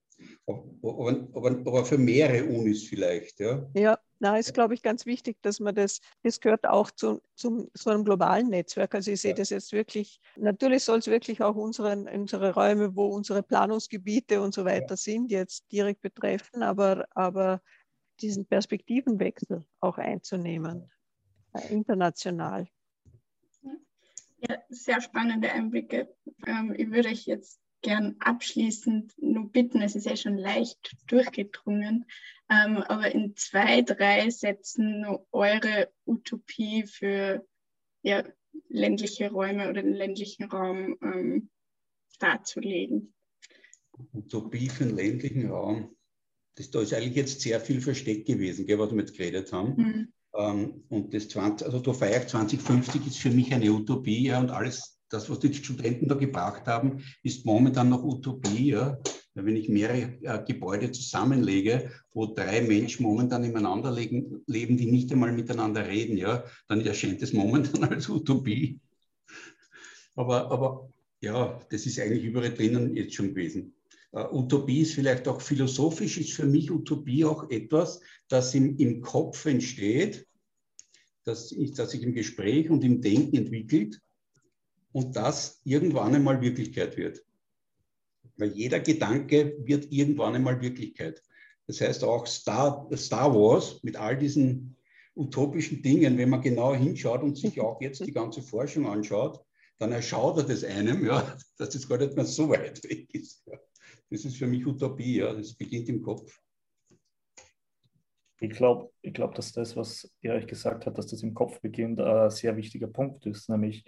Aber, 0.46 1.28
aber, 1.34 1.50
aber, 1.50 1.84
für 1.84 1.98
mehrere 1.98 2.44
Unis 2.44 2.84
vielleicht. 2.84 3.38
Ja, 3.38 3.64
ja 3.74 3.98
na, 4.18 4.36
ist, 4.36 4.54
glaube 4.54 4.74
ich, 4.74 4.82
ganz 4.82 5.06
wichtig, 5.06 5.36
dass 5.42 5.60
man 5.60 5.74
das, 5.74 6.00
das 6.24 6.40
gehört 6.40 6.66
auch 6.66 6.90
zu, 6.90 7.20
zu 7.36 7.68
einem 7.86 8.04
globalen 8.04 8.48
Netzwerk. 8.48 8.94
Also 8.96 9.12
ich 9.12 9.20
sehe 9.20 9.30
ja. 9.30 9.36
das 9.36 9.50
jetzt 9.50 9.72
wirklich, 9.72 10.20
natürlich 10.36 10.82
soll 10.82 10.98
es 10.98 11.06
wirklich 11.06 11.40
auch 11.40 11.54
unseren, 11.54 12.08
unsere 12.08 12.52
Räume, 12.54 12.96
wo 12.96 13.06
unsere 13.06 13.44
Planungsgebiete 13.44 14.42
und 14.42 14.54
so 14.54 14.64
weiter 14.64 14.90
ja. 14.90 14.96
sind, 14.96 15.30
jetzt 15.30 15.70
direkt 15.70 16.00
betreffen, 16.00 16.64
aber, 16.64 17.06
aber 17.10 17.62
diesen 18.20 18.46
Perspektivenwechsel 18.46 19.64
auch 19.80 19.98
einzunehmen, 19.98 20.90
äh, 21.52 21.72
international. 21.72 22.66
Ja, 24.40 24.62
sehr 24.68 25.00
spannende 25.00 25.52
Einblicke. 25.52 26.14
Ähm, 26.46 26.74
ich 26.76 26.90
würde 26.90 27.08
euch 27.08 27.26
jetzt 27.26 27.60
gern 27.82 28.16
abschließend 28.20 29.12
nur 29.18 29.50
bitten, 29.50 29.82
es 29.82 29.94
ist 29.94 30.06
ja 30.06 30.16
schon 30.16 30.36
leicht 30.36 30.96
durchgedrungen, 31.06 32.04
ähm, 32.50 32.78
aber 32.78 33.12
in 33.12 33.36
zwei, 33.36 33.82
drei 33.82 34.30
Sätzen 34.30 35.00
nur 35.02 35.26
eure 35.32 35.92
Utopie 36.04 36.84
für 36.86 37.46
ja, 38.02 38.24
ländliche 38.68 39.30
Räume 39.30 39.68
oder 39.70 39.82
den 39.82 39.94
ländlichen 39.94 40.44
Raum 40.44 40.96
ähm, 41.02 41.50
darzulegen. 42.18 43.14
Utopie 44.12 44.68
für 44.68 44.84
den 44.84 44.96
ländlichen 44.96 45.50
Raum. 45.50 45.96
Das, 46.54 46.70
da 46.70 46.80
ist 46.80 46.94
eigentlich 46.94 47.16
jetzt 47.16 47.40
sehr 47.40 47.60
viel 47.60 47.80
versteckt 47.80 48.26
gewesen, 48.26 48.66
gell, 48.66 48.78
was 48.78 48.90
wir 48.90 48.98
jetzt 48.98 49.16
geredet 49.16 49.52
haben. 49.52 49.74
Mhm. 49.76 50.12
Ähm, 50.36 50.84
und 50.88 51.14
das 51.14 51.28
20, 51.28 51.66
also 51.66 51.80
der 51.80 51.94
Feiertag 51.94 52.28
2050 52.30 53.06
ist 53.06 53.18
für 53.18 53.30
mich 53.30 53.52
eine 53.52 53.70
Utopie, 53.70 54.26
ja, 54.26 54.38
und 54.38 54.50
alles, 54.50 55.00
das, 55.08 55.30
was 55.30 55.40
die 55.40 55.54
Studenten 55.54 56.08
da 56.08 56.14
gebracht 56.14 56.66
haben, 56.66 57.02
ist 57.22 57.46
momentan 57.46 57.88
noch 57.88 58.02
Utopie, 58.02 58.70
ja. 58.70 58.98
Wenn 59.34 59.56
ich 59.56 59.68
mehrere 59.68 60.18
äh, 60.22 60.44
Gebäude 60.44 60.90
zusammenlege, 60.90 61.92
wo 62.12 62.26
drei 62.26 62.60
Menschen 62.60 63.04
momentan 63.04 63.42
nebeneinander 63.42 63.92
leben, 63.92 64.42
leben, 64.46 64.76
die 64.76 64.90
nicht 64.90 65.12
einmal 65.12 65.32
miteinander 65.32 65.86
reden, 65.86 66.16
ja, 66.16 66.44
dann 66.66 66.80
erscheint 66.80 67.22
es 67.22 67.32
momentan 67.32 67.84
als 67.92 68.08
Utopie. 68.08 68.80
Aber, 70.16 70.50
aber 70.50 70.92
ja, 71.20 71.60
das 71.70 71.86
ist 71.86 72.00
eigentlich 72.00 72.24
überall 72.24 72.52
drinnen 72.52 72.96
jetzt 72.96 73.14
schon 73.14 73.28
gewesen. 73.28 73.77
Uh, 74.10 74.26
Utopie 74.32 74.80
ist 74.80 74.94
vielleicht 74.94 75.28
auch 75.28 75.40
philosophisch, 75.40 76.16
ist 76.16 76.32
für 76.32 76.46
mich 76.46 76.70
Utopie 76.70 77.24
auch 77.26 77.50
etwas, 77.50 78.00
das 78.28 78.54
im, 78.54 78.76
im 78.78 79.02
Kopf 79.02 79.44
entsteht, 79.44 80.26
das, 81.24 81.54
das 81.74 81.90
sich 81.90 82.02
im 82.02 82.14
Gespräch 82.14 82.70
und 82.70 82.82
im 82.84 83.02
Denken 83.02 83.36
entwickelt 83.36 84.00
und 84.92 85.14
das 85.14 85.60
irgendwann 85.64 86.14
einmal 86.14 86.40
Wirklichkeit 86.40 86.96
wird. 86.96 87.22
Weil 88.38 88.52
jeder 88.52 88.80
Gedanke 88.80 89.56
wird 89.64 89.92
irgendwann 89.92 90.34
einmal 90.34 90.60
Wirklichkeit. 90.62 91.22
Das 91.66 91.82
heißt 91.82 92.02
auch 92.02 92.26
Star, 92.26 92.88
Star 92.96 93.34
Wars 93.34 93.80
mit 93.82 93.96
all 93.96 94.16
diesen 94.16 94.76
utopischen 95.14 95.82
Dingen, 95.82 96.16
wenn 96.16 96.30
man 96.30 96.40
genau 96.40 96.74
hinschaut 96.74 97.22
und 97.22 97.36
sich 97.36 97.60
auch 97.60 97.80
jetzt 97.82 98.06
die 98.06 98.12
ganze 98.12 98.40
Forschung 98.40 98.86
anschaut, 98.86 99.44
dann 99.78 99.92
erschaudert 99.92 100.48
es 100.48 100.64
einem, 100.64 101.04
ja, 101.04 101.36
dass 101.58 101.70
das 101.70 101.88
gar 101.88 101.98
nicht 101.98 102.16
mehr 102.16 102.24
so 102.24 102.48
weit 102.48 102.82
weg 102.84 103.14
ist. 103.14 103.42
Ja. 103.46 103.58
Das 104.10 104.24
ist 104.24 104.36
für 104.36 104.46
mich 104.46 104.66
Utopie, 104.66 105.18
ja. 105.18 105.32
das 105.32 105.54
beginnt 105.54 105.88
im 105.88 106.02
Kopf. 106.02 106.40
Ich 108.40 108.50
glaube, 108.50 108.92
ich 109.02 109.12
glaub, 109.12 109.34
dass 109.34 109.52
das, 109.52 109.76
was 109.76 110.10
Erich 110.22 110.46
gesagt 110.46 110.86
hat, 110.86 110.96
dass 110.96 111.08
das 111.08 111.22
im 111.22 111.34
Kopf 111.34 111.60
beginnt, 111.60 112.00
ein 112.00 112.30
sehr 112.30 112.56
wichtiger 112.56 112.86
Punkt 112.86 113.26
ist. 113.26 113.48
Nämlich 113.48 113.84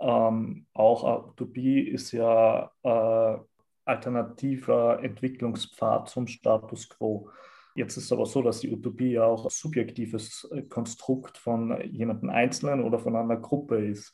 ähm, 0.00 0.66
auch 0.72 1.28
Utopie 1.28 1.80
ist 1.80 2.10
ja 2.12 2.70
äh, 2.82 3.38
alternativer 3.84 5.02
Entwicklungspfad 5.02 6.08
zum 6.08 6.26
Status 6.26 6.88
quo. 6.88 7.30
Jetzt 7.74 7.96
ist 7.96 8.04
es 8.06 8.12
aber 8.12 8.26
so, 8.26 8.42
dass 8.42 8.60
die 8.60 8.72
Utopie 8.72 9.12
ja 9.12 9.24
auch 9.24 9.44
ein 9.44 9.50
subjektives 9.50 10.48
äh, 10.52 10.62
Konstrukt 10.62 11.38
von 11.38 11.80
jemandem 11.90 12.30
Einzelnen 12.30 12.82
oder 12.82 12.98
von 12.98 13.16
einer 13.16 13.36
Gruppe 13.36 13.84
ist. 13.84 14.12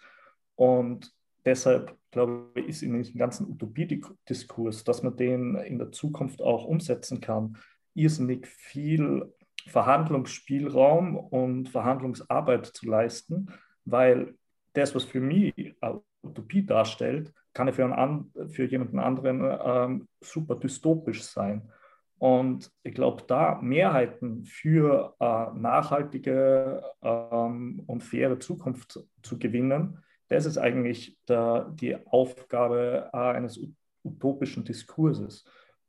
Und 0.54 1.12
deshalb, 1.48 1.96
glaube 2.10 2.50
ich, 2.60 2.68
ist 2.68 2.82
in 2.82 2.92
diesem 2.92 3.18
ganzen 3.18 3.48
Utopiediskurs, 3.48 4.84
dass 4.84 5.02
man 5.02 5.16
den 5.16 5.54
in 5.56 5.78
der 5.78 5.90
Zukunft 5.92 6.42
auch 6.42 6.64
umsetzen 6.66 7.20
kann, 7.22 7.56
irrsinnig 7.94 8.46
viel 8.46 9.32
Verhandlungsspielraum 9.66 11.16
und 11.16 11.70
Verhandlungsarbeit 11.70 12.66
zu 12.66 12.86
leisten, 12.86 13.48
weil 13.86 14.34
das, 14.74 14.94
was 14.94 15.04
für 15.04 15.20
mich 15.20 15.54
eine 15.80 16.02
Utopie 16.22 16.64
darstellt, 16.64 17.32
kann 17.54 17.72
für, 17.72 17.84
einen, 17.84 18.30
für 18.50 18.66
jemanden 18.66 18.98
anderen 18.98 19.42
ähm, 19.64 20.08
super 20.20 20.54
dystopisch 20.54 21.22
sein. 21.22 21.70
Und 22.18 22.70
ich 22.82 22.94
glaube, 22.94 23.24
da 23.26 23.58
Mehrheiten 23.62 24.44
für 24.44 25.14
äh, 25.18 25.46
nachhaltige 25.58 26.82
ähm, 27.00 27.82
und 27.86 28.02
faire 28.02 28.38
Zukunft 28.38 29.00
zu 29.22 29.38
gewinnen, 29.38 30.02
das 30.28 30.46
ist 30.46 30.58
eigentlich 30.58 31.18
der, 31.28 31.70
die 31.74 31.96
Aufgabe 32.06 33.10
eines 33.12 33.60
utopischen 34.04 34.64
Diskurses. 34.64 35.44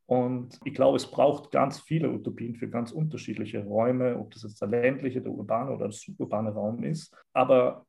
Und 0.06 0.60
ich 0.64 0.74
glaube, 0.74 0.98
es 0.98 1.06
braucht 1.06 1.52
ganz 1.52 1.80
viele 1.80 2.10
Utopien 2.10 2.56
für 2.56 2.70
ganz 2.70 2.92
unterschiedliche 2.92 3.64
Räume, 3.64 4.18
ob 4.18 4.32
das 4.32 4.42
jetzt 4.44 4.62
der 4.62 4.70
ländliche, 4.70 5.22
der 5.22 5.32
urbane 5.32 5.72
oder 5.72 5.86
der 5.86 5.92
suburbane 5.92 6.52
Raum 6.52 6.84
ist. 6.84 7.16
Aber 7.34 7.86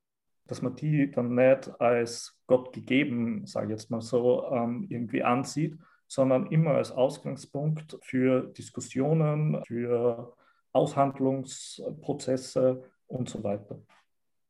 dass 0.47 0.61
man 0.61 0.77
die 0.77 1.11
dann 1.11 1.35
nicht 1.35 1.71
als 1.81 2.39
Gott 2.47 2.75
gegeben, 2.75 3.47
sage 3.47 3.69
ich 3.69 3.71
jetzt 3.71 3.91
mal 3.91 4.03
so, 4.03 4.45
ähm, 4.51 4.87
irgendwie 4.91 5.23
ansieht, 5.23 5.79
sondern 6.09 6.49
immer 6.49 6.73
als 6.73 6.91
Ausgangspunkt 6.91 7.97
für 8.03 8.49
Diskussionen, 8.49 9.65
für 9.65 10.35
Aushandlungsprozesse 10.73 12.83
und 13.07 13.29
so 13.29 13.45
weiter. 13.45 13.81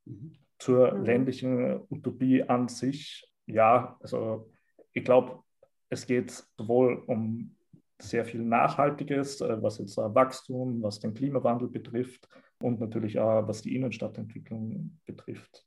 Mhm 0.07 0.39
zur 0.61 0.95
mhm. 0.95 1.05
ländlichen 1.05 1.81
Utopie 1.91 2.43
an 2.43 2.69
sich, 2.69 3.29
ja, 3.47 3.97
also 4.01 4.51
ich 4.93 5.05
glaube, 5.05 5.43
es 5.89 6.07
geht 6.07 6.31
sowohl 6.57 7.03
um 7.07 7.57
sehr 7.99 8.25
viel 8.25 8.43
Nachhaltiges, 8.43 9.41
äh, 9.41 9.63
was 9.63 9.79
jetzt 9.79 9.97
Wachstum, 9.97 10.83
was 10.83 11.01
den 11.01 11.15
Klimawandel 11.15 11.69
betrifft 11.69 12.29
und 12.63 12.81
natürlich 12.81 13.19
auch 13.19 13.47
was 13.49 13.63
die 13.63 13.75
Innenstadtentwicklung 13.75 14.99
betrifft. 15.05 15.67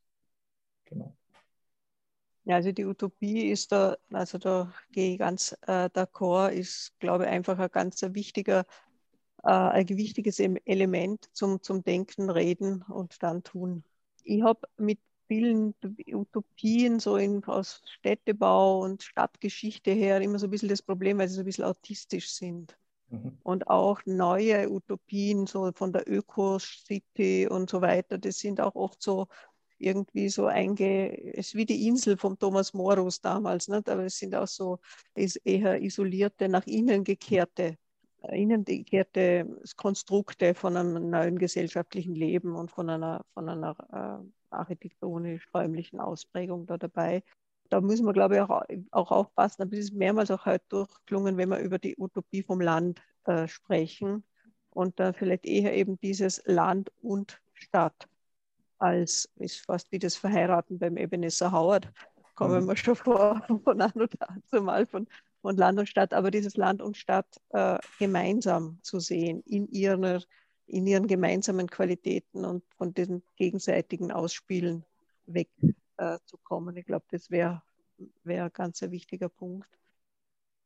Genau. 0.85 1.15
Ja, 2.45 2.55
also 2.55 2.71
die 2.71 2.85
Utopie 2.85 3.49
ist 3.49 3.71
da, 3.71 3.97
also 4.11 4.37
da 4.37 4.73
gehe 4.91 5.13
ich 5.13 5.19
ganz 5.19 5.55
äh, 5.65 5.89
d'accord, 5.89 6.51
ist, 6.51 6.93
glaube 6.99 7.23
ich, 7.23 7.29
einfach 7.29 7.57
ein 7.57 7.71
ganz 7.71 8.01
wichtiger, 8.01 8.65
äh, 9.43 9.49
ein 9.49 9.87
wichtiges 9.89 10.39
Element 10.39 11.29
zum, 11.33 11.61
zum 11.61 11.83
Denken, 11.83 12.29
Reden 12.29 12.81
und 12.81 13.23
dann 13.23 13.43
tun 13.43 13.85
ich 14.23 14.41
habe 14.41 14.67
mit 14.77 14.99
vielen 15.27 15.73
Utopien 16.07 16.99
so 16.99 17.17
in, 17.17 17.43
aus 17.45 17.81
Städtebau 17.85 18.81
und 18.81 19.03
Stadtgeschichte 19.03 19.91
her 19.91 20.21
immer 20.21 20.39
so 20.39 20.47
ein 20.47 20.51
bisschen 20.51 20.69
das 20.69 20.81
Problem, 20.81 21.17
weil 21.17 21.27
sie 21.27 21.35
so 21.35 21.41
ein 21.41 21.45
bisschen 21.45 21.63
autistisch 21.63 22.31
sind. 22.31 22.77
Mhm. 23.09 23.37
Und 23.43 23.67
auch 23.67 24.01
neue 24.05 24.69
Utopien, 24.69 25.47
so 25.47 25.71
von 25.73 25.93
der 25.93 26.09
Öko-City 26.09 27.47
und 27.47 27.69
so 27.69 27.81
weiter, 27.81 28.17
das 28.17 28.39
sind 28.39 28.61
auch 28.61 28.75
oft 28.75 29.01
so 29.01 29.27
irgendwie 29.77 30.29
so 30.29 30.45
einge, 30.45 31.11
es 31.33 31.47
ist 31.47 31.55
wie 31.55 31.65
die 31.65 31.87
Insel 31.87 32.17
von 32.17 32.37
Thomas 32.37 32.73
Morus 32.73 33.19
damals, 33.19 33.67
nicht? 33.67 33.89
aber 33.89 34.05
es 34.05 34.17
sind 34.17 34.33
auch 34.35 34.47
so 34.47 34.79
eher 35.15 35.81
isolierte, 35.81 36.47
nach 36.47 36.65
innen 36.67 37.03
gekehrte 37.03 37.77
innen 38.29 38.63
gekehrte 38.63 39.47
Konstrukte 39.75 40.53
von 40.53 40.77
einem 40.77 41.09
neuen 41.09 41.37
gesellschaftlichen 41.37 42.15
Leben 42.15 42.55
und 42.55 42.71
von 42.71 42.89
einer, 42.89 43.25
von 43.33 43.49
einer 43.49 43.75
äh, 43.91 44.55
architektonisch-räumlichen 44.55 45.99
Ausprägung 45.99 46.65
da 46.65 46.77
dabei. 46.77 47.23
Da 47.69 47.81
müssen 47.81 48.05
wir, 48.05 48.13
glaube 48.13 48.35
ich, 48.35 48.41
auch, 48.41 48.63
auch 48.91 49.11
aufpassen. 49.11 49.63
Aber 49.63 49.73
es 49.73 49.85
ist 49.85 49.93
mehrmals 49.93 50.31
auch 50.31 50.45
heute 50.45 50.63
durchklungen, 50.69 51.37
wenn 51.37 51.49
wir 51.49 51.59
über 51.59 51.79
die 51.79 51.95
Utopie 51.97 52.43
vom 52.43 52.61
Land 52.61 53.01
äh, 53.25 53.47
sprechen 53.47 54.23
und 54.69 54.99
dann 54.99 55.13
vielleicht 55.13 55.45
eher 55.45 55.73
eben 55.73 55.99
dieses 55.99 56.41
Land 56.45 56.91
und 57.01 57.41
Stadt 57.53 58.07
als 58.83 59.29
ist 59.37 59.65
fast 59.65 59.91
wie 59.91 59.99
das 59.99 60.15
Verheiraten 60.15 60.77
beim 60.77 60.97
Ebenezer 60.97 61.51
Howard. 61.51 61.89
Kommen 62.35 62.63
mhm. 62.63 62.67
wir 62.67 62.75
schon 62.75 62.95
vor 62.95 63.41
von 63.63 63.81
an 63.81 63.91
und 63.93 64.13
zu 64.47 64.61
mal 64.61 64.85
von 64.85 65.07
von 65.43 65.57
Land 65.57 65.77
und 65.77 65.87
Stadt, 65.87 66.13
aber 66.13 66.31
dieses 66.31 66.55
Land 66.55 66.81
und 66.81 66.95
Stadt 66.95 67.27
äh, 67.49 67.77
gemeinsam 67.99 68.79
zu 68.81 68.99
sehen, 68.99 69.43
in, 69.45 69.67
ihrer, 69.67 70.23
in 70.67 70.87
ihren 70.87 71.05
gemeinsamen 71.05 71.69
Qualitäten 71.69 72.45
und 72.45 72.63
von 72.77 72.93
diesem 72.93 73.21
gegenseitigen 73.35 74.13
Ausspielen 74.13 74.85
wegzukommen. 75.25 76.77
Äh, 76.77 76.79
ich 76.79 76.85
glaube, 76.85 77.05
das 77.11 77.29
wäre 77.29 77.61
wär 78.23 78.45
ein 78.45 78.53
ganz 78.53 78.81
wichtiger 78.83 79.27
Punkt. 79.27 79.67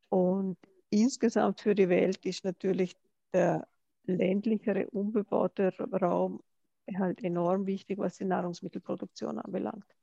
Und 0.10 0.58
insgesamt 0.92 1.60
für 1.60 1.74
die 1.74 1.90
Welt 1.90 2.24
ist 2.24 2.46
natürlich 2.46 2.96
der 3.34 3.68
ländlichere, 4.04 4.88
unbebaute 4.92 5.74
Raum 5.92 6.44
halt 6.96 7.24
enorm 7.24 7.66
wichtig, 7.66 7.98
was 7.98 8.18
die 8.18 8.26
Nahrungsmittelproduktion 8.26 9.40
anbelangt 9.40 9.97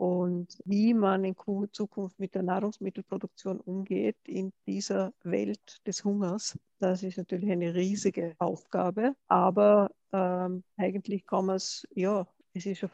und 0.00 0.58
wie 0.64 0.94
man 0.94 1.24
in 1.24 1.36
Zukunft 1.72 2.18
mit 2.18 2.34
der 2.34 2.42
Nahrungsmittelproduktion 2.42 3.60
umgeht 3.60 4.16
in 4.24 4.50
dieser 4.66 5.12
Welt 5.24 5.86
des 5.86 6.02
Hungers. 6.04 6.58
Das 6.78 7.02
ist 7.02 7.18
natürlich 7.18 7.50
eine 7.50 7.74
riesige 7.74 8.34
Aufgabe, 8.38 9.14
aber 9.28 9.90
ähm, 10.10 10.64
eigentlich 10.78 11.26
kann 11.26 11.44
man 11.44 11.56
es, 11.56 11.86
ja, 11.90 12.26
es 12.54 12.64
ist 12.64 12.82
eine 12.82 12.90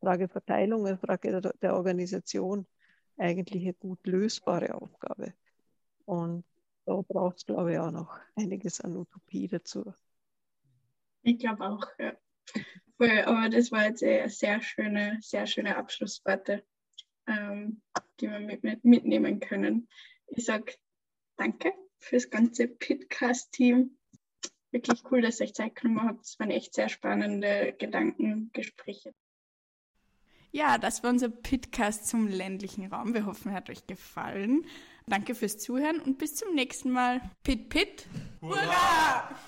Frage 0.00 0.26
Verteilung, 0.26 0.84
eine 0.84 0.98
Frage 0.98 1.40
der, 1.40 1.52
der 1.62 1.76
Organisation, 1.76 2.66
eigentlich 3.18 3.62
eine 3.62 3.74
gut 3.74 4.04
lösbare 4.04 4.74
Aufgabe. 4.74 5.34
Und 6.06 6.42
da 6.86 7.00
braucht 7.06 7.36
es, 7.36 7.46
glaube 7.46 7.74
ich, 7.74 7.78
auch 7.78 7.92
noch 7.92 8.18
einiges 8.34 8.80
an 8.80 8.96
Utopie 8.96 9.46
dazu. 9.46 9.94
Ich 11.22 11.38
glaube 11.38 11.64
auch, 11.64 11.86
ja. 12.00 12.14
Voll, 12.98 13.20
aber 13.22 13.48
das 13.48 13.72
war 13.72 13.86
jetzt 13.86 14.02
eine 14.02 14.28
sehr 14.28 14.60
schöne, 14.60 15.18
sehr 15.22 15.46
schöne 15.46 15.76
Abschlussworte. 15.76 16.64
ähm, 17.28 17.82
die 18.20 18.28
wir 18.28 18.40
mit, 18.40 18.84
mitnehmen 18.84 19.40
können. 19.40 19.88
Ich 20.26 20.46
sage 20.46 20.74
danke 21.36 21.72
fürs 21.98 22.30
ganze 22.30 22.68
Pitcast-Team. 22.68 23.96
Wirklich 24.70 25.02
cool, 25.10 25.22
dass 25.22 25.40
ihr 25.40 25.44
euch 25.44 25.54
Zeit 25.54 25.76
genommen 25.76 26.02
habt. 26.02 26.24
Es 26.24 26.38
waren 26.38 26.50
echt 26.50 26.74
sehr 26.74 26.88
spannende 26.88 27.74
Gedankengespräche. 27.78 29.14
Ja, 30.50 30.78
das 30.78 31.02
war 31.02 31.10
unser 31.10 31.28
Pitcast 31.28 32.08
zum 32.08 32.26
ländlichen 32.26 32.86
Raum. 32.86 33.14
Wir 33.14 33.26
hoffen, 33.26 33.50
er 33.50 33.56
hat 33.56 33.70
euch 33.70 33.86
gefallen. 33.86 34.64
Danke 35.06 35.34
fürs 35.34 35.58
Zuhören 35.58 36.00
und 36.00 36.18
bis 36.18 36.34
zum 36.36 36.54
nächsten 36.54 36.90
Mal. 36.90 37.20
Pit, 37.42 37.68
pit. 37.68 38.06
Hurra! 38.40 38.60
Hurra! 38.60 39.38